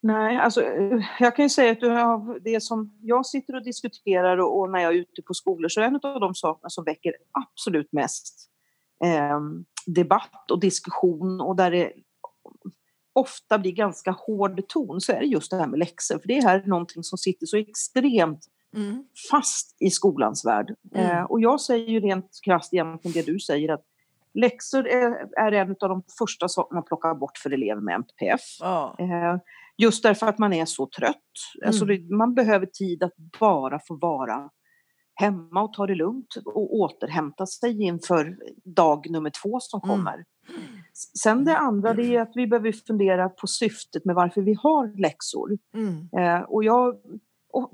Nej, 0.00 0.36
alltså 0.36 0.62
eh, 0.62 1.04
jag 1.20 1.36
kan 1.36 1.44
ju 1.44 1.48
säga 1.48 1.72
att 1.72 2.44
det 2.44 2.60
som 2.60 2.98
jag 3.02 3.26
sitter 3.26 3.56
och 3.56 3.64
diskuterar 3.64 4.38
och, 4.38 4.58
och 4.58 4.70
när 4.70 4.80
jag 4.80 4.94
är 4.94 4.98
ute 4.98 5.22
på 5.22 5.34
skolor 5.34 5.68
så 5.68 5.80
är 5.80 5.84
en 5.84 6.00
av 6.02 6.20
de 6.20 6.34
sakerna 6.34 6.70
som 6.70 6.84
väcker 6.84 7.12
absolut 7.32 7.92
mest 7.92 8.50
eh, 9.04 9.40
debatt 9.86 10.50
och 10.50 10.60
diskussion 10.60 11.40
och 11.40 11.56
där 11.56 11.70
det 11.70 11.92
ofta 13.18 13.58
blir 13.58 13.72
ganska 13.72 14.10
hård 14.10 14.68
ton 14.68 15.00
så 15.00 15.12
är 15.12 15.20
det 15.20 15.26
just 15.26 15.50
det 15.50 15.56
här 15.56 15.66
med 15.66 15.78
läxor. 15.78 16.18
För 16.18 16.28
det 16.28 16.40
här 16.44 16.58
är 16.60 16.66
någonting 16.66 17.02
som 17.02 17.18
sitter 17.18 17.46
så 17.46 17.56
extremt 17.56 18.46
Mm. 18.76 19.04
fast 19.30 19.76
i 19.80 19.90
skolans 19.90 20.44
värld. 20.44 20.74
Mm. 20.94 21.10
Eh, 21.16 21.22
och 21.24 21.40
jag 21.40 21.60
säger 21.60 21.88
ju 21.88 22.00
rent 22.00 22.30
krasst 22.44 22.74
egentligen 22.74 23.12
det 23.12 23.32
du 23.32 23.40
säger 23.40 23.72
att 23.72 23.84
läxor 24.34 24.86
är, 24.88 25.38
är 25.38 25.52
en 25.52 25.70
av 25.70 25.88
de 25.88 26.02
första 26.18 26.48
sakerna 26.48 26.74
man 26.80 26.84
plockar 26.84 27.14
bort 27.14 27.38
för 27.38 27.50
elever 27.50 27.80
med 27.80 27.94
MPF. 27.94 28.40
Ja. 28.60 28.96
Eh, 28.98 29.36
just 29.76 30.02
därför 30.02 30.26
att 30.26 30.38
man 30.38 30.52
är 30.52 30.64
så 30.64 30.86
trött. 30.86 31.16
Alltså 31.66 31.84
Mm. 31.84 32.08
det, 32.08 32.14
man 32.14 32.34
behöver 32.34 32.66
tid 32.66 33.02
att 33.02 33.16
bara 33.40 33.80
få 33.86 33.94
vara 33.96 34.50
hemma 35.14 35.62
och 35.62 35.72
ta 35.72 35.86
det 35.86 35.94
lugnt 35.94 36.36
och 36.44 36.74
återhämta 36.76 37.46
sig 37.46 37.82
inför 37.82 38.36
dag 38.64 39.10
nummer 39.10 39.30
två 39.42 39.60
som 39.60 39.80
Mm. 39.84 39.96
kommer. 39.96 40.24
S- 40.48 40.77
Sen 41.22 41.44
det 41.44 41.56
andra 41.56 41.94
det 41.94 42.16
är 42.16 42.20
att 42.20 42.32
vi 42.34 42.46
behöver 42.46 42.72
fundera 42.72 43.28
på 43.28 43.46
syftet 43.46 44.04
med 44.04 44.14
varför 44.14 44.40
vi 44.40 44.54
har 44.54 45.00
läxor. 45.00 45.58
Mm. 45.74 46.08
Eh, 46.18 46.42
och 46.42 46.64
jag, 46.64 46.94
och 47.52 47.72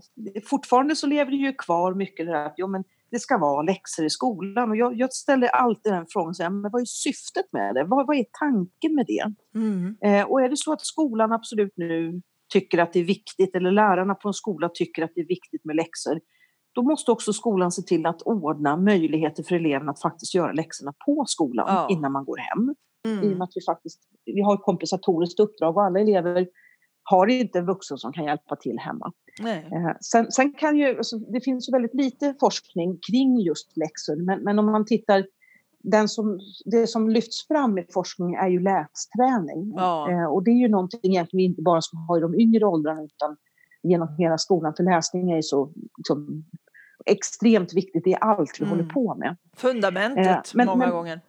fortfarande 0.50 0.96
så 0.96 1.06
lever 1.06 1.30
det 1.30 1.36
ju 1.36 1.52
kvar 1.52 1.94
mycket 1.94 2.26
det 2.26 2.32
där 2.32 2.46
att 2.46 2.54
jo, 2.56 2.66
men 2.66 2.84
det 3.10 3.18
ska 3.18 3.38
vara 3.38 3.62
läxor 3.62 4.04
i 4.04 4.10
skolan. 4.10 4.70
Och 4.70 4.76
jag, 4.76 4.94
jag 4.94 5.12
ställer 5.12 5.48
alltid 5.48 5.92
den 5.92 6.06
frågan, 6.08 6.34
så 6.34 6.42
här, 6.42 6.50
men 6.50 6.70
vad 6.70 6.80
är 6.80 6.86
syftet 6.86 7.46
med 7.52 7.74
det? 7.74 7.84
Vad, 7.84 8.06
vad 8.06 8.16
är 8.16 8.24
tanken 8.38 8.94
med 8.94 9.06
det? 9.06 9.34
Mm. 9.58 9.96
Eh, 10.02 10.30
och 10.30 10.42
är 10.42 10.48
det 10.48 10.56
så 10.56 10.72
att 10.72 10.86
skolan 10.86 11.32
absolut 11.32 11.72
nu 11.76 12.22
tycker 12.52 12.78
att 12.78 12.92
det 12.92 13.00
är 13.00 13.04
viktigt, 13.04 13.54
eller 13.54 13.70
lärarna 13.70 14.14
på 14.14 14.28
en 14.28 14.34
skola 14.34 14.68
tycker 14.74 15.02
att 15.02 15.10
det 15.14 15.20
är 15.20 15.28
viktigt 15.28 15.64
med 15.64 15.76
läxor, 15.76 16.20
då 16.74 16.82
måste 16.82 17.10
också 17.10 17.32
skolan 17.32 17.72
se 17.72 17.82
till 17.82 18.06
att 18.06 18.22
ordna 18.22 18.76
möjligheter 18.76 19.42
för 19.42 19.54
eleverna 19.54 19.90
att 19.90 20.02
faktiskt 20.02 20.34
göra 20.34 20.52
läxorna 20.52 20.92
på 21.06 21.24
skolan 21.26 21.66
Ja. 21.68 21.88
innan 21.90 22.12
man 22.12 22.24
går 22.24 22.36
hem. 22.36 22.74
I 23.04 23.08
och 23.08 23.12
Mm. 23.24 23.38
med 23.38 23.44
att 23.44 23.50
vi 23.54 23.60
faktiskt 23.64 24.00
vi 24.24 24.40
har 24.40 24.54
ett 24.54 24.62
kompensatoriskt 24.62 25.40
uppdrag 25.40 25.76
och 25.76 25.82
alla 25.84 26.00
elever 26.00 26.48
har 27.02 27.26
inte 27.26 27.58
en 27.58 27.66
vuxen 27.66 27.98
som 27.98 28.12
kan 28.12 28.24
hjälpa 28.24 28.56
till 28.56 28.78
hemma. 28.78 29.12
Eh, 29.46 29.96
sen, 30.00 30.32
sen 30.32 30.52
kan 30.52 30.76
ju, 30.76 30.96
alltså, 30.96 31.18
det 31.18 31.40
finns 31.40 31.68
ju 31.68 31.72
väldigt 31.72 31.94
lite 31.94 32.34
forskning 32.40 32.98
kring 33.10 33.40
just 33.40 33.76
läxor, 33.76 34.16
men, 34.16 34.42
men 34.42 34.58
om 34.58 34.66
man 34.66 34.84
tittar, 34.86 35.26
den 35.82 36.08
som, 36.08 36.40
det 36.64 36.86
som 36.86 37.10
lyfts 37.10 37.46
fram 37.46 37.78
i 37.78 37.86
forskning 37.94 38.34
är 38.34 38.48
ju 38.48 38.60
lästräning. 38.60 39.72
Ja. 39.76 40.10
Eh, 40.10 40.24
och 40.24 40.44
det 40.44 40.50
är 40.50 40.58
ju 40.60 40.68
någonting 40.68 41.00
egentligen 41.12 41.38
vi 41.38 41.44
inte 41.44 41.62
bara 41.62 41.80
ska 41.82 41.96
ha 41.96 42.16
i 42.18 42.20
de 42.20 42.34
yngre 42.40 42.64
åldrarna 42.64 43.02
utan 43.02 43.36
genom 43.82 44.08
hela 44.18 44.38
skolan, 44.38 44.74
för 44.76 44.84
läsning 44.84 45.30
är 45.30 45.36
ju 45.36 45.42
så 45.42 45.72
liksom, 45.98 46.44
extremt 47.06 47.74
viktigt 47.74 48.06
i 48.06 48.16
allt 48.20 48.56
vi 48.60 48.64
Mm. 48.64 48.76
håller 48.78 48.90
på 48.92 49.14
med. 49.14 49.36
Fundamentet 49.56 50.26
Eh, 50.26 50.40
men- 50.54 50.66
många 50.66 50.78
men- 50.78 50.90
gånger. 50.90 51.20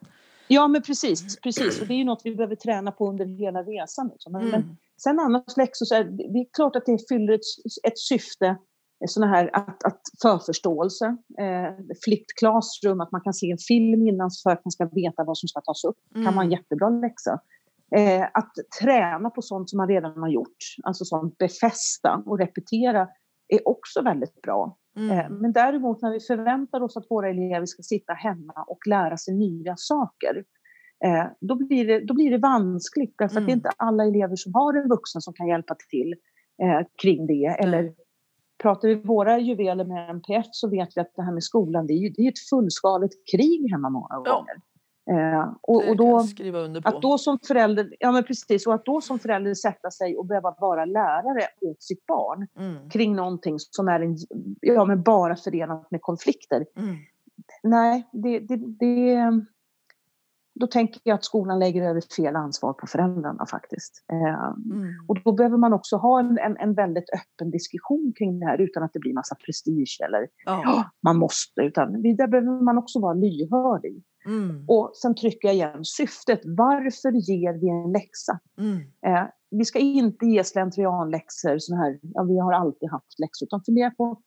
Ja, 0.48 0.68
men 0.68 0.82
precis. 0.82 1.40
precis. 1.40 1.80
Och 1.80 1.86
det 1.86 1.94
är 1.94 1.98
ju 1.98 2.04
något 2.04 2.20
vi 2.24 2.34
behöver 2.34 2.56
träna 2.56 2.92
på 2.92 3.08
under 3.08 3.26
hela 3.26 3.62
resan. 3.62 4.08
Liksom. 4.08 4.32
Men, 4.32 4.44
men 4.44 4.62
Mm. 4.62 4.76
sen 5.02 5.20
annars 5.20 5.56
läxor, 5.56 5.86
så 5.86 5.94
är, 5.94 6.04
det 6.04 6.38
är 6.38 6.46
klart 6.52 6.76
att 6.76 6.86
det 6.86 7.08
fyller 7.08 7.32
ett, 7.32 7.40
ett 7.88 7.98
syfte. 7.98 8.56
Såna 9.08 9.26
här 9.26 9.50
att, 9.52 9.84
att 9.84 10.00
förförståelse, 10.22 11.06
eh, 11.38 11.74
flipped 12.04 12.26
classroom, 12.40 13.00
att 13.00 13.12
man 13.12 13.20
kan 13.20 13.34
se 13.34 13.50
en 13.50 13.58
film 13.58 14.08
innan 14.08 14.30
för 14.42 14.50
att 14.50 14.64
man 14.64 14.72
ska 14.72 14.84
veta 14.92 15.24
vad 15.24 15.38
som 15.38 15.48
ska 15.48 15.60
tas 15.60 15.84
upp. 15.84 15.96
kan 16.12 16.22
vara 16.24 16.30
en 16.30 16.36
Mm. 16.38 16.50
jättebra 16.50 16.88
läxa. 16.88 17.40
Eh, 17.96 18.22
att 18.34 18.52
träna 18.82 19.30
på 19.30 19.42
sånt 19.42 19.70
som 19.70 19.76
man 19.76 19.88
redan 19.88 20.18
har 20.18 20.28
gjort, 20.28 20.56
alltså 20.82 21.04
sånt 21.04 21.38
befästa 21.38 22.22
och 22.26 22.38
repetera, 22.38 23.08
är 23.48 23.68
också 23.68 24.02
väldigt 24.02 24.42
bra. 24.42 24.76
Eh, 24.96 25.02
Mm. 25.26 25.34
Men 25.34 25.52
däremot 25.52 26.02
när 26.02 26.10
vi 26.10 26.20
förväntar 26.20 26.80
oss 26.82 26.96
att 26.96 27.06
våra 27.10 27.30
elever 27.30 27.66
ska 27.66 27.82
sitta 27.82 28.12
hemma 28.12 28.64
och 28.66 28.86
lära 28.86 29.16
sig 29.16 29.34
nya 29.34 29.74
saker, 29.76 30.44
eh, 31.04 31.24
då 31.40 31.54
blir 31.54 31.86
det, 31.86 32.00
då 32.06 32.14
blir 32.14 32.30
det 32.30 32.38
vanskligt 32.38 33.14
därför 33.18 33.38
att 33.38 33.46
det 33.46 33.52
är 33.52 33.54
Mm. 33.54 33.58
inte 33.58 33.70
alla 33.76 34.04
elever 34.04 34.36
som 34.36 34.54
har 34.54 34.74
en 34.74 34.88
vuxen 34.88 35.20
som 35.22 35.34
kan 35.34 35.46
hjälpa 35.48 35.74
till 35.90 36.14
eh, 36.62 36.86
kring 37.02 37.26
det. 37.26 37.56
Eller 37.60 37.94
pratar 38.62 38.88
vi 38.88 38.94
våra 38.94 39.38
juveler 39.38 39.84
med 39.84 40.10
MPF 40.10 40.46
så 40.50 40.68
vet 40.70 40.88
vi 40.96 41.00
att 41.00 41.12
det 41.16 41.22
här 41.22 41.32
med 41.32 41.44
skolan, 41.44 41.86
det 41.86 41.92
är 41.92 41.98
ju 41.98 42.08
det 42.08 42.22
är 42.22 42.28
ett 42.28 42.48
fullskaligt 42.50 43.14
krig 43.32 43.70
hemma 43.70 43.90
många 43.90 44.14
gånger. 44.16 44.56
Eh, 45.10 45.54
och, 45.60 45.88
och 45.88 45.96
då, 45.96 46.16
att 46.84 47.02
då 47.02 47.18
som 47.18 47.38
förälder, 47.48 47.94
ja 48.00 48.12
men 48.12 48.24
precis, 48.24 48.66
och 48.66 48.74
att 48.74 48.84
då 48.84 49.00
som 49.00 49.18
förälder 49.18 49.54
sätta 49.54 49.90
sig 49.90 50.16
och 50.16 50.26
behöva 50.26 50.54
vara 50.60 50.84
lärare 50.84 51.42
åt 51.60 51.82
sitt 51.82 52.06
barn 52.06 52.46
Mm. 52.58 52.90
kring 52.90 53.16
någonting 53.16 53.56
som 53.58 53.88
är 53.88 54.00
en, 54.00 54.16
ja, 54.60 54.84
men 54.84 55.02
bara 55.02 55.36
förenat 55.36 55.90
med 55.90 56.02
konflikter. 56.02 56.66
Mm. 56.76 56.96
Nej, 57.62 58.08
det, 58.12 58.38
det, 58.38 58.56
det, 58.56 59.16
då 60.60 60.66
tänker 60.66 61.00
jag 61.04 61.14
att 61.14 61.24
skolan 61.24 61.58
lägger 61.58 61.82
över 61.82 62.02
fel 62.16 62.36
ansvar 62.36 62.72
på 62.72 62.86
föräldrarna 62.86 63.46
faktiskt. 63.50 64.04
Eh, 64.12 64.52
Mm. 64.72 64.88
och 65.08 65.22
då 65.24 65.32
behöver 65.32 65.56
man 65.56 65.72
också 65.72 65.96
ha 65.96 66.20
en, 66.20 66.38
en, 66.38 66.56
en 66.56 66.74
väldigt 66.74 67.10
öppen 67.10 67.50
diskussion 67.50 68.12
kring 68.18 68.40
det 68.40 68.46
här 68.46 68.60
utan 68.60 68.82
att 68.82 68.92
det 68.92 68.98
blir 68.98 69.14
massa 69.14 69.34
prestige 69.46 69.98
eller 70.06 70.28
ja, 70.44 70.84
man 71.02 71.16
måste, 71.18 71.60
utan 71.60 72.02
det- 72.02 72.14
där 72.16 72.26
behöver 72.28 72.62
man 72.62 72.78
också 72.78 73.00
vara 73.00 73.14
lyhörd 73.14 73.84
i. 73.84 74.02
Mm. 74.26 74.64
Och 74.68 74.90
sen 74.96 75.14
trycker 75.14 75.48
jag 75.48 75.54
igen 75.54 75.84
syftet. 75.84 76.40
Varför 76.44 77.12
ger 77.12 77.52
vi 77.60 77.68
en 77.68 77.92
läxa? 77.92 78.38
Mm. 78.58 78.76
Eh, 79.06 79.28
vi 79.50 79.64
ska 79.64 79.78
inte 79.78 80.26
ge 80.26 80.44
slentrianläxor, 80.44 81.58
såna 81.58 81.80
här, 81.80 81.98
ja, 82.02 82.22
vi 82.22 82.38
har 82.38 82.52
alltid 82.52 82.90
haft 82.90 83.18
läxor, 83.18 83.46
utan 83.46 83.62
fundera 83.64 83.90
på 83.90 84.20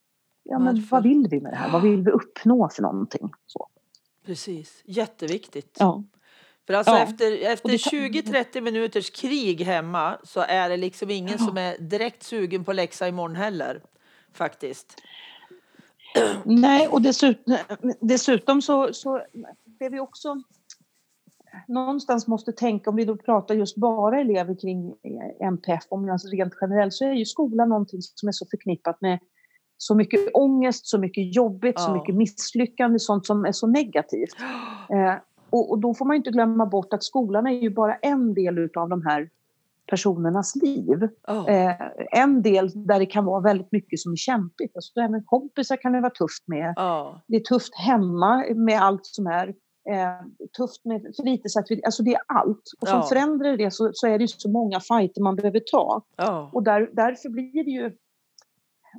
ja, 0.43 0.59
men 0.59 0.75
Varför? 0.75 0.87
vad 0.91 1.03
vill 1.03 1.27
vi 1.31 1.41
med 1.41 1.51
det 1.53 1.55
här? 1.57 1.71
Vad 1.71 1.81
vill 1.81 2.01
vi 2.03 2.11
uppnå 2.11 2.69
för 2.69 2.81
någonting? 2.81 3.31
Så. 3.45 3.67
Precis, 4.25 4.81
jätteviktigt. 4.85 5.77
Ja. 5.79 6.03
För 6.67 6.73
alltså 6.73 6.93
Ja. 6.93 6.99
efter, 6.99 7.51
efter 7.51 7.65
Och 7.65 7.71
det 7.71 7.77
kan- 7.77 7.99
20-30 7.99 8.61
minuters 8.61 9.09
krig 9.09 9.61
hemma 9.61 10.17
så 10.23 10.39
är 10.39 10.69
det 10.69 10.77
liksom 10.77 11.09
ingen 11.09 11.37
Ja. 11.39 11.45
som 11.45 11.57
är 11.57 11.77
direkt 11.77 12.23
sugen 12.23 12.63
på 12.63 12.73
läxa 12.73 13.07
imorgon 13.07 13.35
heller. 13.35 13.81
Faktiskt. 14.33 15.01
Nej, 16.45 16.87
och 16.87 17.01
dessutom, 17.01 17.57
dessutom 17.99 18.61
så, 18.61 18.93
så 18.93 19.21
det 19.79 19.89
vi 19.89 19.99
också 19.99 20.35
någonstans 21.67 22.27
måste 22.27 22.51
tänka, 22.51 22.89
om 22.89 22.95
vi 22.95 23.05
då 23.05 23.17
pratar 23.17 23.55
just 23.55 23.77
bara 23.77 24.19
elever 24.19 24.55
kring 24.61 24.95
MPF, 25.39 25.83
om 25.89 26.09
alltså 26.09 26.27
rent 26.27 26.53
generellt, 26.61 26.93
så 26.93 27.05
är 27.05 27.13
ju 27.13 27.25
skolan 27.25 27.69
någonting 27.69 28.01
som 28.01 28.27
är 28.27 28.31
så 28.31 28.45
förknippat 28.45 29.01
med 29.01 29.19
så 29.77 29.95
mycket 29.95 30.19
ångest, 30.33 30.87
så 30.87 30.97
mycket 30.97 31.35
jobbigt, 31.35 31.79
så 31.79 31.89
Ja. 31.89 31.93
mycket 31.93 32.15
misslyckande, 32.15 32.99
sånt 32.99 33.25
som 33.25 33.45
är 33.45 33.51
så 33.51 33.67
negativt. 33.67 34.35
Eh, 34.91 35.15
och, 35.49 35.71
och 35.71 35.79
då 35.79 35.93
får 35.93 36.05
man 36.05 36.15
inte 36.15 36.29
glömma 36.31 36.65
bort 36.65 36.93
att 36.93 37.03
skolan 37.03 37.47
är 37.47 37.51
ju 37.51 37.69
bara 37.69 37.95
en 37.95 38.33
del 38.33 38.69
av 38.75 38.89
de 38.89 39.05
här 39.05 39.29
personernas 39.89 40.55
liv. 40.55 41.09
Ja. 41.27 41.47
Eh, 41.49 41.75
en 42.11 42.41
del 42.41 42.71
där 42.87 42.99
det 42.99 43.05
kan 43.05 43.25
vara 43.25 43.41
väldigt 43.41 43.71
mycket 43.71 43.99
som 43.99 44.11
är 44.11 44.15
kämpigt. 44.15 44.75
Alltså, 44.75 44.91
det 44.95 45.01
här 45.01 45.09
med 45.09 45.25
kompisar 45.25 45.75
kan 45.77 45.91
det 45.91 46.01
vara 46.01 46.09
tufft 46.11 46.47
med. 46.47 46.73
Ja. 46.75 47.21
Det 47.27 47.35
är 47.35 47.39
tufft 47.39 47.75
hemma 47.75 48.45
med 48.55 48.81
allt 48.81 49.05
som 49.05 49.27
är. 49.27 49.53
Eh, 49.89 50.21
tufft 50.57 50.85
med 50.85 51.01
fritidsaktiviteter. 51.17 51.85
Alltså 51.87 52.03
det 52.03 52.13
är 52.13 52.21
allt. 52.27 52.63
Och 52.81 52.87
som 52.87 52.97
Ja. 52.97 53.03
förälder 53.03 53.57
det 53.57 53.71
så, 53.71 53.89
så 53.93 54.07
är 54.07 54.17
det 54.17 54.23
ju 54.23 54.27
så 54.27 54.49
många 54.49 54.79
fighter 54.79 55.21
man 55.21 55.35
behöver 55.35 55.59
ta. 55.71 56.01
Ja. 56.15 56.49
Och 56.53 56.63
där, 56.63 56.89
därför 56.93 57.29
blir 57.29 57.63
det 57.63 57.71
ju... 57.71 57.91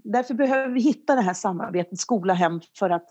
Därför 0.04 0.34
behöver 0.34 0.74
vi 0.74 0.80
hitta 0.80 1.14
det 1.14 1.20
här 1.22 1.34
samarbetet 1.34 1.98
skola-hem 1.98 2.60
för 2.78 2.90
att 2.90 3.06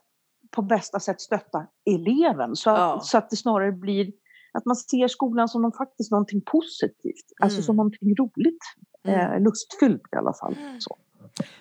på 0.52 0.62
bästa 0.62 1.00
sätt 1.00 1.22
stötta 1.22 1.68
eleven. 1.86 2.56
Så 2.56 2.70
att, 2.70 2.80
Ja. 2.80 3.00
så 3.04 3.18
att 3.18 3.30
det 3.30 3.36
snarare 3.36 3.72
blir 3.72 4.12
att 4.54 4.66
man 4.66 4.76
ser 4.76 5.08
skolan 5.08 5.48
som 5.50 5.62
någon, 5.62 5.72
faktiskt 5.72 6.12
någonting 6.12 6.42
positivt. 6.42 7.26
Alltså 7.42 7.58
Mm. 7.58 7.64
som 7.64 7.76
någonting 7.76 8.16
roligt. 8.16 8.60
Mm. 9.08 9.20
Eh, 9.20 9.40
lustfyllt 9.44 10.02
i 10.14 10.16
alla 10.16 10.34
fall. 10.34 10.56
Så. 10.80 10.98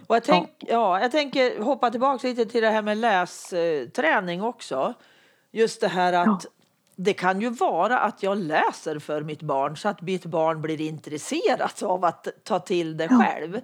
Och 0.06 0.16
jag, 0.16 0.24
tänk, 0.24 0.48
ja. 0.58 1.00
jag 1.00 1.10
tänker 1.10 1.62
hoppa 1.62 1.90
tillbaka 1.90 2.28
lite 2.28 2.44
till 2.46 2.62
det 2.62 2.70
här 2.70 2.82
med 2.82 2.96
lästräning 2.98 4.42
också. 4.42 4.94
Just 5.52 5.80
det 5.80 5.88
här 5.88 6.12
att 6.12 6.46
det 6.96 7.12
kan 7.12 7.40
ju 7.40 7.50
vara 7.50 7.98
att 7.98 8.22
jag 8.22 8.38
läser 8.38 8.98
för 8.98 9.22
mitt 9.22 9.42
barn 9.42 9.76
så 9.76 9.88
att 9.88 10.02
mitt 10.02 10.24
barn 10.26 10.62
blir 10.62 10.80
intresserat 10.80 11.82
av 11.82 12.04
att 12.04 12.28
ta 12.44 12.58
till 12.58 12.96
det 12.96 13.06
Ja. 13.10 13.18
själv. 13.24 13.60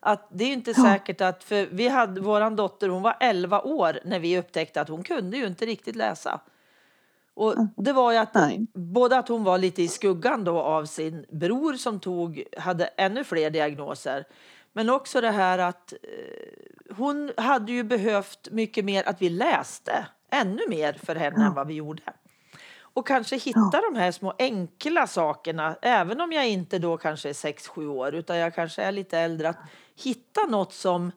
Att 0.00 0.28
det 0.32 0.44
är 0.44 0.52
inte 0.52 0.74
Ja. 0.76 0.82
säkert 0.82 1.20
att, 1.20 1.44
för 1.44 1.66
vi 1.70 1.88
hade 1.88 2.20
våran 2.20 2.56
dotter, 2.56 2.88
hon 2.88 3.02
var 3.02 3.16
11 3.20 3.60
år 3.62 3.98
när 4.04 4.18
vi 4.18 4.38
upptäckte 4.38 4.80
att 4.80 4.88
hon 4.88 5.02
kunde 5.02 5.36
ju 5.36 5.46
inte 5.46 5.66
riktigt 5.66 5.96
läsa. 5.96 6.40
Och 7.34 7.54
det 7.76 7.92
var 7.92 8.12
ju 8.12 8.18
att 8.18 8.34
Nej. 8.34 8.66
både 8.74 9.18
att 9.18 9.28
hon 9.28 9.44
var 9.44 9.58
lite 9.58 9.82
i 9.82 9.88
skuggan 9.88 10.44
då 10.44 10.60
av 10.60 10.84
sin 10.84 11.26
bror 11.28 11.72
som 11.72 12.00
tog, 12.00 12.44
hade 12.58 12.84
ännu 12.86 13.24
fler 13.24 13.50
diagnoser. 13.50 14.24
Men 14.72 14.90
också 14.90 15.20
det 15.20 15.30
här 15.30 15.58
att 15.58 15.92
eh, 15.92 16.94
hon 16.96 17.32
hade 17.36 17.72
ju 17.72 17.82
behövt 17.84 18.48
mycket 18.50 18.84
mer 18.84 19.08
att 19.08 19.22
vi 19.22 19.28
läste 19.28 20.06
ännu 20.30 20.62
mer 20.68 20.92
för 20.92 21.14
henne 21.14 21.36
Ja. 21.38 21.46
än 21.46 21.54
vad 21.54 21.66
vi 21.66 21.74
gjorde. 21.74 22.02
Och 22.80 23.06
kanske 23.06 23.36
hitta 23.36 23.80
de 23.92 23.96
här 23.98 24.12
små 24.12 24.34
enkla 24.38 25.06
sakerna, 25.06 25.76
även 25.82 26.20
om 26.20 26.32
jag 26.32 26.48
inte 26.48 26.78
då 26.78 26.96
kanske 26.96 27.28
är 27.28 27.32
6-7 27.32 27.86
år 27.86 28.14
utan 28.14 28.36
jag 28.36 28.54
kanske 28.54 28.82
är 28.82 28.92
lite 28.92 29.18
äldre, 29.18 29.48
att 29.48 29.58
hitta 29.94 30.40
något 30.48 30.72
som, 30.72 31.12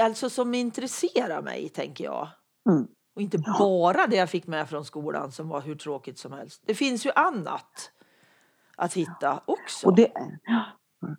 alltså 0.00 0.30
som 0.30 0.54
intresserar 0.54 1.42
mig, 1.42 1.68
tänker 1.68 2.04
jag. 2.04 2.28
Mm. 2.70 2.86
Och 3.16 3.22
inte 3.22 3.38
Ja. 3.46 3.56
bara 3.58 4.06
det 4.06 4.16
jag 4.16 4.30
fick 4.30 4.46
med 4.46 4.68
från 4.68 4.84
skolan 4.84 5.32
som 5.32 5.48
var 5.48 5.60
hur 5.60 5.74
tråkigt 5.74 6.18
som 6.18 6.32
helst. 6.32 6.62
Det 6.66 6.74
finns 6.74 7.06
ju 7.06 7.10
annat 7.14 7.90
att 8.76 8.94
hitta 8.94 9.42
också. 9.44 9.86
Och 9.86 9.96
det, 9.96 10.12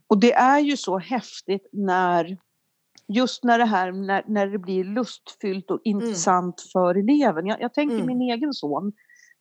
och 0.07 0.19
det 0.19 0.33
är 0.33 0.59
ju 0.59 0.77
så 0.77 0.97
häftigt 0.99 1.69
när 1.71 2.37
just 3.13 3.43
när 3.43 3.57
det 3.57 3.65
här 3.65 3.91
när, 3.91 4.23
när 4.27 4.47
det 4.47 4.57
blir 4.59 4.83
lustfyllt 4.83 5.71
och 5.71 5.81
intressant 5.83 6.61
för 6.73 6.95
eleven. 6.95 7.45
Jag, 7.47 7.61
jag 7.61 7.73
tänker 7.73 7.95
Mm. 7.95 8.07
min 8.07 8.21
egen 8.21 8.53
son 8.53 8.91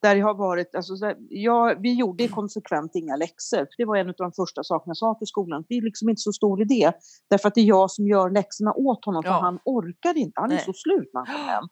där 0.02 0.16
jag 0.16 0.26
har 0.26 0.34
varit, 0.34 0.74
alltså, 0.74 0.96
så 0.96 1.06
här, 1.06 1.16
jag, 1.28 1.82
vi 1.82 1.94
gjorde 1.94 2.28
konsekvent 2.28 2.90
inga 2.94 3.16
läxor. 3.16 3.58
För 3.58 3.74
det 3.78 3.84
var 3.84 3.96
en 3.96 4.08
av 4.08 4.14
de 4.18 4.32
första 4.32 4.64
sakerna 4.64 4.90
jag 4.90 4.96
sa 4.96 5.14
till 5.14 5.26
skolan. 5.26 5.64
Det 5.68 5.74
är 5.74 5.82
liksom 5.82 6.08
inte 6.08 6.20
så 6.20 6.32
stor 6.32 6.62
idé. 6.62 6.92
Därför 7.30 7.48
att 7.48 7.54
det 7.54 7.60
är 7.60 7.64
jag 7.64 7.90
som 7.90 8.06
gör 8.08 8.30
läxorna 8.30 8.72
åt 8.72 9.04
honom. 9.04 9.22
För 9.22 9.30
Ja. 9.30 9.40
han 9.40 9.58
orkar 9.64 10.16
inte. 10.18 10.40
Han 10.40 10.50
är 10.50 10.54
Nej. 10.54 10.64
så 10.64 10.72
slut 10.72 11.10
när 11.12 11.20
han 11.26 11.34
kommer 11.36 11.52
hem. 11.52 11.64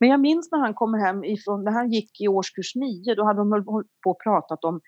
Men 0.00 0.08
jag 0.08 0.20
minns 0.20 0.48
när 0.52 0.58
han 0.58 0.74
kommer 0.74 0.98
hem 0.98 1.24
ifrån, 1.24 1.64
när 1.64 1.72
han 1.72 1.90
gick 1.92 2.20
i 2.20 2.28
årskurs 2.28 2.74
nio, 2.74 3.14
då 3.14 3.24
hade 3.24 3.38
de 3.40 3.52
hållit 3.52 3.66
på 4.04 4.10
och 4.10 4.22
pratat 4.22 4.64
om 4.64 4.80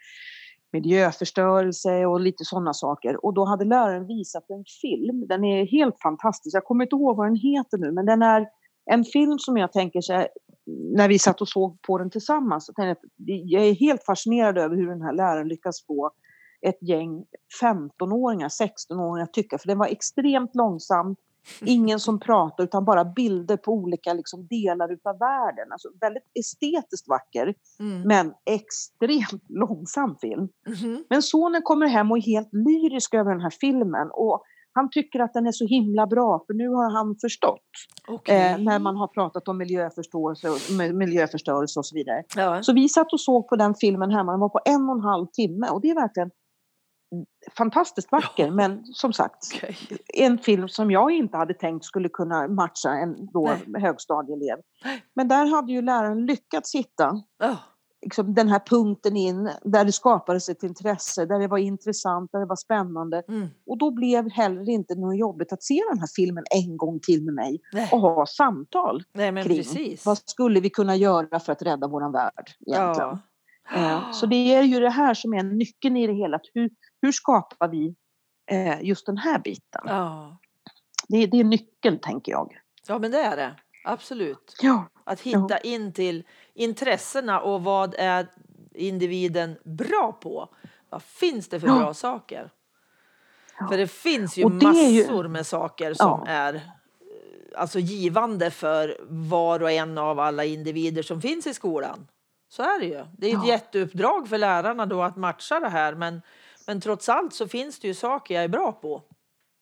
miljöförstörelse 0.73 2.07
och 2.07 2.21
lite 2.21 2.45
sådana 2.45 2.75
saker. 2.75 3.25
Och 3.25 3.35
då 3.35 3.45
hade 3.45 3.65
läraren 3.65 4.07
visat 4.07 4.51
en 4.51 4.65
film. 4.83 5.27
Den 5.29 5.45
är 5.45 5.67
helt 5.67 6.01
fantastisk. 6.03 6.57
Jag 6.57 6.65
kommer 6.65 6.85
inte 6.85 6.97
ihåg 6.97 7.17
vad 7.17 7.27
den 7.27 7.37
heter 7.37 7.79
nu, 7.79 7.93
men 7.93 8.07
den 8.07 8.23
är 8.23 8.47
en 8.91 9.05
film 9.05 9.39
som 9.39 9.57
jag 9.57 9.73
tänker 9.73 10.01
så 10.01 10.13
här, 10.13 10.29
när 10.97 11.09
vi 11.09 11.19
satt 11.19 11.41
och 11.41 11.49
såg 11.49 11.83
på 11.83 11.99
den 11.99 12.11
tillsammans, 12.11 12.67
så 12.67 12.73
jag, 12.77 12.97
jag 13.27 13.67
är 13.67 13.75
helt 13.75 14.05
fascinerad 14.05 14.59
över 14.59 14.77
hur 14.77 14.87
den 14.87 15.03
här 15.03 15.13
läraren 15.13 15.49
lyckas 15.49 15.87
få 15.87 16.11
ett 16.67 16.83
gäng 16.89 17.25
15-åringar, 17.63 18.49
16-åringar 18.49 19.25
att 19.25 19.33
tycka, 19.33 19.59
för 19.59 19.69
den 19.69 19.79
var 19.79 19.87
extremt 19.87 20.55
långsam. 20.55 21.17
Ingen 21.65 22.01
som 22.01 22.21
pratade 22.21 22.63
utan 22.63 22.85
bara 22.85 23.05
bilder 23.05 23.57
på 23.57 23.73
olika 23.73 24.13
liksom, 24.13 24.47
delar 24.47 24.93
utav 24.93 25.19
världen. 25.19 25.73
Alltså 25.73 25.89
väldigt 26.01 26.25
estetiskt 26.41 27.09
vacker 27.09 27.55
Mm. 27.81 28.03
men 28.03 28.33
extremt 28.51 29.45
långsam 29.49 30.17
film. 30.21 30.49
Mhm. 30.69 31.05
Men 31.11 31.23
sonen 31.23 31.63
kommer 31.63 31.87
hem 31.87 32.11
och 32.11 32.17
är 32.19 32.23
helt 32.23 32.49
lyrisk 32.53 33.15
över 33.15 33.31
den 33.31 33.41
här 33.41 33.53
filmen 33.61 34.09
och 34.13 34.43
han 34.73 34.91
tycker 34.91 35.21
att 35.21 35.33
den 35.35 35.47
är 35.47 35.53
så 35.53 35.67
himla 35.67 36.07
bra 36.07 36.45
för 36.47 36.55
nu 36.55 36.69
har 36.69 36.91
han 36.91 37.17
förstått 37.21 37.61
Okej. 38.09 38.53
eh, 38.53 38.59
när 38.59 38.79
man 38.79 38.97
har 38.97 39.07
pratat 39.09 39.49
om 39.49 39.59
miljöförståelse 39.59 40.49
och, 40.51 40.57
mi- 40.57 40.93
miljöförstörelse 40.93 41.79
och 41.79 41.87
så 41.87 41.95
vidare. 41.95 42.23
Ja. 42.37 42.63
Så 42.63 42.73
vi 42.73 42.89
satt 42.89 43.13
och 43.13 43.21
såg 43.21 43.49
på 43.49 43.57
den 43.57 43.75
filmen 43.75 44.11
hemma, 44.11 44.33
den 44.33 44.41
var 44.41 44.49
på 44.49 44.61
en 44.65 44.89
och 44.89 44.95
en 44.97 45.01
halv 45.03 45.27
timme 45.27 45.69
och 45.69 45.81
det 45.81 45.91
är 45.91 45.95
verkligen 45.95 46.31
fantastiskt 47.59 48.13
vacker, 48.13 48.47
Ja. 48.47 48.51
men 48.53 48.85
som 48.85 49.13
sagt, 49.13 49.45
Okej. 49.55 49.77
en 50.15 50.39
film 50.39 50.69
som 50.69 50.91
jag 50.91 51.11
inte 51.11 51.37
hade 51.37 51.55
tänkt 51.55 51.85
skulle 51.85 52.09
kunna 52.09 52.49
matcha 52.49 52.91
en 52.91 53.27
då 53.33 53.51
högstadieelev. 53.79 54.59
Men 55.15 55.29
där 55.29 55.47
hade 55.47 55.73
ju 55.73 55.83
läraren 55.83 56.27
lyckats 56.27 56.75
hitta 56.75 57.23
Ja. 57.39 57.57
liksom, 58.03 58.35
den 58.35 58.49
här 58.49 58.59
punkten 58.67 59.17
in 59.17 59.51
där 59.63 59.85
det 59.85 59.93
skapades 59.93 60.49
ett 60.49 60.63
intresse, 60.63 61.27
där 61.27 61.39
det 61.39 61.49
var 61.49 61.59
intressant, 61.59 62.33
där 62.33 62.39
det 62.41 62.47
var 62.47 62.57
spännande. 62.57 63.23
Mm. 63.29 63.49
Och 63.67 63.79
då 63.79 63.91
blev 63.91 64.31
heller 64.31 64.69
inte 64.69 64.95
något 64.95 65.19
jobbigt 65.19 65.53
att 65.53 65.63
se 65.63 65.81
den 65.91 65.99
här 65.99 66.09
filmen 66.17 66.45
en 66.51 66.77
gång 66.77 67.01
till 67.01 67.25
med 67.25 67.35
mig 67.35 67.61
Nej. 67.73 67.89
och 67.93 68.01
ha 68.01 68.27
samtal 68.27 69.03
Nej, 69.13 69.31
kring 69.43 69.57
precis. 69.57 70.07
vad 70.07 70.19
skulle 70.19 70.61
vi 70.61 70.71
kunna 70.71 70.97
göra 70.97 71.41
för 71.41 71.53
att 71.53 71.63
rädda 71.63 71.89
våran 71.89 72.13
värld 72.13 72.51
egentligen. 72.67 73.09
Ja. 73.11 73.19
Eh, 73.75 74.11
Så 74.13 74.27
det 74.27 74.55
är 74.55 74.63
ju 74.63 74.81
det 74.81 74.91
här 74.91 75.15
som 75.15 75.35
är 75.35 75.43
nyckeln 75.43 75.97
i 75.97 76.07
det 76.07 76.13
hela. 76.13 76.37
att 76.37 76.43
Hur, 76.55 76.71
hur 77.03 77.13
skapar 77.13 77.69
vi 77.69 77.95
eh, 78.51 78.83
just 78.83 79.07
den 79.07 79.17
här 79.19 79.39
biten? 79.39 79.83
Ja. 79.85 80.37
Det, 81.09 81.27
det 81.27 81.41
är 81.41 81.45
nyckeln 81.45 81.99
tänker 81.99 82.33
jag. 82.33 82.59
ja, 82.89 82.99
men 82.99 83.11
det 83.11 83.19
är 83.21 83.37
det. 83.37 83.55
Absolut. 83.85 84.57
Ja, 84.63 84.85
Att 85.05 85.21
hitta 85.21 85.59
in 85.59 85.93
till 85.93 86.25
intressena 86.55 87.41
och 87.41 87.63
vad 87.65 87.95
är 87.99 88.27
individen 88.75 89.59
bra 89.65 90.13
på? 90.23 90.49
Vad 90.91 91.03
finns 91.03 91.49
det 91.49 91.61
för 91.61 91.67
Ja. 91.67 91.79
bra 91.79 91.95
saker? 91.95 92.51
Ja. 93.59 93.69
För 93.69 93.79
det 93.79 93.87
finns 93.87 94.37
ju 94.37 94.45
det 94.49 94.67
är 94.67 94.91
ju- 94.91 95.03
massor 95.03 95.29
med 95.29 95.47
saker 95.47 95.95
som 95.95 96.25
Ja. 96.27 96.33
är 96.33 96.55
eh, 96.55 96.61
alltså 97.57 97.79
givande 97.79 98.51
för 98.51 98.97
var 99.09 99.63
och 99.63 99.71
en 99.71 99.99
av 99.99 100.21
alla 100.21 100.45
individer 100.45 101.03
som 101.03 101.21
finns 101.23 101.47
i 101.47 101.55
skolan. 101.55 102.07
Så 102.49 102.63
är 102.63 102.81
det 102.81 102.87
ju. 102.87 103.05
Det 103.19 103.27
är 103.31 103.37
ett 103.37 103.43
Ja. 103.47 103.53
jätteuppdrag 103.53 104.29
för 104.29 104.39
lärarna 104.39 104.87
då 104.87 105.03
att 105.03 105.17
matcha 105.17 105.61
det 105.61 105.69
här 105.69 105.95
men, 105.95 106.23
men 106.71 106.81
trots 106.81 107.09
allt 107.09 107.35
så 107.35 107.49
finns 107.49 107.81
det 107.81 107.89
ju 107.89 107.95
saker 107.95 108.35
jag 108.35 108.45
är 108.45 108.49
bra 108.49 108.73
på 108.73 109.03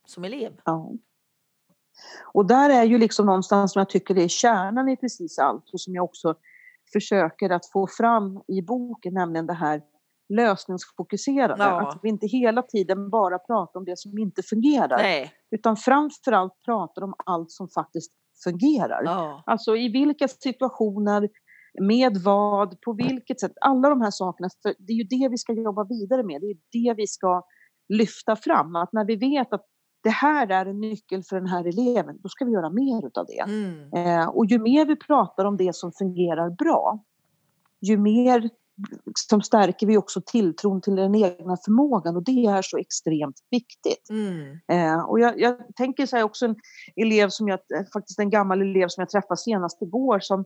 som 0.07 0.25
elev. 0.25 0.61
ja. 0.65 0.93
Och 2.33 2.47
där 2.47 2.71
är 2.71 2.85
ju 2.85 2.99
liksom 2.99 3.27
någonstans 3.27 3.73
som 3.73 3.81
jag 3.81 3.91
tycker 3.91 4.15
det 4.15 4.23
är 4.23 4.29
kärnan 4.29 4.89
i 4.89 4.97
precis 4.97 5.39
allt 5.39 5.71
och 5.73 5.81
som 5.81 5.95
jag 5.95 6.05
också 6.05 6.35
försöker 6.93 7.51
att 7.51 7.67
få 7.67 7.87
fram 7.87 8.43
i 8.49 8.63
boken, 8.63 9.15
nämligen 9.15 9.47
det 9.47 9.55
här 9.55 9.83
lösningsfokuserade. 10.29 11.63
Ja. 11.65 11.89
Att 11.89 11.99
vi 12.03 12.09
inte 12.09 12.27
hela 12.27 12.63
tiden 12.63 13.11
bara 13.11 13.39
pratar 13.39 13.81
om 13.81 13.85
det 13.85 13.99
som 13.99 14.19
inte 14.19 14.43
fungerar. 14.43 14.99
Nej. 14.99 15.33
Utan 15.51 15.77
framförallt 15.77 16.63
pratar 16.65 17.03
om 17.03 17.15
allt 17.27 17.51
som 17.51 17.69
faktiskt 17.69 18.13
fungerar. 18.45 19.03
Ja. 19.05 19.43
Alltså 19.47 19.77
i 19.77 19.89
vilka 19.89 20.29
situationer, 20.29 21.29
med 21.81 22.17
vad, 22.17 22.81
på 22.81 22.93
vilket 22.93 23.41
sätt. 23.41 23.53
Alla 23.61 23.89
de 23.89 24.01
här 24.01 24.11
sakerna. 24.11 24.49
För 24.63 24.75
det 24.79 24.93
är 24.93 24.97
ju 24.97 25.05
det 25.05 25.29
vi 25.29 25.39
ska 25.39 25.53
jobba 25.53 25.85
vidare 25.85 26.23
med. 26.23 26.41
Det 26.41 26.47
är 26.47 26.57
det 26.73 26.95
vi 26.95 27.07
ska 27.07 27.43
lyfta 27.89 28.37
fram. 28.37 28.77
Att 28.77 28.93
när 28.93 29.05
vi 29.05 29.17
vet 29.17 29.53
att 29.53 29.65
det 30.03 30.11
här 30.11 30.51
är 30.51 30.67
en 30.67 30.81
nyckel 30.81 31.23
för 31.23 31.37
den 31.37 31.47
här 31.47 31.65
eleven, 31.67 32.19
då 32.23 32.29
ska 32.29 32.45
vi 32.45 32.53
göra 32.53 32.71
mer 32.71 33.07
utav 33.07 33.27
det. 33.27 33.53
Mm. 33.53 33.93
Eh, 33.93 34.29
och 34.29 34.47
ju 34.47 34.59
mer 34.59 34.87
vi 34.87 34.97
pratar 34.97 35.45
om 35.45 35.57
det 35.57 35.75
som 35.75 35.93
fungerar 35.93 36.51
bra, 36.51 37.05
ju 37.81 37.97
mer 37.97 38.51
som 39.29 39.43
stärker 39.43 39.87
vi 39.87 39.97
också 39.97 40.21
tilltron 40.27 40.81
till 40.81 40.97
den 40.97 41.15
egna 41.15 41.57
förmågan 41.65 42.17
och 42.17 42.25
det 42.25 42.47
är 42.47 42.63
så 42.63 42.79
extremt 42.79 43.37
viktigt. 43.51 44.11
Mm. 44.11 44.59
Eh, 44.69 45.01
och 45.01 45.21
jag, 45.21 45.41
jag 45.41 45.57
tänker 45.77 46.07
så 46.07 46.17
här 46.17 46.23
också 46.23 46.47
en 46.47 46.57
elev 46.97 47.29
som 47.29 47.49
jag, 47.49 47.59
faktiskt 47.93 48.19
en 48.19 48.31
gammal 48.31 48.61
elev 48.61 48.89
som 48.89 49.03
jag 49.03 49.09
träffade 49.09 49.37
senast 49.37 49.83
igår 49.83 50.21
som 50.21 50.45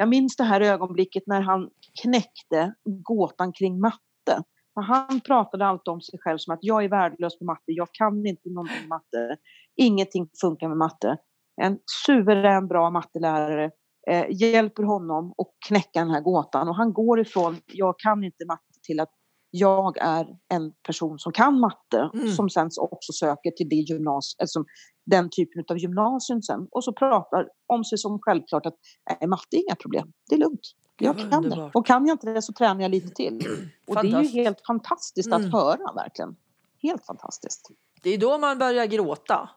jag 0.00 0.08
minns 0.08 0.36
det 0.36 0.44
här 0.44 0.60
ögonblicket 0.60 1.22
när 1.26 1.40
han 1.40 1.70
knäckte 2.02 2.74
gåtan 2.84 3.52
kring 3.52 3.80
matte. 3.80 4.44
För 4.74 4.80
han 4.80 5.20
pratade 5.20 5.66
alltid 5.66 5.88
om 5.88 6.00
sig 6.00 6.18
själv 6.22 6.38
som 6.38 6.54
att 6.54 6.58
jag 6.62 6.84
är 6.84 6.88
värdelös 6.88 7.38
på 7.38 7.44
matte, 7.44 7.62
jag 7.66 7.88
kan 7.92 8.26
inte 8.26 8.48
någonting 8.50 8.88
matte, 8.88 9.36
ingenting 9.76 10.28
funkar 10.40 10.68
med 10.68 10.76
matte. 10.76 11.16
En 11.62 11.78
suverän 12.06 12.68
bra 12.68 12.90
mattelärare 12.90 13.70
eh, 14.10 14.26
hjälper 14.30 14.82
honom 14.82 15.34
att 15.38 15.68
knäcka 15.68 16.00
den 16.00 16.10
här 16.10 16.20
gåtan 16.20 16.68
och 16.68 16.76
han 16.76 16.92
går 16.92 17.20
ifrån 17.20 17.56
jag 17.66 17.98
kan 17.98 18.24
inte 18.24 18.46
matte 18.46 18.80
till 18.82 19.00
att 19.00 19.10
jag 19.50 19.98
är 19.98 20.26
en 20.48 20.72
person 20.86 21.18
som 21.18 21.32
kan 21.32 21.60
matte 21.60 22.10
Mm. 22.14 22.28
som 22.32 22.50
sen 22.50 22.70
också 22.80 23.12
söker 23.12 23.50
till 23.50 23.68
det 23.68 23.76
gymnas 23.76 24.34
alltså 24.38 24.64
den 25.06 25.30
typen 25.30 25.64
av 25.68 25.78
gymnasium 25.78 26.42
sen 26.42 26.68
och 26.70 26.84
så 26.84 26.92
pratar 26.92 27.48
om 27.66 27.84
sig 27.84 27.98
som 27.98 28.18
självklart 28.22 28.66
att 28.66 28.74
nej, 29.20 29.28
matte 29.28 29.56
är 29.56 29.58
inga 29.66 29.74
problem, 29.74 30.12
det 30.28 30.34
är 30.34 30.38
lugnt. 30.38 30.60
Jag 30.98 31.18
kan 31.18 31.30
det. 31.30 31.36
underbart. 31.36 31.74
Och 31.74 31.86
kan 31.86 32.06
jag 32.06 32.14
inte 32.14 32.32
det 32.32 32.42
så 32.42 32.52
tränar 32.52 32.82
jag 32.82 32.90
lite 32.90 33.08
till. 33.14 33.46
Och 33.88 33.94
det 34.02 34.08
är 34.16 34.22
ju 34.22 34.28
helt 34.42 34.66
fantastiskt 34.66 35.26
Mm. 35.32 35.46
att 35.46 35.52
höra 35.52 35.92
verkligen. 35.92 36.36
Helt 36.82 37.06
fantastiskt. 37.06 37.70
Det 38.02 38.10
är 38.10 38.18
då 38.18 38.38
man 38.38 38.58
börjar 38.58 38.86
gråta. 38.86 39.50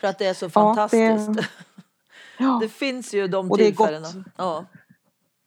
För 0.00 0.08
att 0.08 0.18
det 0.18 0.26
är 0.26 0.34
så 0.34 0.44
Ja, 0.44 0.48
fantastiskt. 0.50 1.34
det- 1.34 1.48
Ja, 2.38 2.58
Det 2.62 2.68
finns 2.68 3.14
ju 3.14 3.28
de 3.28 3.50
Och 3.50 3.58
det 3.58 3.64
tillfällena. 3.64 4.08
Ja, 4.36 4.64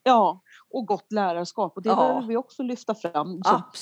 ja, 0.04 0.42
och 0.74 0.86
gott 0.88 1.12
lärarskap. 1.12 1.74
Och 1.76 1.82
det 1.82 1.90
Ja. 1.90 1.96
behöver 1.96 2.28
vi 2.28 2.38
också 2.38 2.64
lyfta 2.64 2.96
fram. 2.96 3.42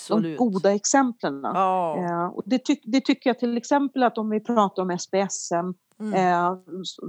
De 0.09 0.35
goda 0.35 0.73
exemplen. 0.73 1.41
Ja. 1.43 1.97
Eh, 1.97 2.25
och 2.35 2.43
det, 2.45 2.65
tyck, 2.65 2.81
det 2.85 3.01
tycker 3.05 3.29
jag 3.29 3.39
till 3.39 3.57
exempel 3.57 4.03
att 4.03 4.17
om 4.17 4.29
vi 4.29 4.39
pratar 4.39 4.83
om 4.83 4.97
SPSM 4.99 5.73
Mm. 6.01 6.13
eh, 6.13 6.57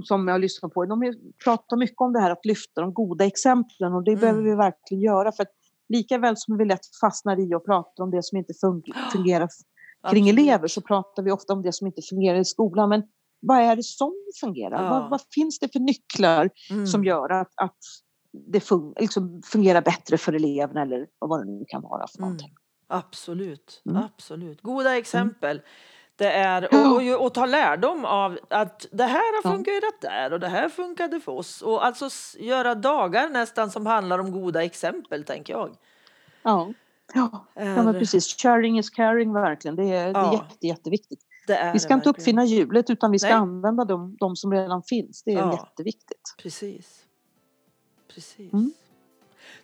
som 0.03 0.27
jag 0.27 0.41
lyssnar 0.41 0.69
på. 0.69 0.85
De 0.85 1.13
pratar 1.43 1.77
mycket 1.77 1.95
om 2.01 2.13
det 2.13 2.19
här 2.19 2.31
att 2.31 2.45
lyfta 2.45 2.81
de 2.81 2.93
goda 2.93 3.25
exemplen 3.25 3.93
och 3.93 4.03
det 4.03 4.11
Mm. 4.11 4.21
behöver 4.21 4.41
vi 4.41 4.55
verkligen 4.55 5.01
göra. 5.03 5.31
För 5.31 5.43
att 5.43 5.51
lika 5.89 6.17
väl 6.17 6.37
som 6.37 6.57
vi 6.57 6.65
lätt 6.65 6.85
fastnar 7.01 7.39
i 7.39 7.55
och 7.55 7.65
pratar 7.65 8.03
om 8.03 8.11
det 8.11 8.23
som 8.23 8.37
inte 8.37 8.53
fun- 8.53 8.83
fungerar 9.11 9.47
kring 10.09 10.23
Absolut. 10.23 10.27
elever 10.39 10.67
så 10.67 10.81
pratar 10.81 11.23
vi 11.23 11.31
ofta 11.31 11.53
om 11.53 11.61
det 11.61 11.73
som 11.73 11.87
inte 11.87 12.01
fungerar 12.01 12.39
i 12.39 12.45
skolan. 12.45 12.89
Men 12.89 13.03
vad 13.41 13.57
är 13.57 13.75
det 13.75 13.83
som 13.83 14.13
fungerar? 14.41 14.83
Ja. 14.83 14.89
Vad, 14.89 15.09
vad 15.09 15.21
finns 15.35 15.59
det 15.59 15.71
för 15.71 15.79
nycklar 15.79 16.49
Mm. 16.71 16.87
som 16.87 17.03
gör 17.03 17.29
att, 17.29 17.51
att 17.55 17.77
det 18.33 18.59
fun- 18.59 18.93
liksom 18.99 19.41
fungerar 19.45 19.81
bättre 19.81 20.17
för 20.17 20.33
eleverna 20.33 20.81
eller 20.81 21.07
vad 21.19 21.39
det 21.45 21.51
nu 21.51 21.65
kan 21.67 21.81
vara 21.81 22.07
för 22.07 22.17
Mm. 22.17 22.27
någonting. 22.29 22.55
Absolut, 22.87 23.81
Mm. 23.85 24.03
absolut. 24.03 24.61
Goda 24.61 24.97
exempel. 24.97 25.61
Det 26.15 26.31
är 26.31 26.67
Ja. 26.71 26.91
och, 27.17 27.25
och, 27.25 27.33
ta 27.33 27.45
lärdom 27.45 28.05
av 28.05 28.37
att 28.49 28.85
det 28.91 29.03
här 29.03 29.43
har 29.43 29.51
Ja. 29.51 29.55
fungerat 29.57 30.01
där 30.01 30.33
och 30.33 30.39
det 30.39 30.47
här 30.47 30.69
funkade 30.69 31.19
för 31.19 31.31
oss. 31.31 31.61
Och 31.61 31.85
alltså 31.85 32.09
göra 32.39 32.75
dagar 32.75 33.29
nästan 33.29 33.71
som 33.71 33.85
handlar 33.85 34.19
om 34.19 34.31
goda 34.31 34.63
exempel, 34.63 35.23
tänker 35.23 35.53
jag. 35.53 35.75
Ja. 36.43 36.73
Ja, 37.13 37.45
ja 37.55 37.83
men 37.83 37.93
precis. 37.93 38.37
Sharing 38.41 38.79
is 38.79 38.89
caring 38.89 39.33
verkligen. 39.33 39.75
Det 39.75 39.83
är, 39.83 40.13
det 40.13 40.19
är 40.19 40.23
Ja. 40.23 40.33
jätte, 40.33 40.67
jätteviktigt. 40.67 41.19
Är 41.47 41.73
Vi 41.73 41.79
ska 41.79 41.93
inte 41.93 42.07
verkligen. 42.09 42.21
uppfinna 42.21 42.45
hjulet 42.45 42.89
utan 42.89 43.11
vi 43.11 43.19
ska 43.19 43.27
Nej. 43.27 43.37
använda 43.37 43.85
de, 43.85 44.15
de 44.19 44.35
som 44.35 44.53
redan 44.53 44.83
finns. 44.83 45.23
Det 45.23 45.31
är 45.31 45.37
Ja. 45.37 45.51
jätteviktigt. 45.53 46.35
Precis. 46.41 47.03
Precis. 48.13 48.53
Mm. 48.53 48.73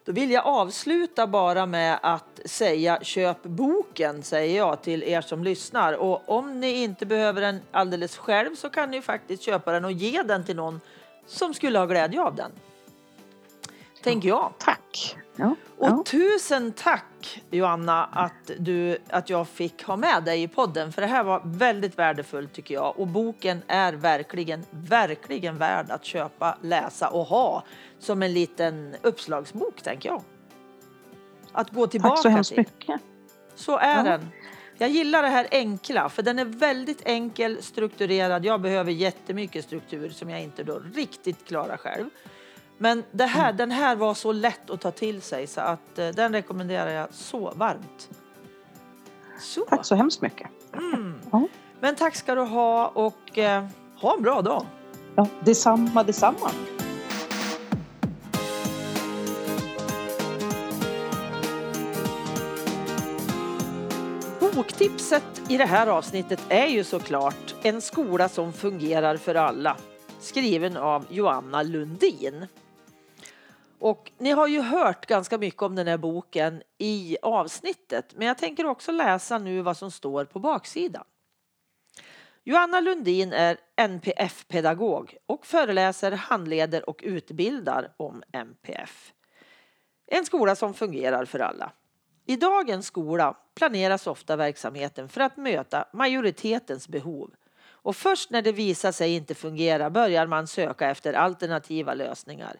Då 0.06 0.12
vill 0.12 0.32
jag 0.32 0.46
avsluta 0.46 1.28
bara 1.28 1.66
med 1.66 2.00
att 2.02 2.40
säga 2.46 3.00
köp 3.02 3.44
boken, 3.44 4.24
säger 4.24 4.58
jag 4.58 4.82
till 4.82 5.04
er 5.04 5.22
som 5.22 5.44
lyssnar. 5.44 5.94
Och 5.94 6.30
om 6.30 6.60
ni 6.60 6.84
inte 6.84 7.06
behöver 7.06 7.42
den 7.42 7.60
alldeles 7.72 8.18
själv 8.18 8.56
så 8.56 8.70
kan 8.70 8.92
ni 8.92 9.02
faktiskt 9.02 9.44
köpa 9.44 9.72
den 9.72 9.86
och 9.86 9.92
ge 9.92 10.24
den 10.24 10.46
till 10.46 10.56
någon 10.56 10.82
som 11.26 11.54
skulle 11.54 11.80
ha 11.80 11.86
glädje 11.86 12.22
av 12.22 12.36
den. 12.36 12.52
Tänker 14.04 14.30
jag. 14.30 14.54
Tack! 14.58 14.87
Ja, 15.36 15.56
Och 15.78 15.88
ja. 15.88 16.04
tusen 16.08 16.72
tack 16.72 17.42
Joanna 17.52 18.06
att, 18.06 18.52
du, 18.58 18.98
att 19.10 19.30
jag 19.30 19.48
fick 19.48 19.84
ha 19.84 19.96
med 19.96 20.24
dig 20.24 20.44
i 20.44 20.48
podden. 20.48 20.92
För 20.92 21.02
det 21.02 21.08
här 21.08 21.24
var 21.24 21.42
väldigt 21.46 22.00
värdefullt 22.00 22.54
tycker 22.54 22.74
jag. 22.76 23.00
Och 23.00 23.08
boken 23.08 23.62
är 23.68 23.94
verkligen, 23.94 24.66
verkligen 24.72 25.58
värd 25.58 25.92
att 25.92 26.06
köpa, 26.06 26.58
läsa 26.62 27.08
och 27.10 27.26
ha 27.26 27.64
som 28.00 28.24
en 28.24 28.34
liten 28.34 28.96
uppslagsbok 29.02 29.82
tänker 29.82 30.10
jag. 30.10 30.22
Att 31.52 31.70
gå 31.70 31.88
tillbaka 31.88 32.16
Tack 32.16 32.24
så 32.24 32.30
hemskt 32.30 32.50
till. 32.50 32.58
mycket. 32.58 33.02
Så 33.56 33.78
är 33.78 33.98
Ja. 33.98 34.04
den. 34.04 34.28
Jag 34.80 34.90
gillar 34.90 35.22
det 35.24 35.30
här 35.30 35.48
enkla, 35.52 36.10
för 36.10 36.24
den 36.24 36.40
är 36.40 36.46
väldigt 36.46 37.02
enkel, 37.08 37.64
strukturerad. 37.64 38.46
Jag 38.46 38.62
behöver 38.62 38.92
jättemycket 38.92 39.66
struktur 39.66 40.10
som 40.10 40.30
jag 40.30 40.42
inte 40.42 40.64
då 40.64 40.82
riktigt 40.94 41.46
klarar 41.48 41.78
själv. 41.78 42.10
Men 42.78 43.04
det 43.12 43.26
här, 43.26 43.44
Mm. 43.50 43.58
den 43.58 43.72
här 43.72 43.96
var 43.96 44.14
så 44.14 44.32
lätt 44.32 44.70
att 44.70 44.82
ta 44.82 44.92
till 44.92 45.22
sig 45.22 45.48
så 45.48 45.62
att 45.62 46.00
eh, 46.00 46.08
den 46.10 46.34
rekommenderar 46.34 46.90
jag 46.90 47.08
så 47.14 47.52
varmt. 47.56 48.10
Så. 49.40 49.62
Tack 49.62 49.86
så 49.86 49.96
hemskt 49.96 50.22
mycket. 50.22 50.48
Mm. 50.74 51.20
Ja. 51.32 51.48
Men 51.80 51.96
tack 51.96 52.16
ska 52.16 52.36
du 52.36 52.42
ha 52.42 52.88
och 52.88 53.38
eh, 53.38 53.66
ha 54.02 54.14
en 54.16 54.22
bra 54.22 54.42
dag. 54.42 54.66
Ja, 55.16 55.28
detsamma, 55.44 56.04
detsamma. 56.04 56.52
Boktipset 64.56 65.24
i 65.50 65.58
det 65.58 65.66
här 65.66 65.88
avsnittet 65.88 66.40
är 66.50 66.66
ju 66.68 66.84
såklart 66.84 67.56
En 67.64 67.82
skola 67.82 68.30
som 68.30 68.54
fungerar 68.54 69.18
för 69.18 69.36
alla. 69.36 69.78
Skriven 70.20 70.78
av 70.78 71.06
Joanna 71.10 71.64
Lundin. 71.64 72.46
Och 73.80 74.12
ni 74.18 74.32
har 74.32 74.48
ju 74.48 74.62
hört 74.62 75.06
ganska 75.06 75.38
mycket 75.38 75.62
om 75.62 75.76
den 75.76 75.88
här 75.88 75.98
boken 75.98 76.64
i 76.78 77.18
avsnittet, 77.22 78.14
men 78.16 78.28
jag 78.28 78.38
tänker 78.38 78.66
också 78.66 78.92
läsa 78.92 79.38
nu 79.38 79.62
vad 79.62 79.78
som 79.78 79.92
står 79.92 80.26
på 80.26 80.40
baksidan. 80.40 81.04
Joanna 82.44 82.80
Lundin 82.80 83.34
är 83.34 83.58
NPF-pedagog 83.76 85.18
och 85.26 85.46
föreläser, 85.46 86.12
handleder 86.12 86.90
och 86.90 87.00
utbildar 87.04 87.94
om 87.98 88.24
NPF. 88.32 89.14
En 90.08 90.26
skola 90.26 90.56
som 90.56 90.74
fungerar 90.74 91.26
för 91.26 91.40
alla. 91.40 91.72
I 92.26 92.36
dagens 92.36 92.86
skola 92.86 93.38
planeras 93.56 94.08
ofta 94.08 94.36
verksamheten 94.36 95.10
för 95.10 95.22
att 95.22 95.38
möta 95.38 95.88
majoritetens 95.94 96.88
behov. 96.88 97.32
Och 97.66 97.96
först 97.96 98.30
när 98.30 98.42
det 98.42 98.52
visar 98.52 98.92
sig 98.92 99.16
inte 99.16 99.36
fungera 99.36 99.90
börjar 99.90 100.28
man 100.28 100.48
söka 100.48 100.90
efter 100.90 101.14
alternativa 101.14 101.94
lösningar. 101.94 102.60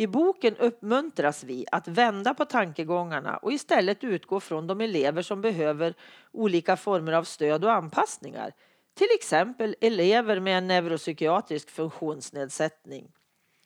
I 0.00 0.06
boken 0.06 0.56
uppmuntras 0.56 1.44
vi 1.44 1.66
att 1.72 1.88
vända 1.88 2.34
på 2.34 2.44
tankegångarna 2.44 3.36
och 3.36 3.52
istället 3.52 4.04
utgå 4.04 4.40
från 4.40 4.66
de 4.66 4.80
elever 4.80 5.22
som 5.22 5.40
behöver 5.40 5.94
olika 6.32 6.76
former 6.76 7.12
av 7.12 7.24
stöd 7.24 7.64
och 7.64 7.72
anpassningar. 7.72 8.52
Till 8.94 9.08
exempel 9.14 9.76
elever 9.80 10.40
med 10.40 10.58
en 10.58 10.66
neuropsykiatrisk 10.66 11.70
funktionsnedsättning. 11.70 13.12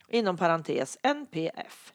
Inom 0.08 0.36
parentes 0.36 0.98
NPF. 1.02 1.92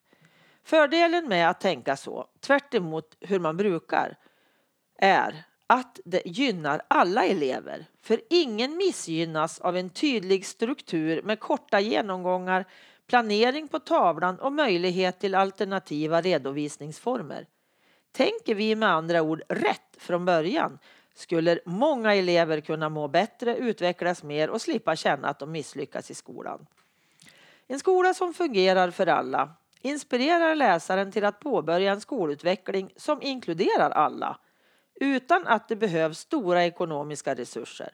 Fördelen 0.64 1.28
med 1.28 1.50
att 1.50 1.62
tänka 1.62 1.96
så, 1.96 2.28
tvärt 2.40 2.74
hur 3.20 3.40
man 3.40 3.58
brukar, 3.58 4.18
är 4.98 5.44
att 5.68 6.00
det 6.06 6.22
gynnar 6.26 6.82
alla 6.88 7.26
elever. 7.26 7.86
För 8.02 8.22
ingen 8.30 8.78
missgynnas 8.78 9.60
av 9.60 9.78
en 9.78 9.90
tydlig 9.90 10.46
struktur 10.46 11.22
med 11.22 11.40
korta 11.40 11.80
genomgångar, 11.80 12.66
planering 13.08 13.68
på 13.68 13.80
tavlan 13.80 14.40
och 14.40 14.54
möjlighet 14.54 15.20
till 15.20 15.36
alternativa 15.36 16.22
redovisningsformer. 16.22 17.48
Tänker 18.12 18.56
vi 18.56 18.76
med 18.76 18.90
andra 18.90 19.22
ord 19.22 19.42
rätt 19.50 19.96
från 19.98 20.26
början 20.26 20.80
skulle 21.14 21.60
många 21.66 22.16
elever 22.16 22.62
kunna 22.62 22.90
må 22.90 23.08
bättre, 23.08 23.56
utvecklas 23.56 24.24
mer 24.24 24.50
och 24.50 24.62
slippa 24.62 24.96
känna 24.96 25.28
att 25.28 25.40
de 25.40 25.52
misslyckas 25.52 26.12
i 26.12 26.14
skolan. 26.14 26.68
En 27.68 27.80
skola 27.80 28.14
som 28.14 28.34
fungerar 28.34 28.92
för 28.92 29.08
alla 29.08 29.50
inspirerar 29.82 30.56
läsaren 30.56 31.12
till 31.12 31.26
att 31.26 31.40
påbörja 31.40 31.92
en 31.92 32.02
skolutveckling 32.02 32.94
som 32.96 33.22
inkluderar 33.22 33.90
alla 33.90 34.38
utan 35.00 35.48
att 35.48 35.68
det 35.68 35.76
behövs 35.76 36.20
stora 36.20 36.66
ekonomiska 36.66 37.36
resurser. 37.36 37.90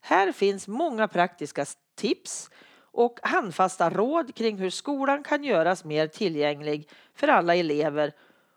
Här 0.00 0.32
finns 0.32 0.68
många 0.68 1.08
praktiska 1.08 1.64
tips 1.94 2.50
och 2.78 3.18
handfasta 3.22 3.90
råd 3.90 4.34
kring 4.34 4.58
hur 4.58 4.70
skolan 4.70 5.22
kan 5.22 5.44
göras 5.44 5.84
mer 5.84 6.06
tillgänglig 6.06 6.88
för 7.14 7.28
alla 7.28 7.54
elever 7.54 8.12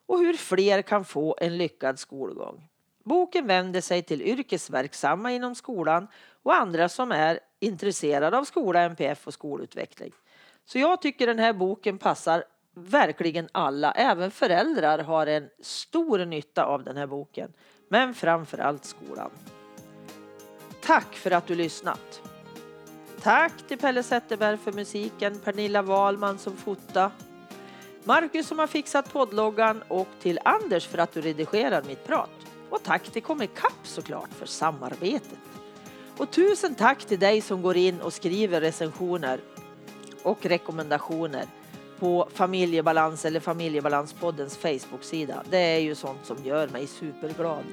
och 0.06 0.20
hur 0.20 0.34
fler 0.34 0.82
kan 0.82 1.06
få 1.06 1.38
en 1.42 1.58
lyckad 1.58 2.00
skolgång. 2.00 2.70
Boken 3.04 3.48
vänder 3.48 3.82
sig 3.82 4.04
till 4.04 4.22
yrkesverksamma 4.22 5.32
inom 5.32 5.56
skolan 5.56 6.08
och 6.44 6.56
andra 6.56 6.90
som 6.90 7.12
är 7.12 7.40
intresserade 7.60 8.38
av 8.38 8.44
skola, 8.44 8.82
NPF 8.82 9.28
och 9.28 9.34
skolutveckling. 9.34 10.12
Så 10.66 10.80
jag 10.80 11.02
tycker 11.02 11.28
den 11.28 11.40
här 11.40 11.54
boken 11.54 11.98
passar 11.98 12.44
verkligen 12.74 13.50
alla. 13.52 13.92
Även 13.92 14.32
föräldrar 14.32 15.00
har 15.00 15.28
en 15.28 15.50
stor 15.60 16.26
nytta 16.26 16.66
av 16.66 16.84
den 16.84 16.98
här 16.98 17.08
boken. 17.08 17.54
Men 17.90 18.14
framför 18.14 18.58
allt 18.58 18.86
skolan. 18.86 19.32
Tack 20.82 21.16
för 21.16 21.32
att 21.32 21.48
du 21.48 21.56
lyssnat. 21.56 22.22
Tack 23.22 23.54
till 23.68 23.78
Pelle 23.78 24.04
Zetterberg 24.04 24.58
för 24.58 24.72
musiken, 24.72 25.40
Pernilla 25.40 25.82
Wahlman 25.82 26.38
som 26.38 26.58
fota, 26.58 27.12
Marcus 28.04 28.48
som 28.48 28.60
har 28.60 28.68
fixat 28.68 29.14
poddloggan 29.14 29.84
och 29.88 30.08
till 30.20 30.40
Anders 30.46 30.88
för 30.88 30.98
att 30.98 31.12
du 31.12 31.22
redigerar 31.22 31.84
mitt 31.84 32.08
prat. 32.08 32.30
Och 32.70 32.84
tack 32.84 33.10
till 33.10 33.24
Comicap 33.24 33.74
såklart 33.84 34.34
för 34.34 34.46
samarbetet. 34.46 35.40
Och 36.18 36.32
tusen 36.32 36.76
tack 36.76 37.06
till 37.06 37.20
dig 37.20 37.42
som 37.42 37.62
går 37.62 37.78
in 37.78 38.02
och 38.02 38.14
skriver 38.14 38.62
recensioner 38.62 39.40
och 40.24 40.46
rekommendationer 40.46 41.46
på 42.00 42.30
Familjebalans 42.34 43.26
eller 43.26 43.40
Familjebalanspoddens 43.40 44.58
Facebook-sida. 44.58 45.44
Det 45.50 45.58
är 45.58 45.80
ju 45.80 45.96
sånt 45.96 46.26
som 46.26 46.46
gör 46.46 46.68
mig 46.68 46.88
superglad. 46.88 47.64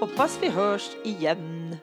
Hoppas 0.00 0.38
vi 0.40 0.48
hörs 0.48 0.90
igen. 1.04 1.76